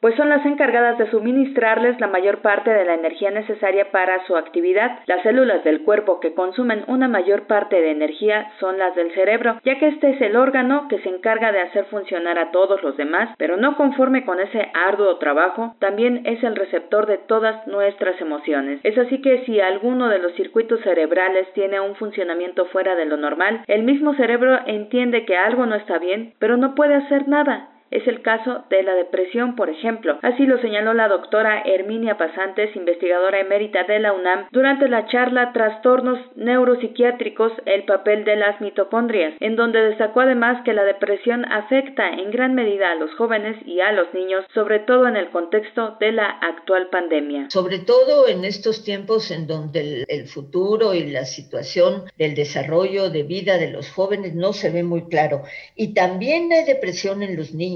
[0.00, 4.36] pues son las encargadas de suministrarles la mayor parte de la energía necesaria para su
[4.36, 4.98] actividad.
[5.06, 9.60] Las células del cuerpo que consumen una mayor parte de energía son las del cerebro,
[9.64, 12.96] ya que este es el órgano que se encarga de hacer funcionar a todos los
[12.96, 18.20] demás, pero no conforme con ese arduo trabajo, también es el receptor de todas nuestras
[18.20, 18.80] emociones.
[18.82, 23.16] Es así que si alguno de los circuitos cerebrales tiene un funcionamiento fuera de lo
[23.16, 27.70] normal, el mismo cerebro entiende que algo no está bien, pero no puede hacer nada
[27.90, 30.18] es el caso de la depresión, por ejemplo.
[30.22, 35.52] Así lo señaló la doctora Herminia Pasantes, investigadora emérita de la UNAM, durante la charla
[35.52, 42.08] Trastornos neuropsiquiátricos, el papel de las mitocondrias, en donde destacó además que la depresión afecta
[42.08, 45.96] en gran medida a los jóvenes y a los niños, sobre todo en el contexto
[46.00, 47.50] de la actual pandemia.
[47.50, 53.22] Sobre todo en estos tiempos en donde el, futuro y la situación del desarrollo de
[53.22, 55.42] vida de los jóvenes no se ve muy claro.
[55.76, 57.73] Y también hay depresión en los niños.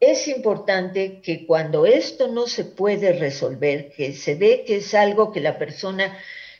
[0.00, 5.32] Es importante que cuando esto no se puede resolver, que se ve que es algo
[5.32, 6.16] que la persona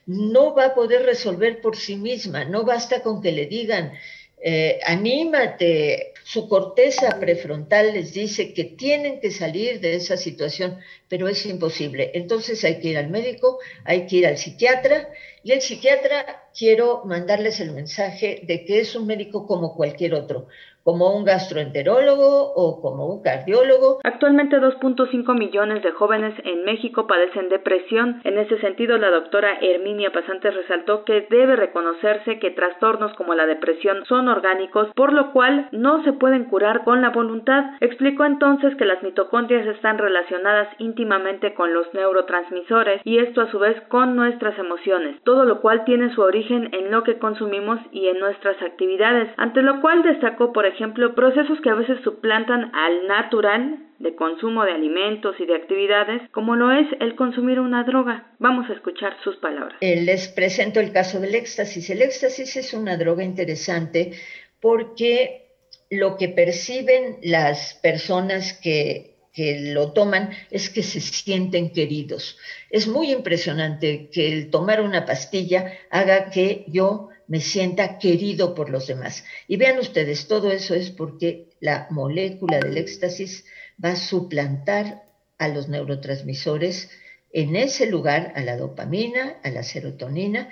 [0.07, 3.93] no va a poder resolver por sí misma, no basta con que le digan,
[4.41, 10.79] eh, anímate, su corteza prefrontal les dice que tienen que salir de esa situación,
[11.09, 12.11] pero es imposible.
[12.15, 15.09] Entonces hay que ir al médico, hay que ir al psiquiatra
[15.43, 20.49] y el psiquiatra quiero mandarles el mensaje de que es un médico como cualquier otro
[20.89, 24.01] como un gastroenterólogo o como un cardiólogo.
[24.05, 28.23] Actualmente 2.5 millones de jóvenes en México padecen depresión.
[28.25, 33.45] En ese sentido, la doctora Herminia Pasantes resaltó que debe reconocerse que trastornos como la
[33.45, 37.65] depresión son orgánicos, por lo cual no se pueden curar con la voluntad.
[37.81, 43.59] Explicó entonces que las mitocondrias están relacionadas íntimamente con los neurotransmisores y esto a su
[43.59, 48.07] vez con nuestras emociones, todo lo cual tiene su origen en lo que consumimos y
[48.09, 52.73] en nuestras actividades, ante lo cual destacó por ejemplo ejemplo, procesos que a veces suplantan
[52.73, 57.83] al natural de consumo de alimentos y de actividades, como lo es el consumir una
[57.83, 58.33] droga.
[58.39, 59.77] Vamos a escuchar sus palabras.
[59.81, 61.91] Eh, les presento el caso del éxtasis.
[61.91, 64.13] El éxtasis es una droga interesante
[64.61, 65.47] porque
[65.91, 72.39] lo que perciben las personas que, que lo toman es que se sienten queridos.
[72.71, 78.71] Es muy impresionante que el tomar una pastilla haga que yo me sienta querido por
[78.71, 79.25] los demás.
[79.47, 83.45] Y vean ustedes, todo eso es porque la molécula del éxtasis
[83.83, 85.05] va a suplantar
[85.39, 86.91] a los neurotransmisores
[87.31, 90.49] en ese lugar, a la dopamina, a la serotonina,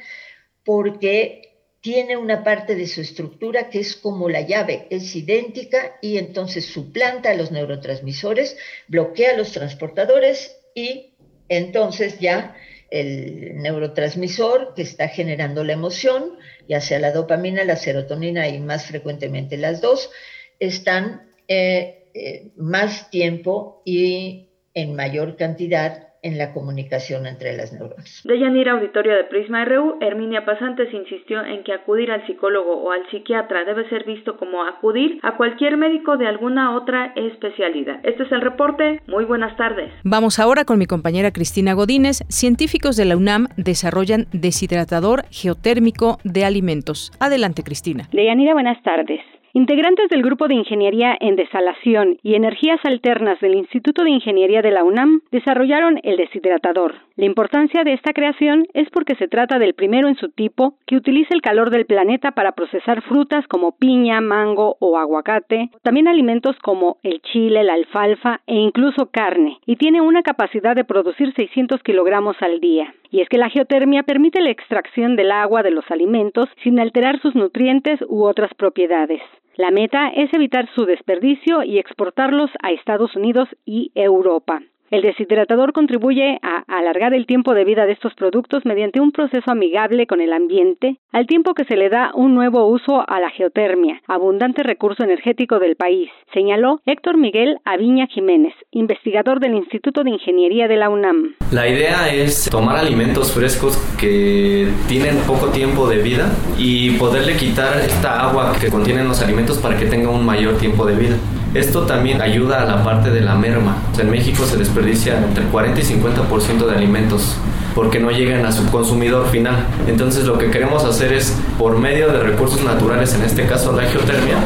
[0.65, 1.47] porque
[1.81, 6.67] tiene una parte de su estructura que es como la llave, es idéntica y entonces
[6.67, 8.57] suplanta a los neurotransmisores,
[8.89, 11.15] bloquea a los transportadores y
[11.49, 12.57] entonces ya
[12.91, 16.37] el neurotransmisor que está generando la emoción,
[16.69, 20.11] ya sea la dopamina, la serotonina y más frecuentemente las dos,
[20.59, 28.23] están eh, eh, más tiempo y en mayor cantidad en la comunicación entre las neuronas.
[28.25, 32.91] De Yanira Auditorio de Prisma RU, Herminia Pasantes insistió en que acudir al psicólogo o
[32.91, 38.01] al psiquiatra debe ser visto como acudir a cualquier médico de alguna otra especialidad.
[38.03, 39.01] Este es el reporte.
[39.07, 39.93] Muy buenas tardes.
[40.03, 42.25] Vamos ahora con mi compañera Cristina Godínez.
[42.29, 47.13] Científicos de la UNAM desarrollan deshidratador geotérmico de alimentos.
[47.21, 48.09] Adelante, Cristina.
[48.13, 49.21] Deyanira, buenas tardes.
[49.57, 54.71] Integrantes del Grupo de Ingeniería en Desalación y Energías Alternas del Instituto de Ingeniería de
[54.71, 56.97] la UNAM desarrollaron el deshidratador.
[57.15, 60.97] La importancia de esta creación es porque se trata del primero en su tipo que
[60.97, 66.55] utiliza el calor del planeta para procesar frutas como piña, mango o aguacate, también alimentos
[66.63, 71.83] como el chile, la alfalfa e incluso carne, y tiene una capacidad de producir 600
[71.83, 72.93] kilogramos al día.
[73.11, 77.21] Y es que la geotermia permite la extracción del agua de los alimentos sin alterar
[77.21, 79.21] sus nutrientes u otras propiedades.
[79.57, 84.61] La meta es evitar su desperdicio y exportarlos a Estados Unidos y Europa.
[84.91, 89.51] El deshidratador contribuye a alargar el tiempo de vida de estos productos mediante un proceso
[89.51, 93.31] amigable con el ambiente, al tiempo que se le da un nuevo uso a la
[93.31, 100.11] geotermia, abundante recurso energético del país, señaló Héctor Miguel Aviña Jiménez, investigador del Instituto de
[100.11, 101.35] Ingeniería de la UNAM.
[101.51, 107.77] La idea es tomar alimentos frescos que tienen poco tiempo de vida y poderle quitar
[107.79, 111.17] esta agua que contienen los alimentos para que tenga un mayor tiempo de vida.
[111.55, 113.77] Esto también ayuda a la parte de la merma.
[113.99, 117.37] en México se desperdicia entre 40 y 50% de alimentos
[117.77, 119.67] porque no llegan a su consumidor final.
[119.87, 123.83] Entonces lo que queremos hacer es, por medio de recursos naturales, en este caso la
[123.83, 124.37] geotermia,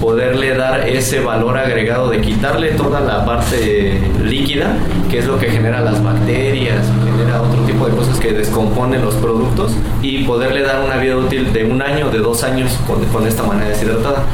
[0.00, 4.76] poderle dar ese valor agregado de quitarle toda la parte líquida,
[5.10, 9.16] que es lo que genera las bacterias, genera otro tipo de cosas que descomponen los
[9.16, 13.26] productos, y poderle dar una vida útil de un año, de dos años con, con
[13.26, 14.24] esta manera deshidratada.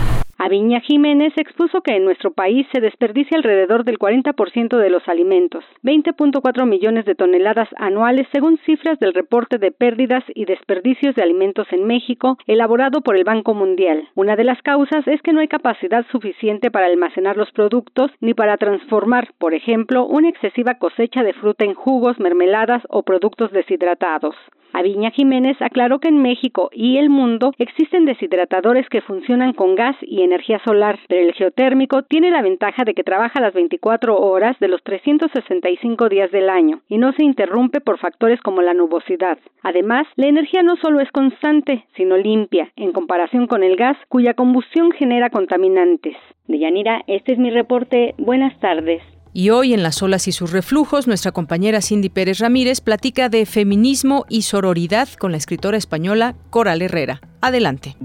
[0.45, 5.63] Aviña Jiménez expuso que en nuestro país se desperdicia alrededor del 40% de los alimentos,
[5.85, 11.69] 20.4 millones de toneladas anuales según cifras del reporte de pérdidas y desperdicios de alimentos
[11.71, 14.09] en México elaborado por el Banco Mundial.
[14.17, 18.35] Una de las causas es que no hay capacidad suficiente para almacenar los productos ni
[18.35, 24.35] para transformar, por ejemplo, una excesiva cosecha de fruta en jugos, mermeladas o productos deshidratados.
[24.75, 29.97] Aviña Jiménez aclaró que en México y el mundo existen deshidratadores que funcionan con gas
[30.01, 34.57] y energía solar, pero el geotérmico tiene la ventaja de que trabaja las 24 horas
[34.61, 39.39] de los 365 días del año y no se interrumpe por factores como la nubosidad.
[39.63, 44.35] Además, la energía no solo es constante, sino limpia, en comparación con el gas, cuya
[44.35, 46.17] combustión genera contaminantes.
[46.49, 48.15] Deyanira, este es mi reporte.
[48.19, 49.03] Buenas tardes.
[49.35, 53.47] Y hoy en Las olas y sus reflujos, nuestra compañera Cindy Pérez Ramírez platica de
[53.47, 57.21] feminismo y sororidad con la escritora española Coral Herrera.
[57.41, 57.97] Adelante.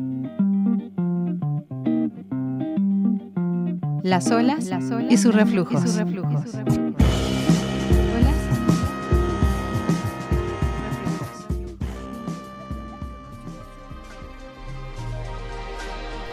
[4.07, 4.69] Las olas,
[5.09, 5.83] y sus reflujos.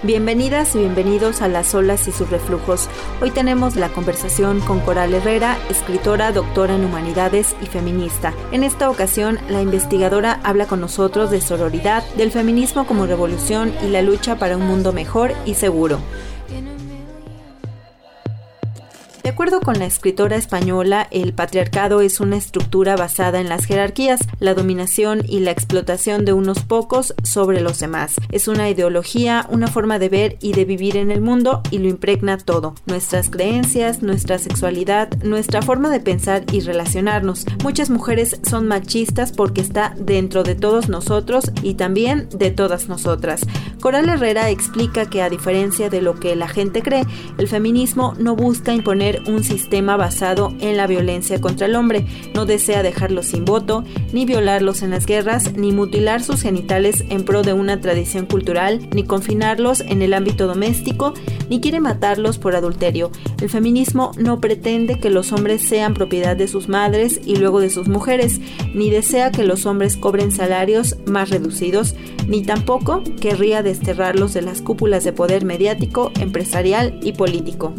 [0.05, 2.89] Bienvenidas y bienvenidos a Las olas y sus reflujos.
[3.21, 8.33] Hoy tenemos la conversación con Coral Herrera, escritora, doctora en humanidades y feminista.
[8.53, 13.89] En esta ocasión, la investigadora habla con nosotros de sororidad, del feminismo como revolución y
[13.89, 15.99] la lucha para un mundo mejor y seguro.
[19.25, 24.21] De acuerdo con la escritora española, el patriarcado es una estructura basada en las jerarquías,
[24.39, 28.17] la dominación y la explotación de unos pocos sobre los demás.
[28.33, 31.89] Es una ideología, una forma de ver y de vivir en el mundo y lo
[31.89, 32.75] impregna todo.
[32.85, 37.47] Nuestras creencias, nuestra sexualidad, nuestra forma de pensar y relacionarnos.
[37.63, 43.41] Muchas mujeres son machistas porque está dentro de todos nosotros y también de todas nosotras.
[43.81, 47.07] Coral Herrera explica que a diferencia de lo que la gente cree,
[47.39, 52.07] el feminismo no busca imponer un sistema basado en la violencia contra el hombre.
[52.35, 57.25] No desea dejarlos sin voto, ni violarlos en las guerras, ni mutilar sus genitales en
[57.25, 61.15] pro de una tradición cultural, ni confinarlos en el ámbito doméstico,
[61.49, 63.11] ni quiere matarlos por adulterio.
[63.41, 67.71] El feminismo no pretende que los hombres sean propiedad de sus madres y luego de
[67.71, 68.41] sus mujeres,
[68.75, 71.95] ni desea que los hombres cobren salarios más reducidos,
[72.27, 77.75] ni tampoco querría desterrarlos de las cúpulas de poder mediático, empresarial y político.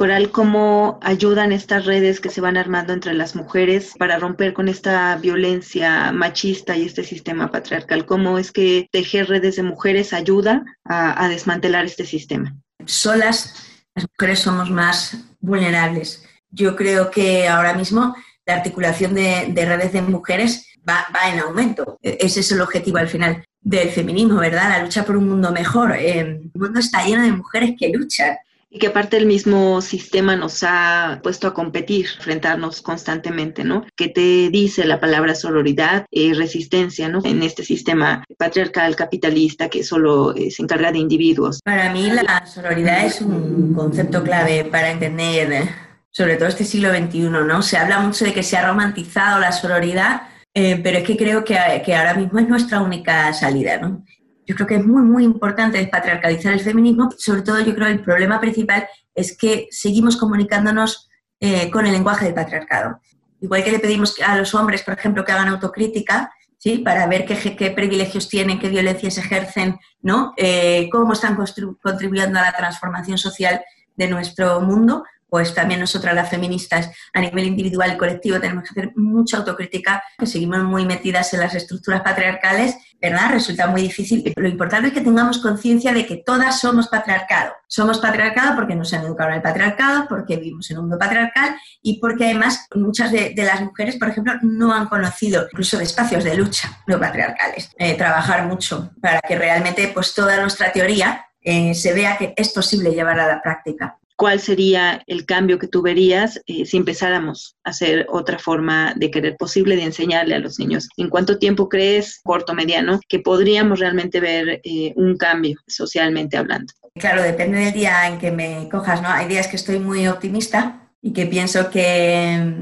[0.00, 4.66] Coral, ¿cómo ayudan estas redes que se van armando entre las mujeres para romper con
[4.66, 8.06] esta violencia machista y este sistema patriarcal?
[8.06, 12.56] ¿Cómo es que tejer redes de mujeres ayuda a, desmantelar este sistema?
[12.86, 13.56] Solas,
[13.94, 16.24] las mujeres somos más vulnerables.
[16.48, 21.98] Yo creo que ahora mismo la articulación de, redes de mujeres va, en aumento.
[22.00, 24.70] E, ese es el objetivo al final del feminismo, ¿verdad?
[24.70, 25.92] La lucha por un mundo mejor.
[25.92, 28.38] Eh, el mundo está lleno de mujeres que luchan
[28.70, 33.84] y que aparte el mismo sistema nos ha puesto a competir, enfrentarnos constantemente, ¿no?
[33.96, 37.20] ¿Qué te dice la palabra sororidad y resistencia, ¿no?
[37.24, 41.60] En este sistema patriarcal capitalista que solo eh, se encarga de individuos.
[41.64, 45.70] Para mí la sororidad es un concepto clave para entender eh,
[46.10, 47.62] sobre todo este siglo XXI, ¿no?
[47.62, 50.22] Se habla mucho de que se ha romantizado la sororidad,
[50.54, 54.04] eh, pero es que creo que, que, ahora mismo es nuestra única salida, ¿no?
[54.50, 57.08] Yo creo que es muy, muy importante despatriarcalizar el feminismo.
[57.16, 58.84] Sobre todo, yo creo que el problema principal
[59.14, 63.00] es que seguimos comunicándonos eh, con el lenguaje del patriarcado.
[63.40, 66.78] Igual que le pedimos a los hombres, por ejemplo, que hagan autocrítica, ¿sí?
[66.78, 70.34] para ver qué, qué privilegios tienen, qué violencias ejercen, ¿no?
[70.36, 71.38] Eh, cómo están
[71.80, 73.62] contribuyendo a la transformación social
[73.94, 78.70] de nuestro mundo, pues también nosotras las feministas a nivel individual y colectivo tenemos que
[78.70, 83.30] hacer mucha autocrítica, que seguimos muy metidas en las estructuras patriarcales, ¿verdad?
[83.30, 84.32] Resulta muy difícil.
[84.36, 87.52] Lo importante es que tengamos conciencia de que todas somos patriarcado.
[87.66, 91.56] Somos patriarcado porque nos han educado en el patriarcado, porque vivimos en un mundo patriarcal
[91.82, 96.34] y porque además muchas de, las mujeres, por ejemplo, no han conocido incluso espacios de
[96.34, 97.70] lucha no patriarcales.
[97.78, 102.50] Eh, trabajar mucho para que realmente pues toda nuestra teoría eh, se vea que es
[102.50, 107.56] posible llevar a la práctica cuál sería el cambio que tú verías eh, si empezáramos
[107.64, 110.90] a hacer otra forma de querer posible de enseñarle a los niños.
[110.98, 116.70] ¿En cuánto tiempo crees, corto, mediano, que podríamos realmente ver eh, un cambio socialmente hablando?
[116.96, 119.08] Claro, depende del día en que me cojas, ¿no?
[119.08, 122.56] Hay días que estoy muy optimista y que pienso que,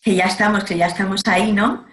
[0.00, 1.86] que ya estamos, que ya estamos ahí, ¿no?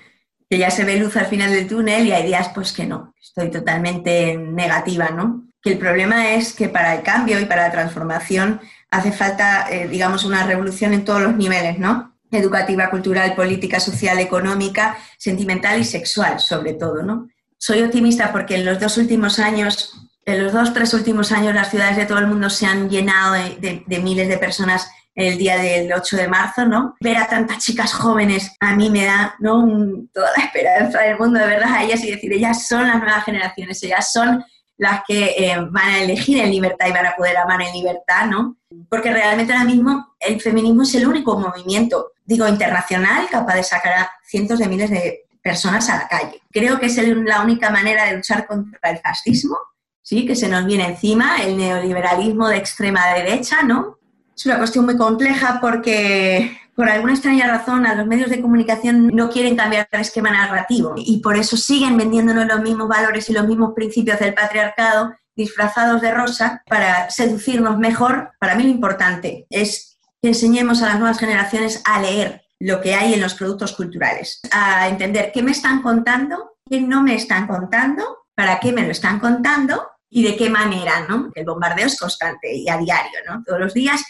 [0.47, 3.15] Que ya se ve luz al final del túnel y hay días pues que no,
[3.19, 5.47] estoy totalmente negativa, ¿no?
[5.59, 8.61] Que el problema es que para el cambio y para la transformación
[8.91, 12.13] hace falta, eh, digamos, una revolución en todos los niveles, ¿no?
[12.29, 17.29] Educativa, cultural, política, social, económica, sentimental y sexual, sobre todo, ¿no?
[17.57, 19.93] Soy optimista porque en los dos últimos años,
[20.25, 23.33] en los dos, tres últimos años, las ciudades de todo el mundo se han llenado
[23.33, 26.95] de, miles de personas el día del 8 de marzo, ¿no?
[27.01, 29.65] Ver a tantas chicas jóvenes a mí me da ¿no?
[30.13, 33.25] toda la esperanza del mundo de verdad a ellas y decir, ellas son las nuevas
[33.25, 34.43] generaciones, ellas son
[34.81, 38.25] las que eh, van a elegir en libertad y van a poder amar en libertad,
[38.25, 38.57] ¿no?
[38.89, 43.93] Porque realmente ahora mismo el feminismo es el único movimiento, digo, internacional capaz de sacar
[43.93, 46.41] a cientos de miles de personas a la calle.
[46.51, 49.55] Creo que es la única manera de luchar contra el fascismo
[50.01, 50.25] ¿sí?
[50.25, 53.99] que se nos viene encima, el neoliberalismo de extrema derecha, ¿no?
[54.35, 59.29] Es una cuestión muy compleja porque por alguna extraña razón los medios de comunicación no
[59.29, 63.47] quieren cambiar el esquema narrativo y por eso siguen vendiéndonos los mismos valores y los
[63.47, 68.31] mismos principios del patriarcado disfrazados de rosa para seducirnos mejor.
[68.39, 72.95] Para mí lo importante es que enseñemos a las nuevas generaciones a leer lo que
[72.95, 77.45] hay en los productos culturales, a entender qué me están contando, qué no me están
[77.45, 81.29] contando, para qué me lo están contando y de qué manera, ¿no?
[81.35, 83.43] El bombardeo es constante y a diario, ¿no?
[83.45, 84.03] Todos los días,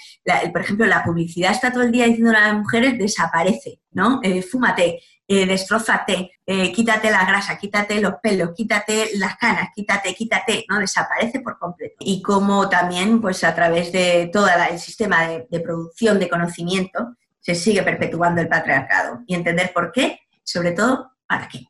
[0.51, 4.19] por ejemplo, la publicidad está todo el día diciendo a las mujeres desaparece, ¿no?
[4.23, 10.13] Eh, fúmate, eh, destrozate, eh, quítate la grasa, quítate los pelos, quítate las canas, quítate,
[10.13, 10.79] quítate, ¿no?
[10.79, 11.95] Desaparece por completo.
[11.99, 17.15] Y como también, pues a través de todo el sistema de, de producción de conocimiento,
[17.39, 21.65] se sigue perpetuando el patriarcado y entender por qué, sobre todo, para qué.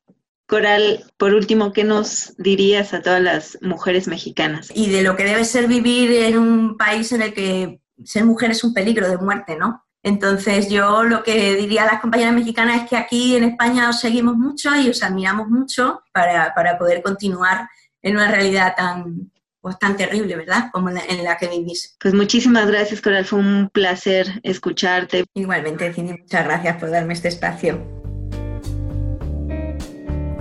[0.51, 4.69] Coral, por último, ¿qué nos dirías a todas las mujeres mexicanas?
[4.75, 8.51] Y de lo que debe ser vivir en un país en el que ser mujer
[8.51, 9.85] es un peligro de muerte, ¿no?
[10.03, 13.99] Entonces yo lo que diría a las compañeras mexicanas es que aquí en España os
[13.99, 17.69] seguimos mucho y os admiramos mucho para, poder continuar
[18.01, 20.69] en una realidad tan, pues, tan terrible, ¿verdad?
[20.71, 21.95] Como en la, que vivís.
[21.99, 23.25] Pues muchísimas gracias, Coral.
[23.25, 25.25] Fue un placer escucharte.
[25.35, 28.10] Igualmente, Cindy, muchas gracias por darme este espacio.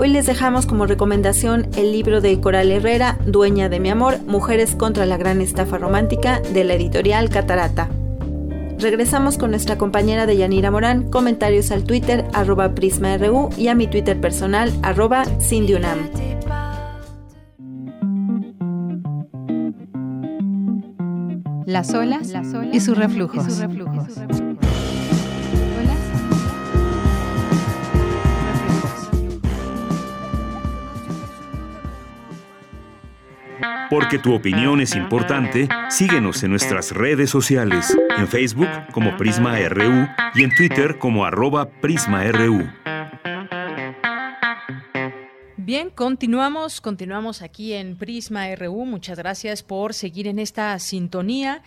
[0.01, 4.75] Hoy les dejamos como recomendación el libro de Coral Herrera, Dueña de mi amor, Mujeres
[4.75, 7.91] contra la gran estafa romántica, de la editorial Catarata.
[8.79, 13.89] Regresamos con nuestra compañera de Yanira Morán, comentarios al Twitter arroba PrismaRU y a mi
[13.89, 15.99] Twitter personal arroba Cindyunam.
[21.67, 22.33] Las olas,
[22.73, 23.61] y sus reflujos.
[33.91, 40.07] Porque tu opinión es importante, síguenos en nuestras redes sociales, en Facebook como Prisma RU
[40.37, 42.71] y en Twitter como arroba PrismaRU.
[45.57, 48.85] Bien, continuamos, continuamos aquí en Prisma RU.
[48.85, 51.63] Muchas gracias por seguir en esta sintonía.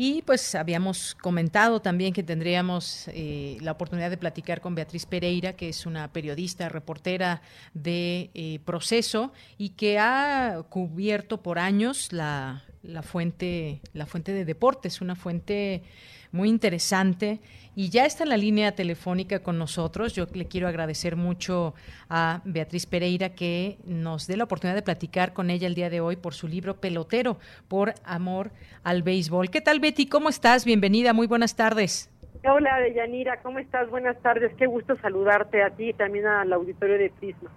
[0.00, 5.54] Y pues habíamos comentado también que tendríamos eh, la oportunidad de platicar con Beatriz Pereira,
[5.54, 7.42] que es una periodista, reportera
[7.74, 14.44] de eh, proceso y que ha cubierto por años la, la fuente, la fuente de
[14.44, 15.82] deportes, una fuente
[16.30, 17.40] muy interesante
[17.78, 20.12] y ya está en la línea telefónica con nosotros.
[20.12, 21.74] Yo le quiero agradecer mucho
[22.10, 26.00] a Beatriz Pereira que nos dé la oportunidad de platicar con ella el día de
[26.00, 27.38] hoy por su libro Pelotero,
[27.68, 28.50] por amor
[28.82, 29.50] al béisbol.
[29.50, 30.06] ¿Qué tal, Betty?
[30.06, 30.64] ¿Cómo estás?
[30.64, 32.10] Bienvenida, muy buenas tardes.
[32.42, 33.88] Hola, Deyanira, ¿cómo estás?
[33.90, 34.50] Buenas tardes.
[34.58, 37.48] Qué gusto saludarte a ti y también al auditorio de Prisma.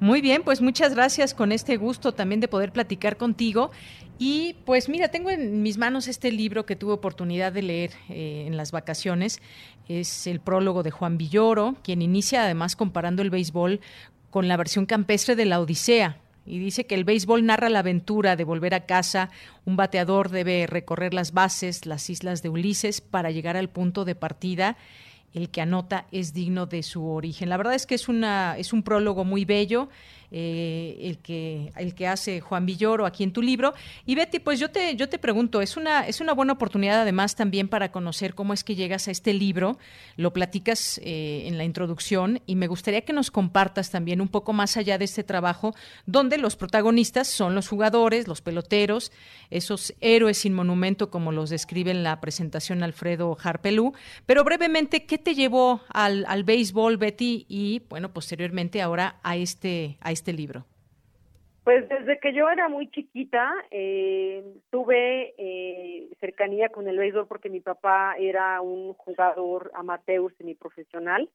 [0.00, 3.70] Muy bien, pues muchas gracias con este gusto también de poder platicar contigo.
[4.22, 8.44] Y pues mira, tengo en mis manos este libro que tuve oportunidad de leer eh,
[8.46, 9.40] en las vacaciones.
[9.88, 13.80] Es el prólogo de Juan Villoro, quien inicia además comparando el béisbol
[14.28, 16.18] con la versión campestre de la Odisea.
[16.44, 19.30] Y dice que el béisbol narra la aventura de volver a casa.
[19.64, 24.16] Un bateador debe recorrer las bases, las islas de Ulises, para llegar al punto de
[24.16, 24.76] partida
[25.32, 27.48] el que anota es digno de su origen.
[27.48, 29.88] La verdad es que es, una, es un prólogo muy bello
[30.32, 33.74] eh, el, que, el que hace Juan Villoro aquí en tu libro.
[34.06, 37.34] Y Betty, pues yo te, yo te pregunto, es una, es una buena oportunidad además
[37.34, 39.78] también para conocer cómo es que llegas a este libro,
[40.16, 44.52] lo platicas eh, en la introducción y me gustaría que nos compartas también un poco
[44.52, 45.74] más allá de este trabajo,
[46.06, 49.10] donde los protagonistas son los jugadores, los peloteros,
[49.50, 53.94] esos héroes sin monumento como los describe en la presentación Alfredo Harpelú,
[54.26, 57.46] pero brevemente, ¿qué te llevó al, al béisbol, Betty?
[57.48, 60.66] Y bueno, posteriormente ahora a este, a este este libro?
[61.64, 67.50] Pues desde que yo era muy chiquita eh, tuve eh, cercanía con el béisbol porque
[67.50, 71.28] mi papá era un jugador amateur semiprofesional.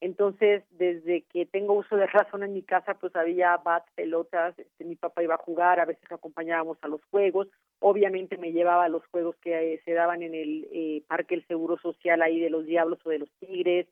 [0.00, 4.84] Entonces, desde que tengo uso de razón en mi casa, pues había bat, pelotas, este,
[4.84, 7.48] mi papá iba a jugar, a veces acompañábamos a los juegos,
[7.80, 11.78] obviamente me llevaba a los juegos que eh, se daban en el Parque El Seguro
[11.78, 13.88] Social ahí de los Diablos o de los Tigres,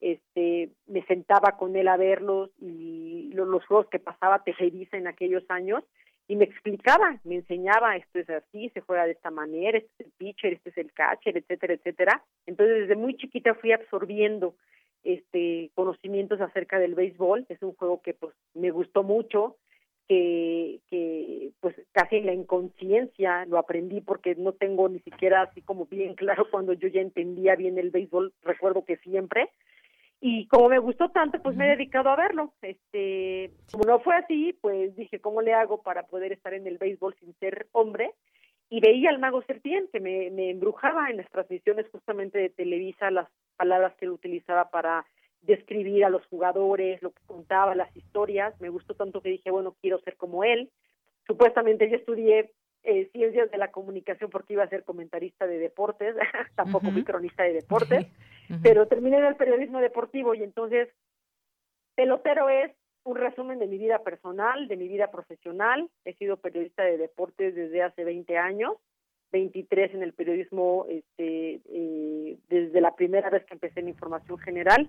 [0.00, 5.44] este, me sentaba con él a verlos y los, juegos que pasaba Tejeriza en aquellos
[5.48, 5.84] años
[6.28, 10.06] y me explicaba, me enseñaba, esto es así, se juega de esta manera, este es
[10.06, 12.24] el pitcher, este es el catcher, etcétera, etcétera.
[12.46, 14.54] Entonces desde muy chiquita fui absorbiendo
[15.04, 19.56] este conocimientos acerca del béisbol, es un juego que pues me gustó mucho,
[20.06, 25.62] que, que pues casi en la inconsciencia lo aprendí porque no tengo ni siquiera así
[25.62, 29.50] como bien claro cuando yo ya entendía bien el béisbol, recuerdo que siempre,
[30.20, 32.52] y como me gustó tanto, pues me he dedicado a verlo.
[32.60, 36.78] Este, como no fue así, pues dije, ¿cómo le hago para poder estar en el
[36.78, 38.12] béisbol sin ser hombre?
[38.68, 43.10] Y veía al mago Serpiente, que me, me embrujaba en las transmisiones justamente de Televisa
[43.10, 45.06] las palabras que él utilizaba para
[45.42, 48.60] describir a los jugadores, lo que contaba, las historias.
[48.60, 50.70] Me gustó tanto que dije, bueno, quiero ser como él.
[51.26, 52.52] Supuestamente yo estudié
[52.84, 56.14] eh, ciencias de la comunicación porque iba a ser comentarista de deportes,
[56.56, 58.06] tampoco fui cronista de deportes,
[58.62, 60.88] pero terminé en el periodismo deportivo y entonces
[61.94, 62.72] pelotero es
[63.04, 65.88] un resumen de mi vida personal, de mi vida profesional.
[66.04, 68.76] He sido periodista de deportes desde hace 20 años,
[69.32, 74.88] 23 en el periodismo este, eh, desde la primera vez que empecé en información general.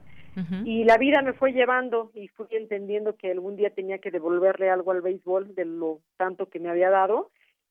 [0.64, 4.70] Y la vida me fue llevando y fui entendiendo que algún día tenía que devolverle
[4.70, 7.30] algo al béisbol de lo tanto que me había dado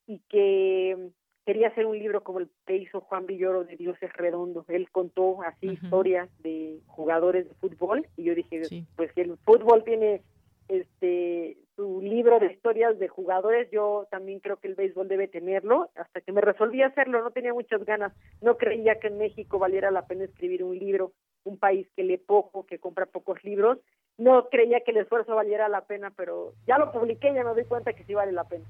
[0.09, 1.10] y que
[1.47, 4.64] quería hacer un libro como el que hizo Juan Villoro de Dios es Redondo.
[4.68, 8.62] Él contó así historias de jugadores de fútbol y yo dije,
[8.97, 10.22] pues si el fútbol tiene
[10.68, 15.89] este su libro de historias de jugadores, yo también creo que el béisbol debe tenerlo.
[15.94, 18.12] Hasta que me resolví a hacerlo, no tenía muchas ganas.
[18.43, 21.12] No creía que en México valiera la pena escribir un libro,
[21.44, 23.78] un país que lee poco, que compra pocos libros.
[24.16, 27.64] No creía que el esfuerzo valiera la pena, pero ya lo publiqué ya me doy
[27.64, 28.64] cuenta que sí vale la pena.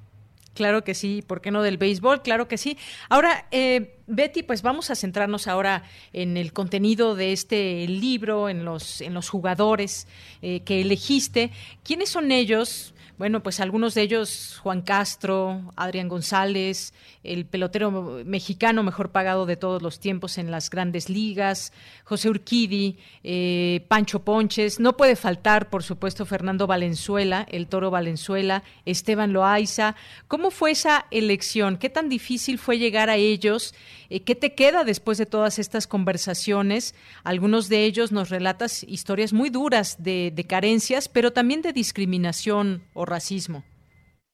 [0.59, 2.21] Claro que sí, ¿por qué no del béisbol?
[2.21, 2.77] Claro que sí.
[3.09, 8.65] Ahora, eh, Betty, pues vamos a centrarnos ahora en el contenido de este libro, en
[8.65, 10.09] los, en los jugadores
[10.43, 11.53] eh, que elegiste.
[11.85, 12.93] ¿Quiénes son ellos?
[13.19, 19.57] Bueno, pues algunos de ellos, Juan Castro, Adrián González, el pelotero mexicano mejor pagado de
[19.57, 21.73] todos los tiempos en las grandes ligas,
[22.05, 28.63] José Urquidi, eh, Pancho Ponches, no puede faltar, por supuesto, Fernando Valenzuela, el toro Valenzuela,
[28.87, 29.97] Esteban Loaiza.
[30.29, 31.77] ¿Cómo fue esa elección?
[31.77, 33.75] ¿Qué tan difícil fue llegar a ellos?
[34.11, 36.95] Eh, ¿Qué te queda después de todas estas conversaciones?
[37.25, 43.08] Algunos de ellos nos relatas historias muy duras de, carencias, pero también de discriminación o
[43.09, 43.65] racismo?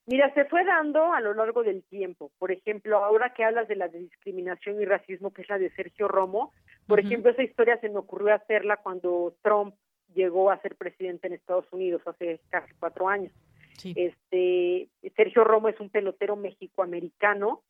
[0.07, 2.31] Mira, se fue dando a lo largo del tiempo.
[2.37, 6.07] Por ejemplo, ahora que hablas de la discriminación y racismo, que es la de Sergio
[6.07, 6.53] Romo,
[6.85, 9.73] por ejemplo, esa historia se me ocurrió hacerla cuando Trump
[10.13, 13.33] llegó a ser presidente en Estados Unidos hace casi cuatro años.
[13.83, 17.63] Este Sergio Romo es un pelotero mexicoamericano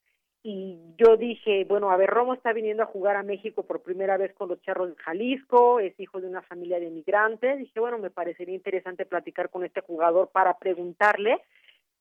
[0.48, 4.16] y yo dije, bueno, a ver, Romo está viniendo a jugar a México por primera
[4.16, 7.58] vez con los Charros de Jalisco, es hijo de una familia de migrantes.
[7.58, 11.42] Dije, bueno, me parecería interesante platicar con este jugador para preguntarle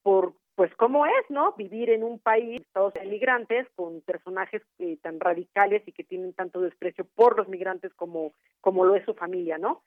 [0.03, 1.55] por, pues, cómo es, ¿no?
[1.57, 6.61] Vivir en un país, Estados migrantes, con personajes eh, tan radicales y que tienen tanto
[6.61, 9.81] desprecio por los migrantes como, como lo es su familia, ¿no?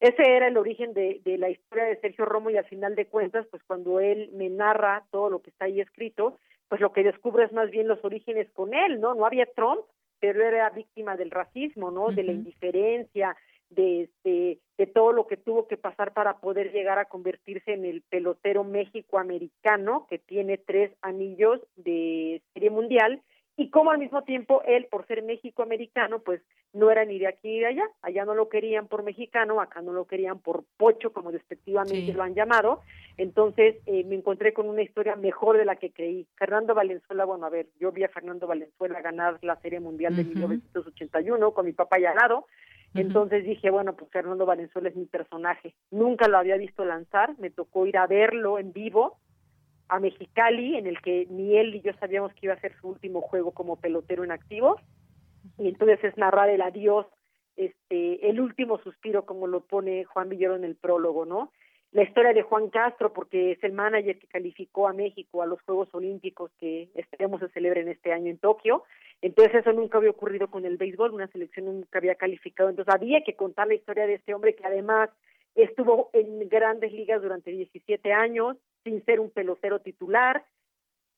[0.00, 3.04] Ese era el origen de, de la historia de Sergio Romo y al final de
[3.04, 6.38] cuentas, pues cuando él me narra todo lo que está ahí escrito,
[6.68, 9.14] pues lo que descubre es más bien los orígenes con él, ¿no?
[9.14, 9.80] No había Trump,
[10.20, 12.10] pero era víctima del racismo, ¿no?
[12.10, 13.36] De la indiferencia,
[13.70, 17.84] de este de todo lo que tuvo que pasar para poder llegar a convertirse en
[17.84, 23.20] el pelotero México-americano que tiene tres anillos de serie mundial
[23.60, 26.40] y como al mismo tiempo él, por ser México-americano, pues
[26.72, 27.84] no era ni de aquí ni de allá.
[28.02, 32.22] Allá no lo querían por mexicano, acá no lo querían por pocho, como despectivamente lo
[32.22, 32.82] han llamado.
[33.16, 36.28] Entonces eh, me encontré con una historia mejor de la que creí.
[36.36, 40.22] Fernando Valenzuela, bueno, a ver, yo vi a Fernando Valenzuela ganar la Serie Mundial de
[40.22, 42.46] 1981 con mi papá al lado.
[42.94, 45.74] Entonces dije, bueno, pues Fernando Valenzuela es mi personaje.
[45.90, 49.18] Nunca lo había visto lanzar, me tocó ir a verlo en vivo
[49.88, 52.88] a Mexicali, en el que ni él ni yo sabíamos que iba a ser su
[52.88, 54.80] último juego como pelotero en activo.
[55.58, 57.06] Y entonces es narrar el adiós,
[57.56, 61.52] este, el último suspiro, como lo pone Juan Villero en el prólogo, ¿no?
[61.90, 65.60] La historia de Juan Castro, porque es el manager que calificó a México a los
[65.62, 68.84] Juegos Olímpicos que esperemos se celebren este año en Tokio.
[69.22, 72.68] Entonces eso nunca había ocurrido con el béisbol, una selección nunca había calificado.
[72.68, 75.08] Entonces había que contar la historia de este hombre que además
[75.54, 80.44] estuvo en grandes ligas durante 17 años, sin ser un pelotero titular,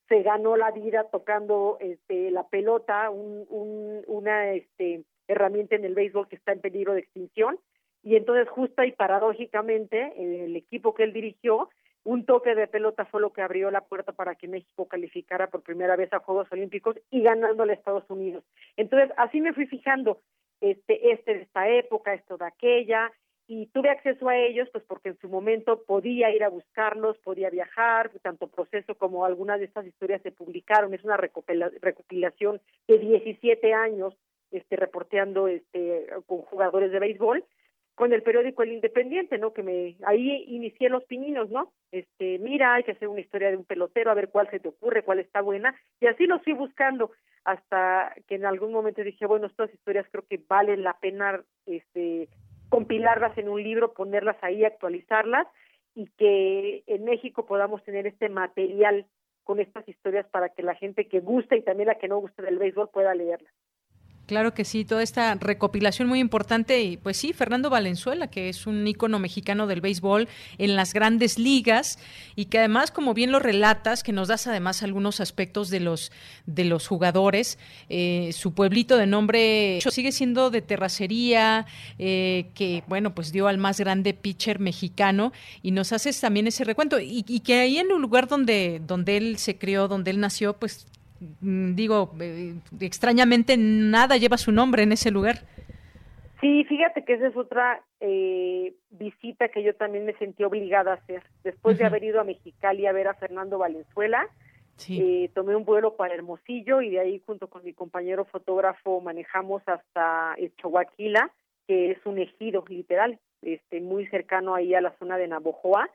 [0.09, 5.95] se ganó la vida tocando este, la pelota, un, un, una este, herramienta en el
[5.95, 7.59] béisbol que está en peligro de extinción.
[8.03, 11.69] Y entonces, justa y paradójicamente, el equipo que él dirigió,
[12.03, 15.63] un toque de pelota fue lo que abrió la puerta para que México calificara por
[15.63, 18.43] primera vez a Juegos Olímpicos y ganándole a Estados Unidos.
[18.77, 20.21] Entonces, así me fui fijando,
[20.61, 23.13] este, este de esta época, esto de aquella,
[23.53, 27.51] y tuve acceso a ellos pues porque en su momento podía ir a buscarlos, podía
[27.51, 33.75] viajar, tanto proceso como algunas de estas historias se publicaron, es una recopilación de 17
[33.75, 34.15] años
[34.53, 37.45] este reporteando este con jugadores de béisbol
[37.97, 39.53] con el periódico El Independiente, ¿no?
[39.53, 41.73] Que me ahí inicié los pininos, ¿no?
[41.91, 44.69] Este, mira, hay que hacer una historia de un pelotero, a ver cuál se te
[44.69, 47.11] ocurre, cuál está buena, y así los fui buscando
[47.45, 52.29] hasta que en algún momento dije, bueno, estas historias creo que valen la pena este
[52.71, 55.47] compilarlas en un libro, ponerlas ahí, actualizarlas
[55.95, 59.07] y que en México podamos tener este material
[59.45, 62.43] con estas historias para que la gente que gusta y también la que no guste
[62.43, 63.53] del béisbol pueda leerlas.
[64.31, 68.69] Claro que sí, toda esta recopilación muy importante y pues sí, Fernando Valenzuela, que es
[68.69, 71.99] un ícono mexicano del béisbol en las grandes ligas
[72.37, 76.13] y que además, como bien lo relatas, que nos das además algunos aspectos de los
[76.47, 77.59] de los jugadores,
[77.89, 81.67] eh, su pueblito de nombre sigue siendo de terracería,
[81.99, 86.63] eh, que bueno, pues dio al más grande pitcher mexicano y nos haces también ese
[86.63, 87.01] recuento.
[87.01, 90.53] Y, y que ahí en un lugar donde donde él se crió, donde él nació,
[90.53, 90.87] pues
[91.41, 95.41] digo, eh, extrañamente nada lleva su nombre en ese lugar.
[96.41, 100.95] Sí, fíjate que esa es otra eh, visita que yo también me sentí obligada a
[100.95, 101.23] hacer.
[101.45, 104.27] Después de haber ido a Mexicali a ver a Fernando Valenzuela,
[104.89, 109.63] eh, tomé un vuelo para Hermosillo y de ahí junto con mi compañero fotógrafo manejamos
[109.67, 111.31] hasta Choaquila,
[111.67, 115.91] que es un ejido literal, este, muy cercano ahí a la zona de Navojoa,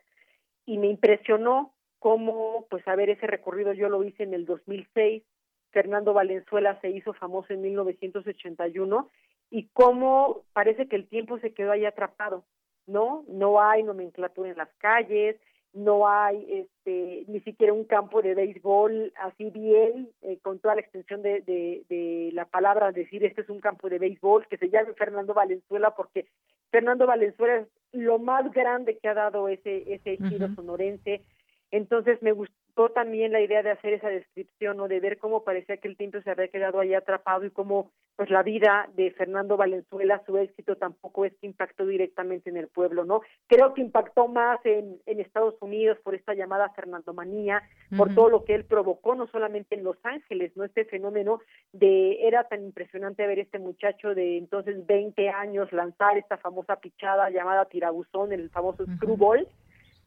[0.64, 5.22] y me impresionó cómo, pues, a ver, ese recorrido yo lo hice en el 2006,
[5.70, 9.10] Fernando Valenzuela se hizo famoso en 1981
[9.50, 12.44] y cómo parece que el tiempo se quedó ahí atrapado,
[12.86, 13.24] ¿no?
[13.28, 15.36] No hay nomenclatura en las calles,
[15.76, 20.80] no hay este ni siquiera un campo de béisbol así bien eh, con toda la
[20.80, 24.94] extensión de, de, la palabra decir este es un campo de béisbol que se llame
[24.94, 26.28] Fernando Valenzuela porque
[26.70, 31.22] Fernando Valenzuela es lo más grande que ha dado ese ese giro sonorense
[31.70, 35.78] entonces me gustó también la idea de hacer esa descripción o de ver cómo parecía
[35.78, 39.58] que el tiempo se había quedado ahí atrapado y cómo pues la vida de Fernando
[39.58, 43.20] Valenzuela, su éxito tampoco es que impactó directamente en el pueblo, ¿no?
[43.46, 47.62] Creo que impactó más en, en Estados Unidos por esta llamada Fernandomanía,
[47.94, 50.64] por todo lo que él provocó, no solamente en Los Ángeles, ¿no?
[50.64, 51.40] Este fenómeno
[51.72, 57.28] de, era tan impresionante ver este muchacho de entonces 20 años lanzar esta famosa pichada
[57.28, 59.46] llamada tirabuzón, el famoso screwball,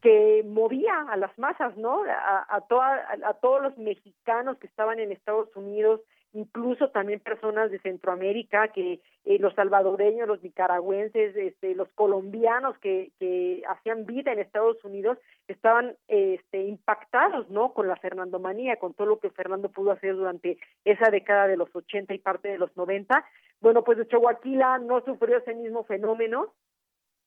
[0.01, 2.03] que movía a las masas, ¿no?
[2.03, 6.01] A, a, a, todos los mexicanos que estaban en Estados Unidos,
[6.31, 13.11] incluso también personas de Centroamérica, que eh, los salvadoreños, los nicaragüenses, este, los colombianos que,
[13.19, 15.17] que hacían vida en Estados Unidos,
[15.47, 17.73] estaban este, impactados, ¿no?
[17.73, 21.75] Con la Fernandomanía, con todo lo que Fernando pudo hacer durante esa década de los
[21.75, 23.25] 80 y parte de los 90.
[23.59, 26.53] Bueno, pues de Chihuahua no sufrió ese mismo fenómeno,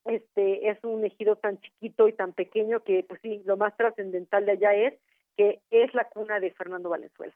[0.04, 4.46] este es un ejido tan chiquito y tan pequeño que pues sí, lo más trascendental
[4.46, 4.94] de allá es
[5.36, 7.34] que es la cuna de Fernando Valenzuela.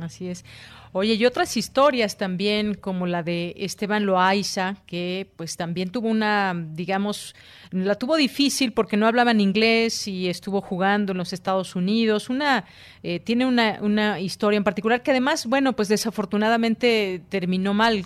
[0.00, 0.44] Así es.
[0.92, 6.54] Oye, y otras historias también, como la de Esteban Loaiza, que pues también tuvo una,
[6.54, 7.34] digamos,
[7.70, 12.30] la tuvo difícil porque no hablaban inglés y estuvo jugando en los Estados Unidos.
[12.30, 12.64] Una,
[13.02, 18.04] eh, tiene una, una historia en particular que además, bueno, pues desafortunadamente terminó mal.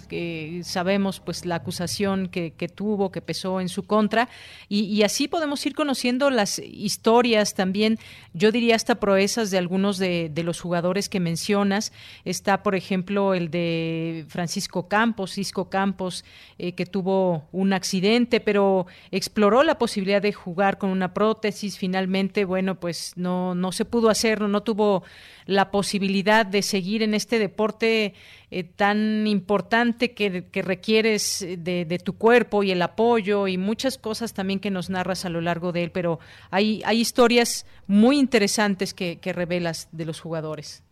[0.62, 4.28] sabemos pues la acusación que, que, tuvo, que pesó en su contra.
[4.68, 7.98] Y, y así podemos ir conociendo las historias también,
[8.32, 11.79] yo diría hasta proezas de algunos de, de los jugadores que mencionas
[12.24, 16.24] Está, por ejemplo, el de Francisco Campos, Cisco Campos,
[16.58, 21.78] eh, que tuvo un accidente, pero exploró la posibilidad de jugar con una prótesis.
[21.78, 25.02] Finalmente, bueno, pues no, no se pudo hacerlo, no tuvo
[25.46, 28.14] la posibilidad de seguir en este deporte
[28.52, 34.60] eh, tan importante que, requieres de, tu cuerpo y el apoyo y muchas cosas también
[34.60, 36.18] que nos narras a lo largo de él, pero
[36.50, 40.82] hay, hay historias muy interesantes que revelas de los jugadores.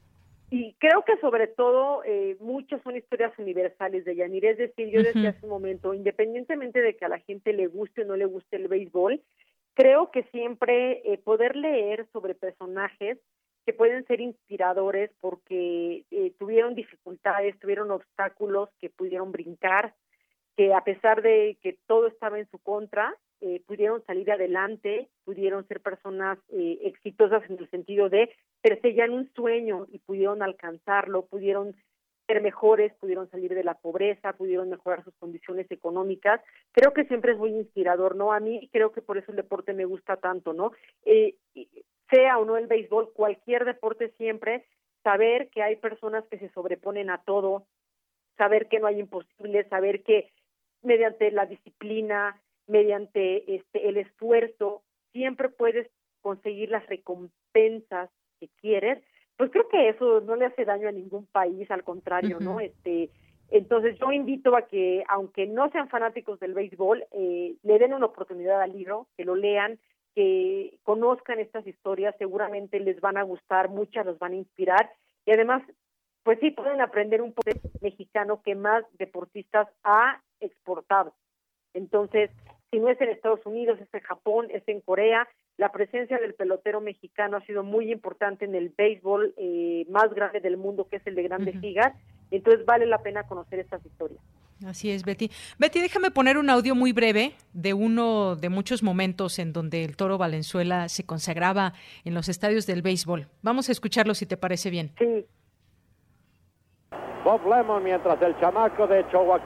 [0.50, 4.46] Y creo que sobre todo eh, muchas son historias universales de Yanir.
[4.46, 8.02] Es decir, yo decía hace un momento, independientemente de que a la gente le guste
[8.02, 9.22] o no le guste el béisbol,
[9.74, 13.18] creo que siempre eh, poder leer sobre personajes
[13.66, 19.94] que pueden ser inspiradores porque eh, tuvieron dificultades, tuvieron obstáculos que pudieron brincar,
[20.56, 25.66] que a pesar de que todo estaba en su contra, eh, pudieron salir adelante, pudieron
[25.68, 28.30] ser personas eh, exitosas en el sentido de
[28.62, 31.76] perseguían un sueño y pudieron alcanzarlo, pudieron
[32.26, 36.40] ser mejores, pudieron salir de la pobreza, pudieron mejorar sus condiciones económicas.
[36.72, 38.32] Creo que siempre es muy inspirador, ¿no?
[38.32, 40.72] A mí creo que por eso el deporte me gusta tanto, ¿no?
[41.04, 41.36] Eh,
[42.10, 44.66] sea o no el béisbol, cualquier deporte siempre,
[45.02, 47.66] saber que hay personas que se sobreponen a todo,
[48.36, 50.30] saber que no hay imposibles, saber que
[50.82, 54.82] mediante la disciplina, mediante este el esfuerzo
[55.12, 55.90] siempre puedes
[56.20, 59.02] conseguir las recompensas que quieres
[59.36, 63.10] pues creo que eso no le hace daño a ningún país al contrario no este
[63.50, 68.06] entonces yo invito a que aunque no sean fanáticos del béisbol eh, le den una
[68.06, 69.78] oportunidad al libro que lo lean
[70.14, 74.90] que conozcan estas historias seguramente les van a gustar muchas los van a inspirar
[75.24, 75.62] y además
[76.28, 77.50] pues sí pueden aprender un poco
[77.80, 81.14] mexicano que más deportistas ha exportado.
[81.72, 82.30] Entonces
[82.70, 85.26] si no es en Estados Unidos, es en Japón, es en Corea.
[85.56, 90.40] La presencia del pelotero mexicano ha sido muy importante en el béisbol eh, más grande
[90.40, 91.94] del mundo, que es el de Grandes Ligas.
[92.30, 94.20] Entonces vale la pena conocer estas historias.
[94.66, 95.30] Así es, Betty.
[95.58, 99.96] Betty, déjame poner un audio muy breve de uno de muchos momentos en donde el
[99.96, 101.74] Toro Valenzuela se consagraba
[102.04, 103.28] en los estadios del béisbol.
[103.42, 104.90] Vamos a escucharlo si te parece bien.
[104.98, 105.24] Sí.
[107.24, 109.44] Bob Lemon, mientras el chamaco de Chihuahua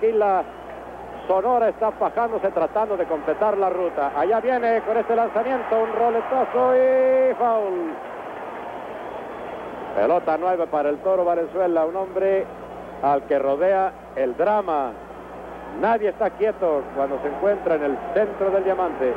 [1.26, 4.12] Sonora está bajándose tratando de completar la ruta.
[4.18, 7.94] Allá viene con este lanzamiento un roletazo y foul.
[9.96, 12.46] Pelota nueva para el Toro Valenzuela, un hombre
[13.02, 14.92] al que rodea el drama.
[15.80, 19.14] Nadie está quieto cuando se encuentra en el centro del diamante.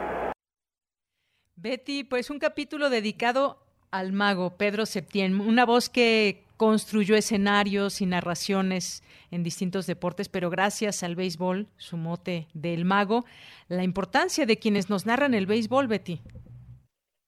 [1.55, 3.57] Betty, pues un capítulo dedicado
[3.91, 10.49] al mago Pedro Septién, una voz que construyó escenarios y narraciones en distintos deportes, pero
[10.49, 13.25] gracias al béisbol, su mote del mago,
[13.67, 16.21] la importancia de quienes nos narran el béisbol, Betty.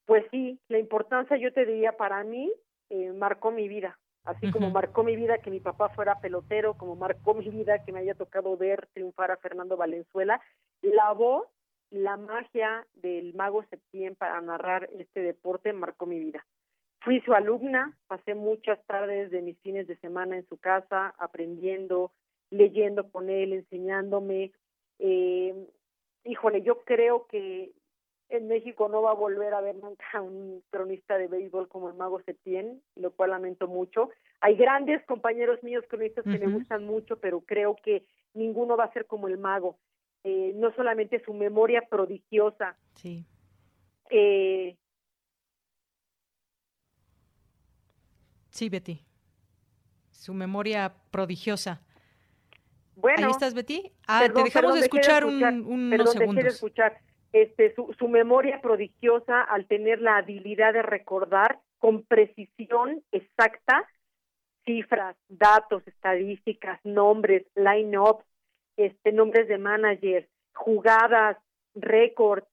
[0.06, 2.52] Pues sí, la importancia yo te diría para mí
[2.90, 6.96] eh, marcó mi vida, así como marcó mi vida que mi papá fuera pelotero, como
[6.96, 10.40] marcó mi vida que me haya tocado ver triunfar a Fernando Valenzuela,
[10.82, 11.48] la voz,
[11.90, 16.46] la magia del mago Septién para narrar este deporte marcó mi vida.
[17.08, 22.12] Fui su alumna, pasé muchas tardes de mis fines de semana en su casa aprendiendo,
[22.50, 24.52] leyendo con él, enseñándome.
[25.00, 25.56] Eh,
[26.26, 27.72] híjole, yo creo que
[28.28, 31.96] en México no va a volver a ver nunca un cronista de béisbol como el
[31.96, 34.10] Mago Septién, lo cual lamento mucho.
[34.42, 38.04] Hay grandes compañeros míos cronistas que me gustan mucho, pero creo que
[38.34, 39.78] ninguno va a ser como el Mago.
[40.26, 43.26] Eh, no solamente su memoria prodigiosa, sí.
[44.10, 44.76] eh,
[48.58, 49.00] Sí, Betty.
[50.10, 51.80] Su memoria prodigiosa.
[52.96, 53.28] Bueno.
[53.28, 53.92] ¿Ahí estás, Betty?
[54.08, 56.44] Ah, te dejamos de escuchar, un, unos segundos.
[56.44, 57.00] De escuchar.
[57.34, 63.88] Este, su, su memoria prodigiosa al tener la habilidad de recordar con precisión exacta
[64.66, 68.26] cifras, datos, estadísticas, nombres, line-ups,
[68.76, 71.38] este, nombres de managers, jugadas,
[71.76, 72.48] récords,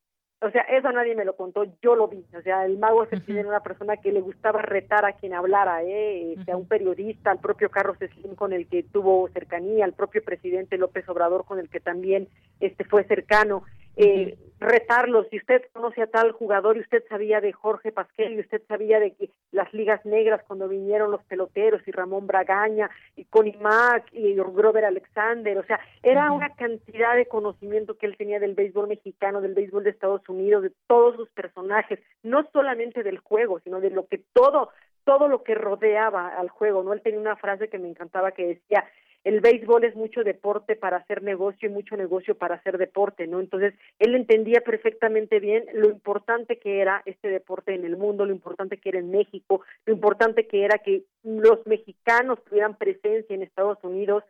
[0.44, 2.24] o sea, eso nadie me lo contó, yo lo vi.
[2.36, 5.82] O sea, el mago se era una persona que le gustaba retar a quien hablara,
[5.82, 6.34] ¿eh?
[6.34, 10.22] Este, a un periodista, al propio Carlos Slim con el que tuvo cercanía, al propio
[10.22, 12.28] presidente López Obrador con el que también
[12.60, 13.64] este fue cercano
[13.96, 15.26] eh, retarlos.
[15.30, 18.98] Si usted conoce a tal jugador y usted sabía de Jorge Pasquel y usted sabía
[18.98, 24.08] de que las ligas negras cuando vinieron los peloteros y Ramón Bragaña y Connie Mack
[24.12, 28.88] y Grover Alexander, o sea, era una cantidad de conocimiento que él tenía del béisbol
[28.88, 33.80] mexicano, del béisbol de Estados Unidos, de todos sus personajes, no solamente del juego, sino
[33.80, 34.70] de lo que todo
[35.04, 36.92] todo lo que rodeaba al juego, ¿no?
[36.92, 38.84] Él tenía una frase que me encantaba que decía,
[39.24, 43.40] el béisbol es mucho deporte para hacer negocio y mucho negocio para hacer deporte, ¿no?
[43.40, 48.32] Entonces, él entendía perfectamente bien lo importante que era este deporte en el mundo, lo
[48.32, 53.42] importante que era en México, lo importante que era que los mexicanos tuvieran presencia en
[53.42, 54.24] Estados Unidos.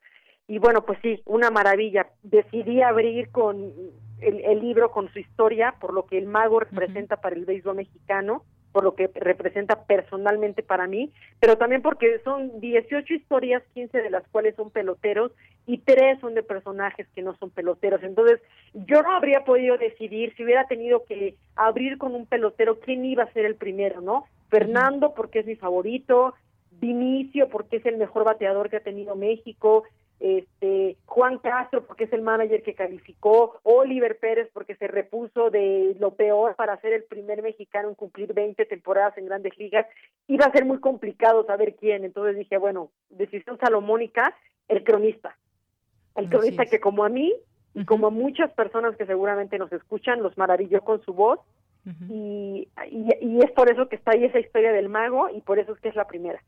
[0.47, 2.07] Y bueno, pues sí, una maravilla.
[2.23, 3.73] Decidí abrir con
[4.21, 8.45] el, libro con su historia, por lo que el mago representa para el béisbol mexicano
[8.75, 14.11] por lo que representa personalmente para mí, pero también porque son 18 historias, 15 de
[14.11, 15.31] las cuales son peloteros
[15.65, 18.03] y tres son de personajes que no son peloteros.
[18.03, 18.41] Entonces,
[18.75, 23.23] yo no habría podido decidir si hubiera tenido que abrir con un pelotero quién iba
[23.23, 24.25] a ser el primero, ¿no?
[24.49, 26.35] Fernando porque es mi favorito,
[26.81, 29.85] Vinicio porque es el mejor bateador que ha tenido México,
[30.21, 35.97] este Juan Castro porque es el manager que calificó, Oliver Pérez porque se repuso de
[35.99, 39.87] lo peor para ser el primer mexicano en cumplir 20 temporadas en grandes ligas,
[40.29, 44.35] iba a ser muy complicado saber quién, entonces dije, bueno, decisión salomónica,
[44.69, 45.37] el cronista,
[46.15, 47.35] el cronista que como a mí
[47.75, 51.41] y como a muchas personas que seguramente nos escuchan, los maravilló con su voz.
[52.09, 52.67] Y,
[53.21, 55.81] y es por eso que está ahí esa historia del mago y por eso es
[55.81, 56.43] que es la primera.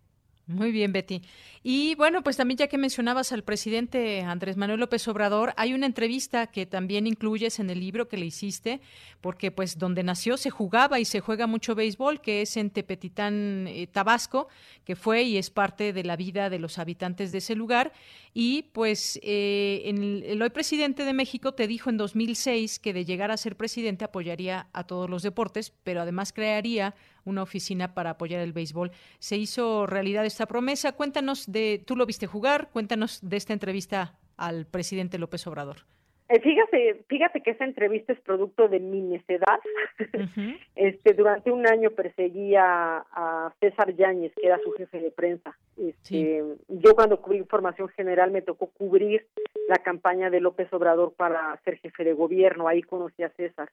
[0.49, 1.23] Muy bien, Betty.
[1.65, 5.87] Y bueno, pues también ya que mencionabas al presidente Andrés Manuel López Obrador, hay una
[5.87, 8.81] entrevista que también incluyes en el libro que le hiciste,
[9.21, 13.67] porque pues donde nació se jugaba y se juega mucho béisbol, que es en Tepetitán,
[13.67, 14.47] eh, Tabasco,
[14.85, 17.93] que fue y es parte de la vida de los habitantes de ese lugar.
[18.39, 23.31] Y pues eh, el, hoy presidente de México te dijo en 2006 que de llegar
[23.31, 26.95] a ser presidente apoyaría a todos los deportes, pero además crearía
[27.25, 28.93] una oficina para apoyar el béisbol.
[29.21, 30.93] Se hizo realidad esta promesa.
[30.93, 35.87] Cuéntanos de, tú lo viste jugar, cuéntanos de esta entrevista al presidente López Obrador.
[36.29, 39.61] Eh, fíjate, fíjate que esa entrevista es producto de mi necedad.
[40.75, 45.57] este, durante un año perseguía a César Yáñez, que era su jefe de prensa.
[45.77, 49.27] Este, Yo cuando cubrí información general me tocó cubrir
[49.69, 53.71] la campaña de López Obrador para ser jefe de gobierno, ahí conocí a César.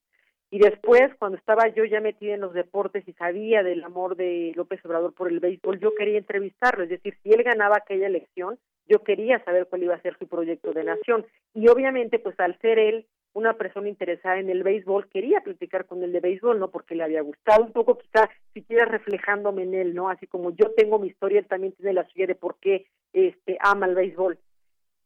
[0.51, 4.51] Y después, cuando estaba yo ya metida en los deportes y sabía del amor de
[4.55, 8.59] López Obrador por el béisbol, yo quería entrevistarlo, es decir, si él ganaba aquella elección,
[8.87, 11.25] yo quería saber cuál iba a ser su proyecto de nación.
[11.53, 16.03] Y obviamente, pues al ser él una persona interesada en el béisbol, quería platicar con
[16.03, 16.69] él de béisbol, ¿no?
[16.69, 20.09] Porque le había gustado un poco, quizá siquiera reflejándome en él, ¿no?
[20.09, 23.57] Así como yo tengo mi historia, él también tiene la suya de por qué este,
[23.59, 24.37] ama el béisbol.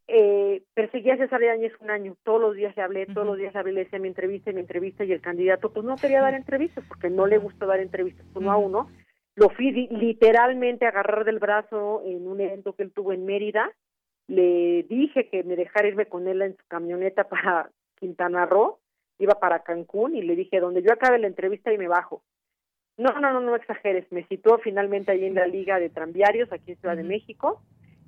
[0.09, 3.53] Eh, perseguí a César Yáñez un año, todos los días le hablé, todos los días
[3.53, 6.33] le hablé, le decía mi entrevista, mi entrevista, y el candidato pues no quería dar
[6.33, 8.89] entrevistas, porque no le gusta dar entrevistas uno a uno.
[9.37, 13.71] Lo fui literalmente a agarrar del brazo en un evento que él tuvo en Mérida,
[14.25, 17.69] le dije que me dejara irme con él en su camioneta para
[17.99, 18.79] Quintana Roo,
[19.19, 22.23] iba para Cancún y le dije, donde yo acabe la entrevista y me bajo.
[22.97, 26.71] No, no, no, no exageres, me citó finalmente ahí en la Liga de Tranviarios, aquí
[26.71, 27.61] en Ciudad de México.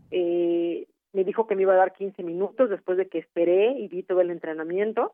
[0.09, 3.87] Eh, me dijo que me iba a dar 15 minutos después de que esperé y
[3.87, 5.13] vi todo el entrenamiento.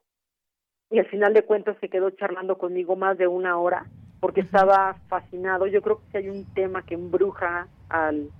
[0.89, 3.85] Y al final de cuentas se quedó charlando conmigo más de una hora
[4.25, 5.67] porque estaba fascinado.
[5.67, 8.31] Yo creo que si hay un tema que embruja al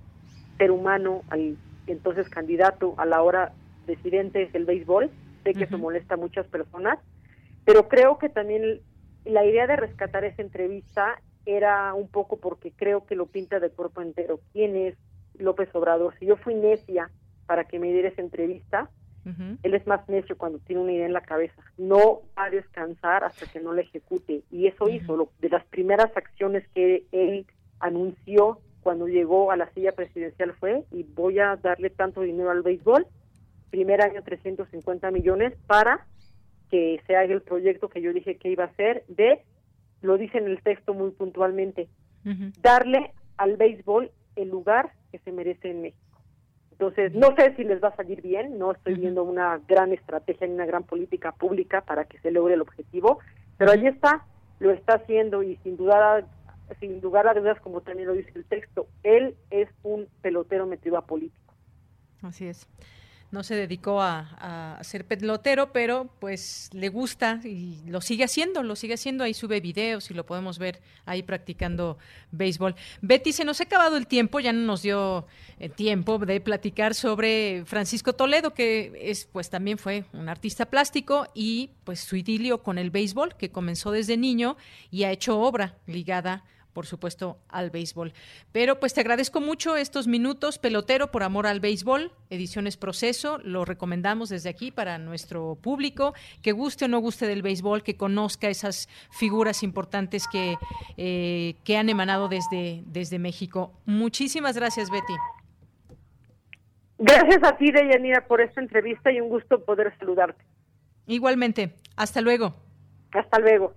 [0.58, 1.56] ser humano, al
[1.86, 3.52] entonces candidato a la hora
[3.84, 5.08] presidente es el béisbol.
[5.44, 6.98] Sé que eso molesta a muchas personas,
[7.64, 8.80] pero creo que también
[9.24, 13.70] la idea de rescatar esa entrevista era un poco porque creo que lo pinta de
[13.70, 14.40] cuerpo entero.
[14.52, 14.96] ¿Quién es
[15.38, 16.18] López Obrador?
[16.18, 17.12] Si yo fui necia
[17.46, 18.90] para que me diera esa entrevista,
[19.62, 21.60] él es más necio cuando tiene una idea en la cabeza.
[21.78, 24.42] No va a descansar hasta que no la ejecute.
[24.50, 25.16] Y eso hizo.
[25.16, 27.46] Lo, de las primeras acciones que él
[27.80, 32.62] anunció cuando llegó a la silla presidencial fue, y voy a darle tanto dinero al
[32.62, 33.04] béisbol,
[33.70, 36.06] primer año 350 millones para
[36.70, 39.42] que se haga el proyecto que yo dije que iba a hacer de,
[40.02, 41.88] lo dice en el texto muy puntualmente,
[42.60, 46.05] darle al béisbol el lugar que se merece en México.
[46.78, 50.46] Entonces, no sé si les va a salir bien, no estoy viendo una gran estrategia
[50.46, 53.18] ni una gran política pública para que se logre el objetivo,
[53.56, 54.26] pero allí está,
[54.58, 56.26] lo está haciendo y sin duda
[56.80, 60.98] sin lugar a dudas, como también lo dice el texto, él es un pelotero metido
[60.98, 61.54] a político.
[62.22, 62.68] Así es
[63.30, 68.76] no se dedicó a, ser pelotero, pero pues le gusta y lo sigue haciendo, lo
[68.76, 71.98] sigue haciendo, ahí sube videos y lo podemos ver ahí practicando
[72.30, 72.74] béisbol.
[73.00, 75.26] Betty, se nos ha acabado el tiempo, ya no nos dio
[75.58, 81.26] eh, tiempo de platicar sobre Francisco Toledo, que es pues también fue un artista plástico
[81.34, 84.56] y pues su idilio con el béisbol, que comenzó desde niño
[84.90, 86.44] y ha hecho obra ligada
[86.76, 88.12] por supuesto, al béisbol.
[88.52, 93.64] Pero pues te agradezco mucho estos minutos, pelotero por amor al béisbol, ediciones Proceso, lo
[93.64, 96.12] recomendamos desde aquí para nuestro público,
[96.42, 100.56] que guste o no guste del béisbol, que conozca esas figuras importantes que,
[100.98, 103.72] eh, que han emanado desde, desde México.
[103.86, 105.14] Muchísimas gracias, Betty.
[106.98, 110.44] Gracias a ti, Deyanira, por esta entrevista y un gusto poder saludarte.
[111.06, 111.72] Igualmente.
[111.96, 112.54] Hasta luego.
[113.12, 113.72] Hasta luego.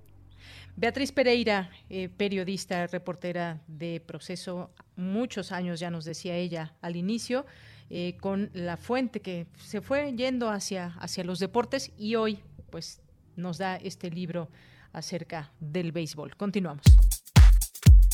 [0.80, 7.45] Beatriz Pereira, eh, periodista, reportera de proceso, muchos años ya nos decía ella al inicio,
[7.89, 12.39] eh, con la fuente que se fue yendo hacia, hacia los deportes y hoy
[12.69, 13.01] pues
[13.35, 14.49] nos da este libro
[14.93, 16.38] acerca del béisbol.
[16.38, 16.85] Continuamos.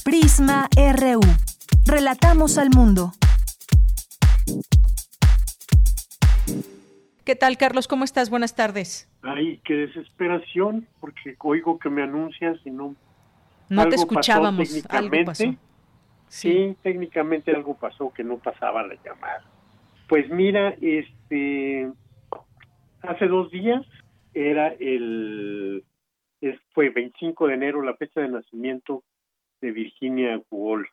[0.03, 1.21] Prisma RU.
[1.85, 3.11] Relatamos al mundo.
[7.25, 7.87] ¿Qué tal, Carlos?
[7.87, 8.31] ¿Cómo estás?
[8.31, 9.07] Buenas tardes.
[9.26, 12.95] Ay, qué desesperación, porque oigo que me anuncias y no.
[13.69, 14.69] No te escuchábamos.
[14.69, 15.57] Técnicamente.
[16.27, 16.77] Sí.
[16.84, 19.43] técnicamente algo pasó que no pasaba la llamada.
[20.07, 21.91] Pues mira, este.
[23.02, 23.84] Hace dos días
[24.35, 25.84] era el.
[26.73, 29.03] fue 25 de enero la fecha de nacimiento
[29.60, 30.89] de Virginia Woolf.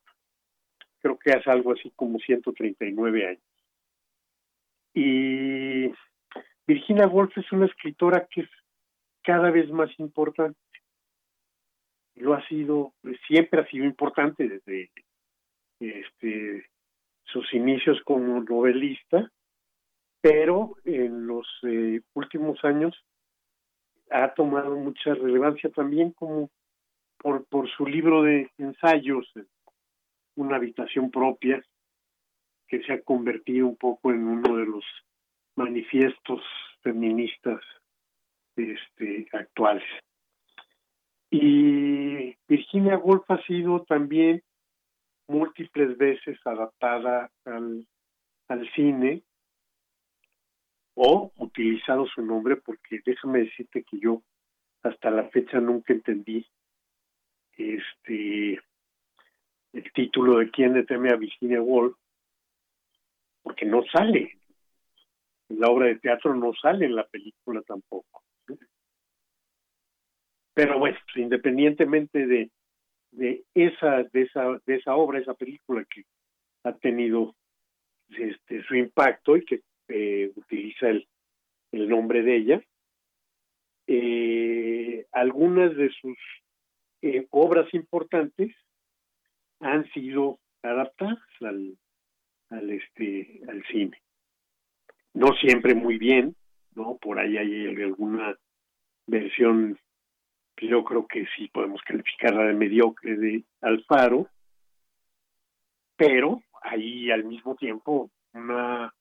[1.00, 3.42] Creo que hace algo así como 139 años.
[4.94, 5.92] Y
[6.72, 8.50] Virginia Woolf es una escritora que es
[9.22, 10.58] cada vez más importante.
[12.14, 12.94] Lo ha sido,
[13.26, 14.90] siempre ha sido importante desde
[15.80, 16.66] este,
[17.24, 19.30] sus inicios como novelista,
[20.22, 22.96] pero en los eh, últimos años
[24.10, 26.50] ha tomado mucha relevancia también como
[27.18, 29.30] por, por su libro de ensayos,
[30.36, 31.62] Una habitación propia,
[32.66, 34.84] que se ha convertido un poco en uno de los
[35.56, 36.42] manifiestos
[36.82, 37.60] feministas
[38.56, 39.84] este, actuales.
[41.30, 44.42] Y Virginia Woolf ha sido también
[45.28, 47.86] múltiples veces adaptada al,
[48.48, 49.22] al cine
[50.94, 54.22] o utilizado su nombre porque déjame decirte que yo
[54.82, 56.46] hasta la fecha nunca entendí
[57.56, 58.60] este
[59.72, 61.96] el título de quién le a Virginia Woolf
[63.42, 64.38] porque no sale
[65.58, 68.22] la obra de teatro no sale en la película tampoco.
[70.54, 72.50] Pero bueno, independientemente de,
[73.12, 76.04] de esa, de esa, de esa obra, esa película que
[76.64, 77.34] ha tenido
[78.10, 81.08] este, su impacto y que eh, utiliza el,
[81.72, 82.62] el nombre de ella,
[83.86, 86.18] eh, algunas de sus
[87.02, 88.54] eh, obras importantes
[89.60, 91.76] han sido adaptadas al,
[92.50, 94.00] al este al cine
[95.14, 96.34] no siempre muy bien
[96.74, 98.36] no por ahí hay alguna
[99.06, 99.78] versión
[100.60, 104.28] yo creo que sí podemos calificarla de mediocre de Alfaro
[105.97, 108.94] pero ahí al mismo tiempo una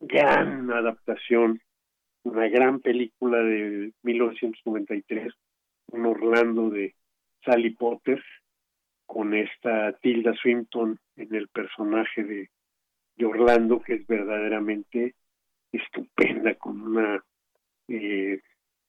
[0.00, 1.60] gran adaptación
[2.24, 5.32] una gran película de 1993
[5.92, 6.94] un Orlando de
[7.44, 8.22] Sally Potter
[9.06, 12.50] con esta Tilda Swinton en el personaje de,
[13.24, 15.14] Orlando, que es verdaderamente
[15.72, 17.22] estupenda, con una
[17.88, 18.40] eh,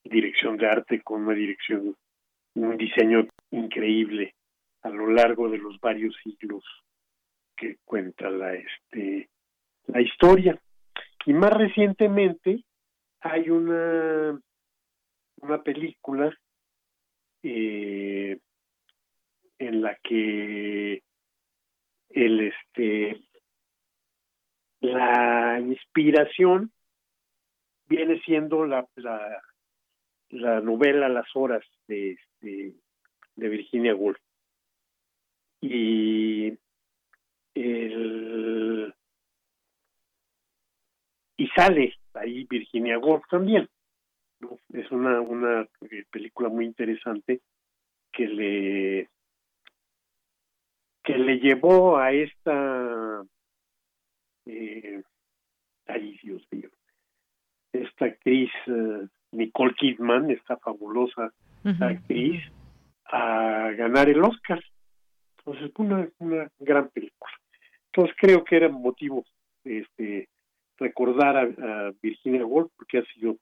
[0.04, 1.96] dirección de arte, con una dirección,
[2.54, 4.34] un diseño increíble
[4.82, 6.64] a lo largo de los varios siglos
[7.56, 9.28] que cuenta la este
[9.86, 10.60] la historia.
[11.26, 12.64] Y más recientemente
[13.20, 14.38] hay una
[15.40, 16.36] una película
[17.42, 18.38] eh,
[19.58, 21.02] en la que
[22.10, 23.20] el este
[24.80, 26.72] la inspiración
[27.86, 29.42] viene siendo la, la,
[30.30, 32.74] la novela Las horas de, este,
[33.36, 34.18] de Virginia Woolf.
[35.60, 36.56] Y
[37.54, 38.94] el
[41.36, 43.68] y sale ahí Virginia Woolf también
[44.72, 45.66] es una una
[46.10, 47.40] película muy interesante
[48.12, 49.08] que le
[51.02, 53.24] que le llevó a esta
[54.48, 55.02] eh,
[55.86, 56.70] ay Dios mío.
[57.72, 61.32] Esta actriz eh, Nicole Kidman esta fabulosa
[61.80, 62.42] actriz
[63.04, 64.62] a ganar el Oscar.
[65.38, 67.32] Entonces una, una gran película.
[67.86, 69.24] Entonces creo que era motivo
[69.64, 70.28] este
[70.78, 73.36] recordar a, Virginia Woolf porque ha sido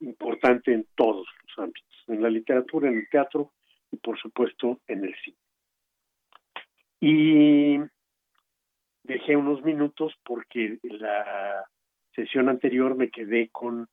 [0.00, 3.52] importante en todos los ámbitos en la literatura en el teatro
[3.90, 5.36] y por supuesto en el cine.
[7.00, 7.78] Y
[9.04, 11.64] dejé unos minutos porque la
[12.14, 13.88] sesión anterior me quedé con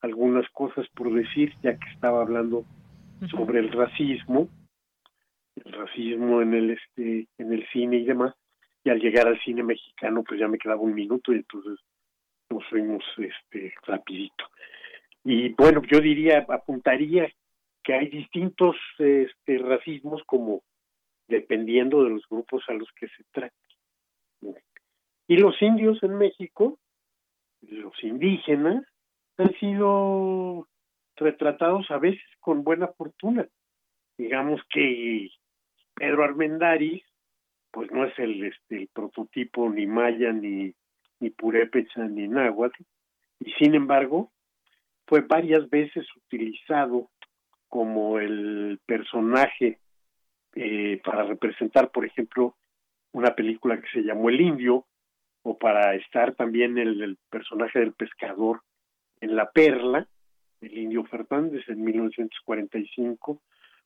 [0.00, 2.64] algunas cosas por decir, ya que estaba hablando
[3.30, 4.48] sobre el racismo,
[5.64, 8.34] el racismo en el este, en el cine y demás,
[8.82, 11.78] y al llegar al cine mexicano, pues ya me quedaba un minuto y entonces
[12.48, 14.46] nos fuimos este rapidito.
[15.22, 17.30] Y bueno, yo diría, apuntaría
[17.82, 20.62] que hay distintos este racismos como
[21.28, 23.54] dependiendo de los grupos a los que se trate.
[25.30, 26.80] Y los indios en México,
[27.60, 28.84] los indígenas,
[29.38, 30.66] han sido
[31.14, 33.46] retratados a veces con buena fortuna.
[34.18, 35.28] Digamos que
[35.94, 37.04] Pedro Armendáriz,
[37.70, 40.74] pues no es el, este, prototipo ni maya, ni,
[41.20, 42.82] ni purépecha, ni náhuatl,
[43.38, 44.32] y sin embargo,
[45.06, 47.08] fue varias veces utilizado
[47.68, 49.78] como el personaje
[50.56, 52.56] eh, para representar, por ejemplo,
[53.12, 54.86] una película que se llamó El Indio,
[55.42, 58.62] o para estar también el, personaje del pescador
[59.20, 60.06] en La Perla,
[60.60, 63.40] el Indio Fernández en 1945,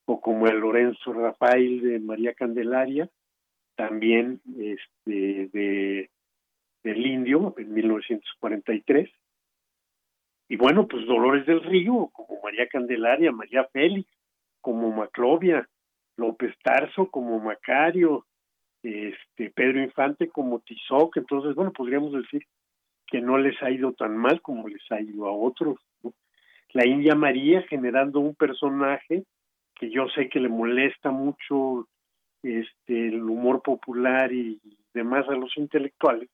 [0.05, 3.09] o como el Lorenzo Rafael de María Candelaria,
[3.75, 6.09] también este, de
[6.85, 9.09] del Indio en 1943.
[10.47, 14.07] Y bueno, pues Dolores del Río, como María Candelaria, María Félix,
[14.61, 15.67] como Maclovia,
[16.15, 18.25] López Tarso como Macario,
[18.85, 22.43] este Pedro Infante como Tizoc, entonces bueno, podríamos decir
[23.07, 25.77] que no les ha ido tan mal como les ha ido a otros.
[26.73, 29.23] La India María generando un personaje
[29.75, 31.87] que yo sé que le molesta mucho
[32.43, 34.59] este el humor popular y
[34.93, 36.29] demás a los intelectuales,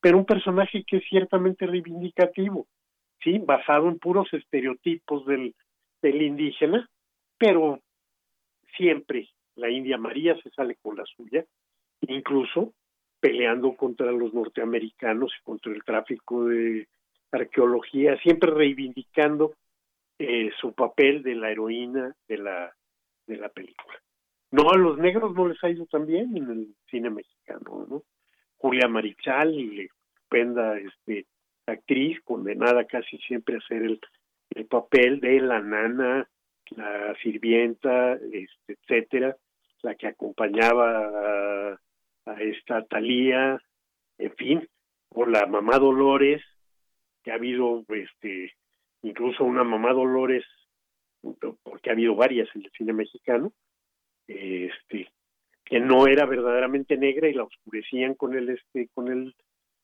[0.00, 2.66] pero un personaje que es ciertamente reivindicativo,
[3.22, 5.54] sí, basado en puros estereotipos del
[6.02, 6.88] indígena,
[7.38, 7.80] pero
[8.76, 11.44] siempre la India María se sale con la suya,
[12.02, 12.72] incluso
[13.20, 16.88] peleando contra los norteamericanos y contra el tráfico de
[17.32, 19.54] arqueología, siempre reivindicando
[20.18, 22.74] eh, su papel de la heroína de la
[23.26, 23.96] de la película.
[24.50, 28.02] No, a los negros no les ha ido tan bien en el cine mexicano, ¿no?
[28.56, 31.26] Julia Marichal, estupenda este,
[31.66, 34.00] actriz, condenada casi siempre a hacer el,
[34.50, 36.28] el papel de la nana
[36.76, 39.36] la sirvienta, este, etcétera,
[39.82, 41.80] la que acompañaba a,
[42.38, 43.60] esta Talía,
[44.18, 44.68] en fin,
[45.10, 46.42] o la mamá Dolores,
[47.22, 48.52] que ha habido este
[49.02, 50.44] incluso una mamá Dolores,
[51.62, 53.52] porque ha habido varias en el cine mexicano,
[54.26, 55.10] este
[55.64, 59.34] que no era verdaderamente negra y la oscurecían con el este con el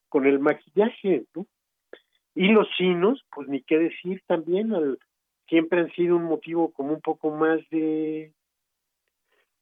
[0.08, 1.46] con el maquillaje, ¿no?
[2.34, 4.98] Y los chinos, pues ni qué decir también, al,
[5.48, 8.32] siempre han sido un motivo como un poco más de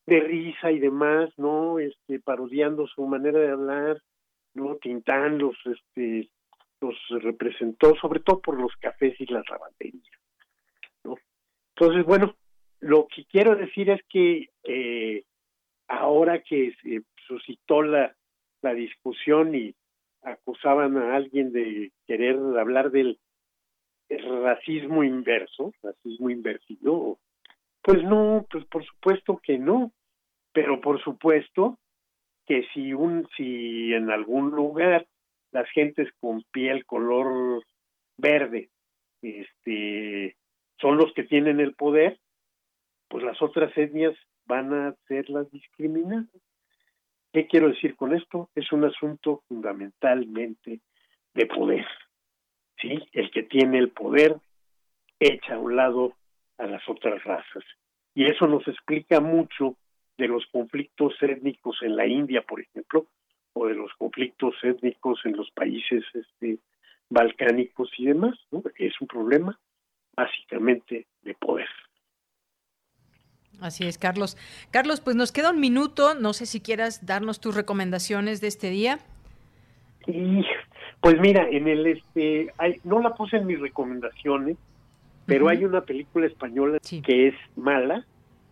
[0.06, 1.78] de risa y demás, ¿no?
[1.78, 4.02] Este, parodiando su manera de hablar,
[4.54, 4.76] ¿no?
[4.76, 6.28] Tintán los, este,
[6.80, 10.18] los representó, sobre todo por los cafés y las lavanderías,
[11.04, 11.16] ¿no?
[11.76, 12.34] Entonces, bueno,
[12.80, 15.24] lo que quiero decir es que eh,
[15.88, 18.14] ahora que se suscitó la,
[18.62, 19.74] la discusión y
[20.22, 23.18] acusaban a alguien de querer hablar del
[24.08, 27.18] racismo inverso, racismo invertido,
[27.84, 29.92] pues no, pues por supuesto que no,
[30.52, 31.78] pero por supuesto
[32.46, 35.06] que si un si en algún lugar
[35.52, 37.62] las gentes con piel color
[38.16, 38.70] verde
[39.20, 40.36] este
[40.80, 42.18] son los que tienen el poder,
[43.08, 44.16] pues las otras etnias
[44.46, 46.28] van a ser las discriminadas.
[47.34, 48.48] ¿Qué quiero decir con esto?
[48.54, 50.80] Es un asunto fundamentalmente
[51.34, 51.86] de poder.
[52.80, 52.98] ¿Sí?
[53.12, 54.36] El que tiene el poder
[55.20, 56.14] echa a un lado
[56.58, 57.64] a las otras razas.
[58.14, 59.76] Y eso nos explica mucho
[60.16, 63.06] de los conflictos étnicos en la India, por ejemplo,
[63.52, 66.58] o de los conflictos étnicos en los países este,
[67.08, 68.62] balcánicos y demás, ¿no?
[68.76, 69.58] es un problema
[70.16, 71.68] básicamente de poder.
[73.60, 74.36] Así es, Carlos.
[74.70, 76.14] Carlos, pues nos queda un minuto.
[76.14, 78.98] No sé si quieras darnos tus recomendaciones de este día.
[80.06, 80.44] Y
[81.00, 82.52] pues mira, en el este,
[82.82, 84.56] no la puse en mis recomendaciones,
[85.26, 88.04] pero hay una película española que es mala,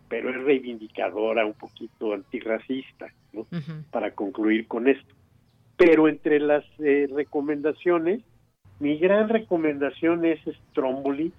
[0.09, 3.47] pero es reivindicadora, un poquito antirracista, ¿no?
[3.91, 5.13] Para concluir con esto.
[5.77, 8.21] Pero entre las eh, recomendaciones,
[8.79, 10.39] mi gran recomendación es
[10.69, 11.31] Stromboli,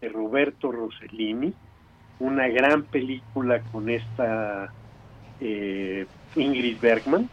[0.00, 1.54] de Roberto Rossellini,
[2.18, 4.72] una gran película con esta
[5.40, 7.28] eh, Ingrid Bergman,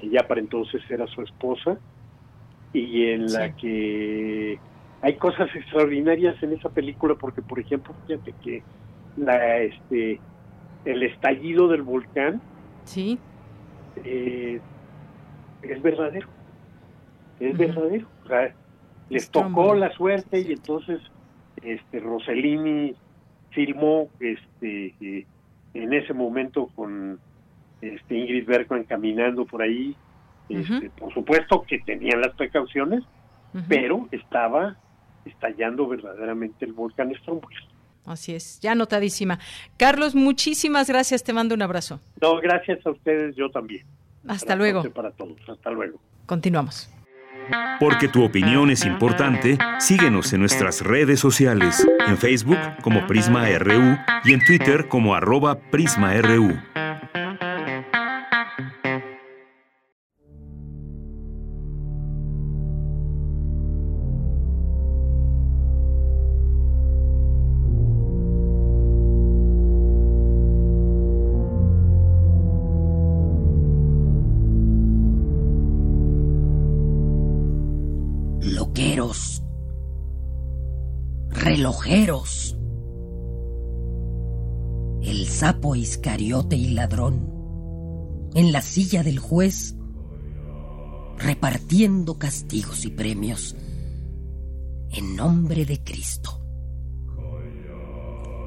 [0.00, 1.78] que ya para entonces era su esposa,
[2.72, 4.58] y en la que
[5.04, 8.62] hay cosas extraordinarias en esa película porque por ejemplo fíjate que
[9.18, 10.18] la este
[10.86, 12.40] el estallido del volcán
[12.84, 13.18] sí.
[14.02, 14.60] eh,
[15.60, 16.26] es verdadero
[17.38, 18.54] es verdadero o sea,
[19.10, 21.02] les tocó la suerte y entonces
[21.62, 22.94] este Rossellini
[23.50, 25.26] filmó este eh,
[25.74, 27.20] en ese momento con
[27.82, 29.94] este Ingrid Bergman caminando por ahí
[30.48, 33.04] este, por supuesto que tenían las precauciones
[33.68, 34.78] pero estaba
[35.26, 37.56] estallando verdaderamente el volcán Stromboli.
[38.04, 39.38] Así es, ya notadísima.
[39.78, 42.00] Carlos, muchísimas gracias, te mando un abrazo.
[42.20, 43.86] No, gracias a ustedes, yo también.
[44.28, 44.82] Hasta luego.
[44.90, 45.98] Para todos, hasta luego.
[46.26, 46.90] Continuamos.
[47.78, 53.98] Porque tu opinión es importante, síguenos en nuestras redes sociales, en Facebook como Prisma RU
[54.24, 56.54] y en Twitter como arroba PrismaRU.
[85.00, 89.76] El sapo iscariote y ladrón en la silla del juez
[91.18, 93.54] repartiendo castigos y premios
[94.90, 96.44] en nombre de Cristo,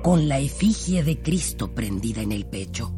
[0.04, 2.97] con la efigie de Cristo prendida en el pecho.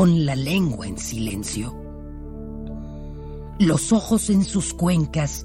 [0.00, 1.76] Con la lengua en silencio,
[3.58, 5.44] los ojos en sus cuencas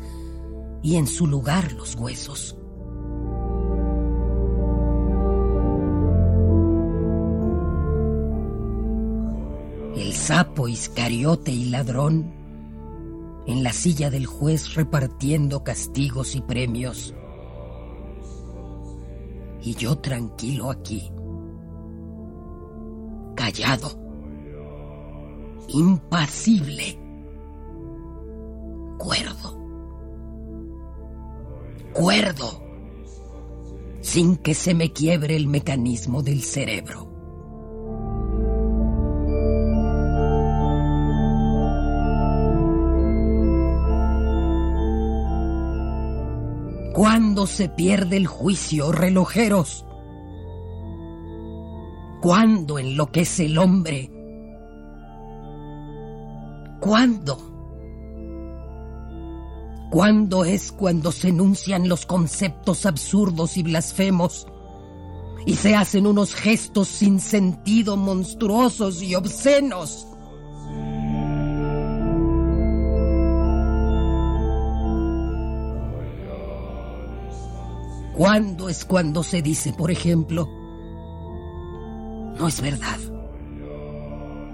[0.81, 2.55] y en su lugar los huesos.
[10.13, 12.31] sapo, iscariote y ladrón,
[13.47, 17.13] en la silla del juez repartiendo castigos y premios.
[19.61, 21.11] Y yo tranquilo aquí,
[23.35, 24.04] callado,
[25.69, 26.99] impasible,
[28.97, 29.55] cuerdo.
[31.95, 32.61] cuerdo,
[34.01, 37.09] sin que se me quiebre el mecanismo del cerebro.
[46.93, 49.85] ¿Cuándo se pierde el juicio, relojeros?
[52.21, 54.14] ¿Cuándo enloquece el hombre?
[56.85, 57.39] ¿Cuándo?
[59.89, 64.45] ¿Cuándo es cuando se enuncian los conceptos absurdos y blasfemos
[65.47, 70.05] y se hacen unos gestos sin sentido monstruosos y obscenos?
[78.15, 80.47] ¿Cuándo es cuando se dice, por ejemplo,
[82.37, 83.14] no es verdad?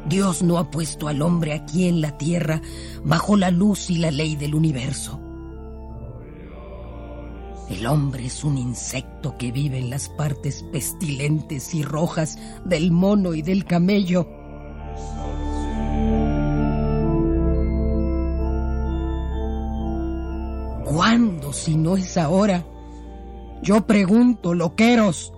[0.06, 2.61] Dios no ha puesto al hombre aquí en la tierra
[3.03, 5.19] bajo la luz y la ley del universo.
[7.69, 13.34] El hombre es un insecto que vive en las partes pestilentes y rojas del mono
[13.34, 14.28] y del camello.
[20.84, 22.65] ¿Cuándo si no es ahora?
[23.61, 25.32] Yo pregunto, loqueros.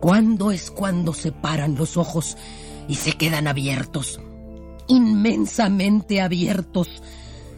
[0.00, 2.36] ¿Cuándo es cuando se paran los ojos
[2.88, 4.20] y se quedan abiertos?
[4.86, 7.02] Inmensamente abiertos,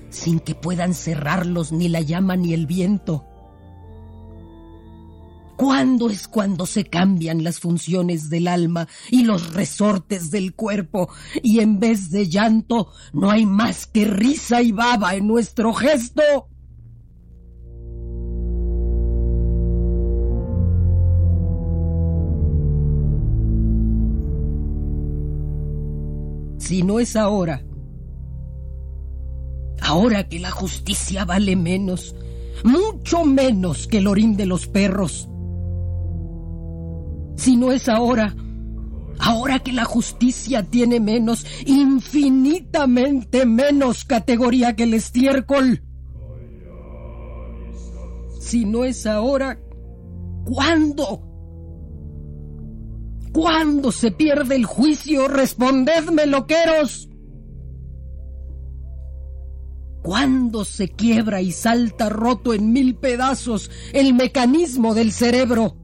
[0.09, 3.27] sin que puedan cerrarlos ni la llama ni el viento.
[5.57, 11.11] ¿Cuándo es cuando se cambian las funciones del alma y los resortes del cuerpo
[11.43, 16.49] y en vez de llanto no hay más que risa y baba en nuestro gesto?
[26.71, 27.65] Si no es ahora.
[29.81, 32.15] Ahora que la justicia vale menos,
[32.63, 35.29] mucho menos que el orín de los perros.
[37.35, 38.37] Si no es ahora,
[39.19, 45.83] ahora que la justicia tiene menos, infinitamente menos categoría que el estiércol.
[48.39, 49.59] Si no es ahora,
[50.45, 51.30] ¿cuándo?
[53.33, 55.29] ¿Cuándo se pierde el juicio?
[55.29, 57.09] Respondedme, loqueros.
[60.03, 65.77] ¿Cuándo se quiebra y salta roto en mil pedazos el mecanismo del cerebro?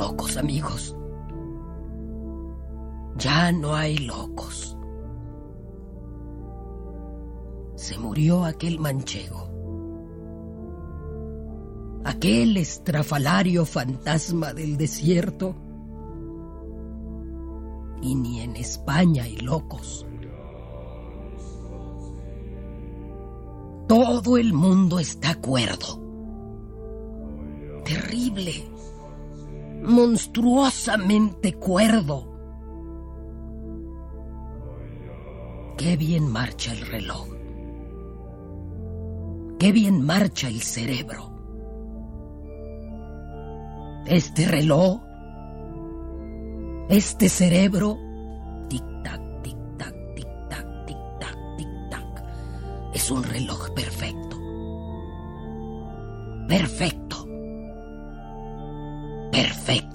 [0.00, 0.96] Locos, amigos.
[3.16, 4.74] Ya no hay locos.
[7.74, 9.50] Se murió aquel manchego.
[12.04, 15.54] Aquel estrafalario fantasma del desierto.
[18.00, 20.06] Y ni en España hay locos.
[23.86, 26.00] Todo el mundo está cuerdo.
[27.84, 28.69] Terrible
[29.82, 32.26] monstruosamente cuerdo.
[35.76, 37.28] Qué bien marcha el reloj.
[39.58, 41.30] Qué bien marcha el cerebro.
[44.06, 45.00] Este reloj,
[46.88, 47.96] este cerebro,
[48.68, 52.24] tic-tac, tic-tac, tic-tac, tic-tac, tic-tac,
[52.94, 54.36] es un reloj perfecto.
[56.48, 57.19] Perfecto
[59.30, 59.90] perfecto.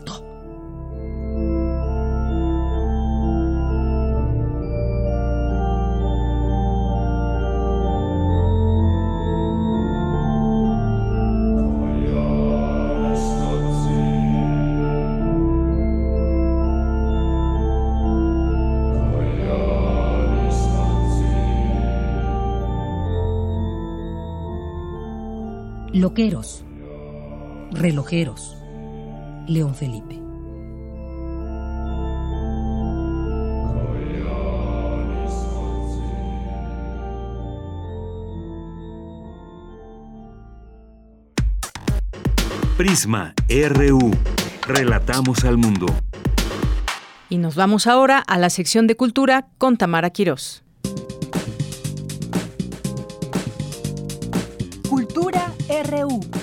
[25.95, 26.65] Loqueros,
[27.71, 28.57] relojeros,
[29.47, 30.25] León Felipe.
[42.77, 44.11] Prisma RU.
[44.67, 45.85] Relatamos al mundo.
[47.29, 50.63] Y nos vamos ahora a la sección de cultura con Tamara Quirós.
[54.89, 55.53] Cultura
[55.89, 56.34] RU.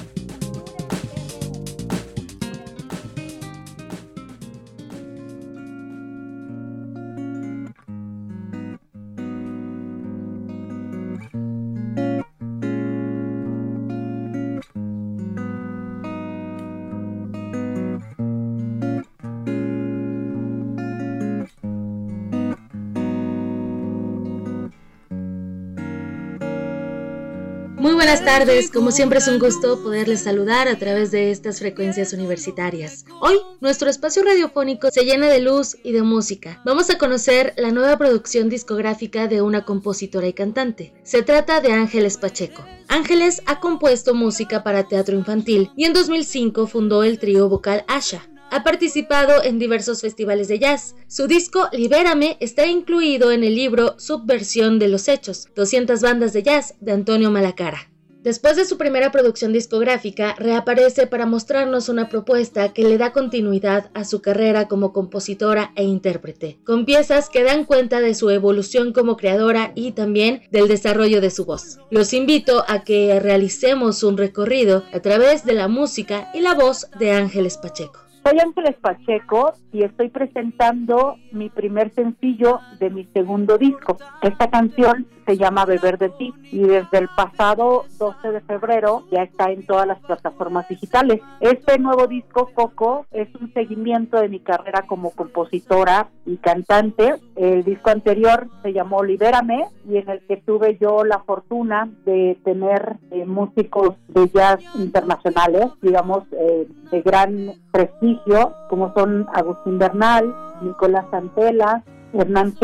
[28.13, 33.07] Buenas tardes, como siempre es un gusto poderles saludar a través de estas frecuencias universitarias.
[33.23, 36.61] Hoy nuestro espacio radiofónico se llena de luz y de música.
[36.67, 40.93] Vamos a conocer la nueva producción discográfica de una compositora y cantante.
[41.05, 42.63] Se trata de Ángeles Pacheco.
[42.87, 48.29] Ángeles ha compuesto música para teatro infantil y en 2005 fundó el trío vocal Asha.
[48.51, 50.97] Ha participado en diversos festivales de jazz.
[51.09, 56.43] Su disco Libérame está incluido en el libro Subversión de los Hechos, 200 bandas de
[56.43, 57.92] jazz de Antonio Malacara.
[58.23, 63.91] Después de su primera producción discográfica, reaparece para mostrarnos una propuesta que le da continuidad
[63.95, 68.93] a su carrera como compositora e intérprete, con piezas que dan cuenta de su evolución
[68.93, 71.81] como creadora y también del desarrollo de su voz.
[71.91, 76.89] Los invito a que realicemos un recorrido a través de la música y la voz
[77.01, 77.99] de Ángeles Pacheco.
[78.25, 83.99] Soy Ángeles Pacheco y estoy presentando mi primer sencillo de mi segundo disco.
[84.23, 89.23] Esta canción se llama Beber de ti y desde el pasado 12 de febrero ya
[89.23, 91.23] está en todas las plataformas digitales.
[91.41, 97.15] Este nuevo disco, Coco, es un seguimiento de mi carrera como compositora y cantante.
[97.35, 102.39] El disco anterior se llamó Libérame y en el que tuve yo la fortuna de
[102.45, 110.35] tener eh, músicos de jazz internacionales, digamos, eh, de gran prestigio, como son Agustín Bernal,
[110.61, 112.55] Nicolás Santela, Hernán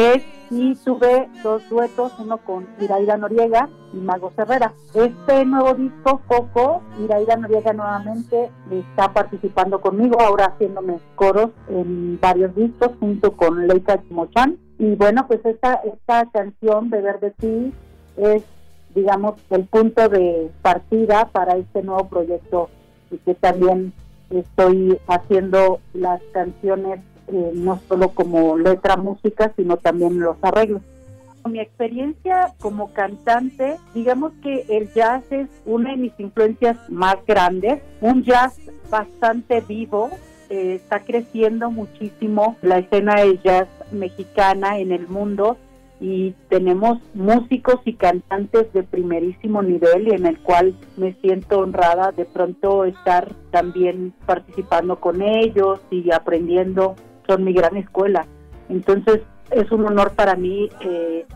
[0.51, 4.73] y tuve dos duetos, uno con Iraida Noriega y Mago Herrera.
[4.95, 12.55] Este nuevo disco, Coco, Iraida Noriega nuevamente está participando conmigo, ahora haciéndome coros en varios
[12.55, 14.59] discos junto con Leita Chimochan.
[14.79, 17.73] Y bueno, pues esta, esta canción, Beber de ti,
[18.17, 18.43] es,
[18.95, 22.71] digamos, el punto de partida para este nuevo proyecto
[23.11, 23.93] y que también
[24.31, 27.01] estoy haciendo las canciones
[27.31, 30.83] eh, no solo como letra, música, sino también los arreglos.
[31.49, 37.83] Mi experiencia como cantante, digamos que el jazz es una de mis influencias más grandes,
[38.01, 38.59] un jazz
[38.91, 40.11] bastante vivo,
[40.51, 45.57] eh, está creciendo muchísimo la escena de jazz mexicana en el mundo
[46.01, 52.13] y tenemos músicos y cantantes de primerísimo nivel y en el cual me siento honrada
[52.13, 56.95] de pronto estar también participando con ellos y aprendiendo
[57.29, 58.27] son mi gran escuela.
[58.69, 61.27] Entonces es un honor para mí eh,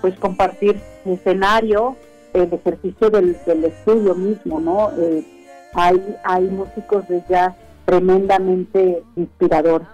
[0.00, 1.96] pues compartir escenario,
[2.32, 4.90] el ejercicio del, estudio mismo, ¿no?
[4.98, 5.24] Eh,
[5.74, 7.54] hay, hay músicos de jazz
[7.84, 9.86] tremendamente inspiradores.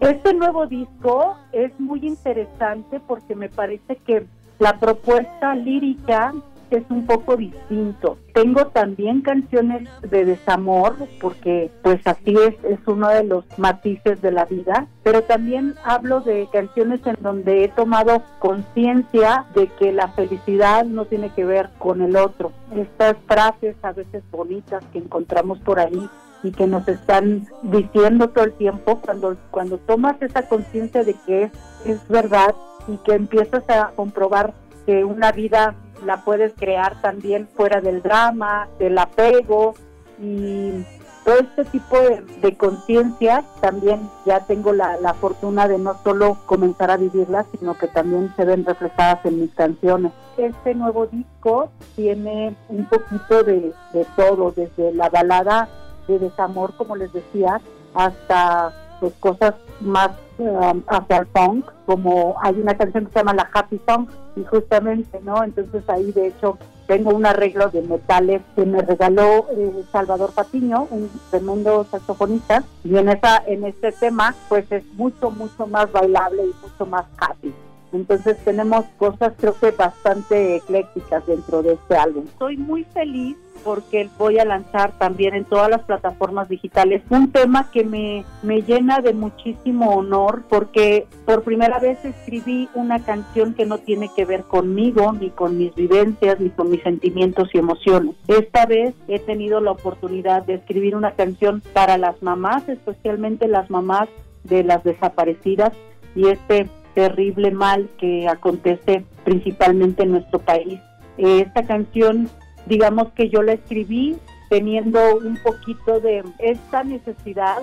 [0.00, 4.26] Este nuevo disco es muy interesante porque me parece que
[4.58, 6.34] la propuesta lírica
[6.70, 8.18] es un poco distinto.
[8.34, 14.32] Tengo también canciones de desamor, porque pues así es, es uno de los matices de
[14.32, 20.08] la vida, pero también hablo de canciones en donde he tomado conciencia de que la
[20.08, 22.52] felicidad no tiene que ver con el otro.
[22.74, 26.08] Estas frases a veces bonitas que encontramos por ahí
[26.42, 31.44] y que nos están diciendo todo el tiempo, cuando, cuando tomas esa conciencia de que
[31.44, 31.52] es,
[31.84, 32.54] es verdad
[32.86, 34.54] y que empiezas a comprobar
[34.86, 39.74] que una vida la puedes crear también fuera del drama, del apego
[40.20, 40.84] y
[41.24, 41.96] todo este tipo
[42.40, 47.86] de, conciencia también ya tengo la, fortuna de no solo comenzar a vivirlas, sino que
[47.88, 50.12] también se ven reflejadas en mis canciones.
[50.38, 55.68] Este nuevo disco tiene un poquito de, de todo, desde la balada
[56.06, 57.60] de desamor, como les decía,
[57.94, 63.34] hasta pues cosas más um, hacia el punk, como hay una canción que se llama
[63.34, 65.42] La Happy Song, y justamente, ¿no?
[65.42, 70.88] Entonces ahí de hecho tengo un arreglo de metales que me regaló eh, Salvador Patiño,
[70.90, 76.44] un tremendo saxofonista, y en esa en este tema pues es mucho mucho más bailable
[76.44, 77.52] y mucho más happy.
[77.92, 82.24] Entonces tenemos cosas creo que bastante eclécticas dentro de este álbum.
[82.26, 87.70] Estoy muy feliz porque voy a lanzar también en todas las plataformas digitales un tema
[87.70, 93.66] que me, me llena de muchísimo honor porque por primera vez escribí una canción que
[93.66, 98.14] no tiene que ver conmigo, ni con mis vivencias, ni con mis sentimientos y emociones.
[98.28, 103.70] Esta vez he tenido la oportunidad de escribir una canción para las mamás, especialmente las
[103.70, 104.08] mamás
[104.44, 105.72] de las desaparecidas
[106.14, 110.80] y este terrible mal que acontece principalmente en nuestro país.
[111.16, 112.28] Esta canción
[112.66, 114.16] digamos que yo la escribí
[114.50, 117.58] teniendo un poquito de esta necesidad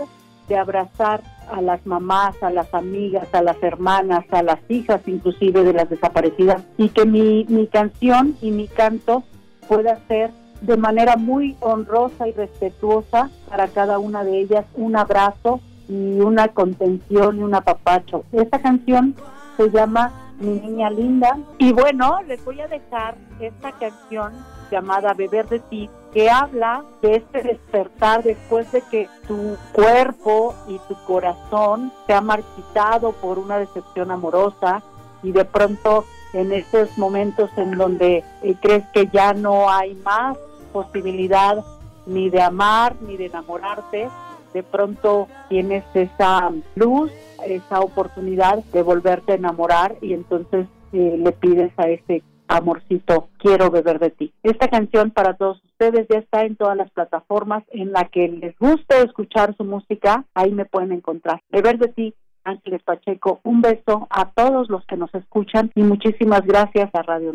[0.47, 1.21] de abrazar
[1.51, 5.89] a las mamás, a las amigas, a las hermanas, a las hijas inclusive de las
[5.89, 9.23] desaparecidas y que mi, mi canción y mi canto
[9.67, 10.31] pueda ser
[10.61, 16.47] de manera muy honrosa y respetuosa para cada una de ellas un abrazo y una
[16.49, 18.23] contención y un apapacho.
[18.31, 19.15] Esta canción
[19.57, 21.37] se llama mi niña linda.
[21.57, 24.33] Y bueno, les voy a dejar esta canción
[24.71, 30.79] llamada Beber de ti, que habla de este despertar después de que tu cuerpo y
[30.87, 34.81] tu corazón se ha marchitado por una decepción amorosa
[35.23, 40.37] y de pronto en esos momentos en donde eh, crees que ya no hay más
[40.73, 41.63] posibilidad
[42.05, 44.09] ni de amar ni de enamorarte,
[44.55, 47.11] de pronto tienes esa luz,
[47.45, 53.69] esa oportunidad de volverte a enamorar y entonces eh, le pides a ese amorcito, quiero
[53.69, 54.33] beber de ti.
[54.43, 58.57] Esta canción para todos ustedes ya está en todas las plataformas en la que les
[58.57, 61.41] guste escuchar su música, ahí me pueden encontrar.
[61.49, 62.13] Beber de ti,
[62.45, 67.33] Ángeles Pacheco, un beso a todos los que nos escuchan y muchísimas gracias a Radio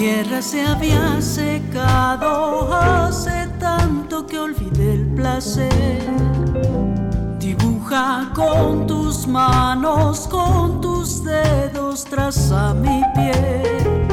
[0.00, 0.42] NAM.
[0.42, 6.02] se había secado hace tanto que olvidé el placer.
[7.38, 14.07] Dibuja con tus manos, con tus dedos, traza mi piel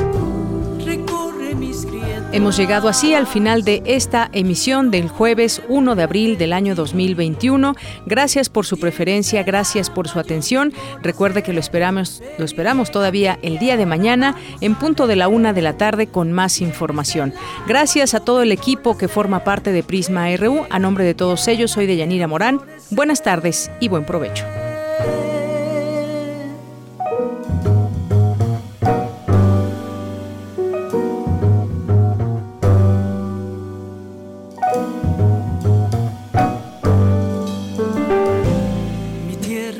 [2.36, 6.76] Hemos llegado así al final de esta emisión del jueves 1 de abril del año
[6.76, 7.76] 2021.
[8.06, 10.74] Gracias por su preferencia, gracias por su atención.
[11.02, 15.30] Recuerde que lo esperamos, lo esperamos todavía el día de mañana en punto de la
[15.30, 17.34] una de la tarde con más información.
[17.70, 20.66] Gracias a todo el equipo que forma parte de Prisma RU.
[20.70, 22.60] A nombre de todos ellos, soy de Yanira Morán.
[22.90, 24.44] Buenas tardes y buen provecho.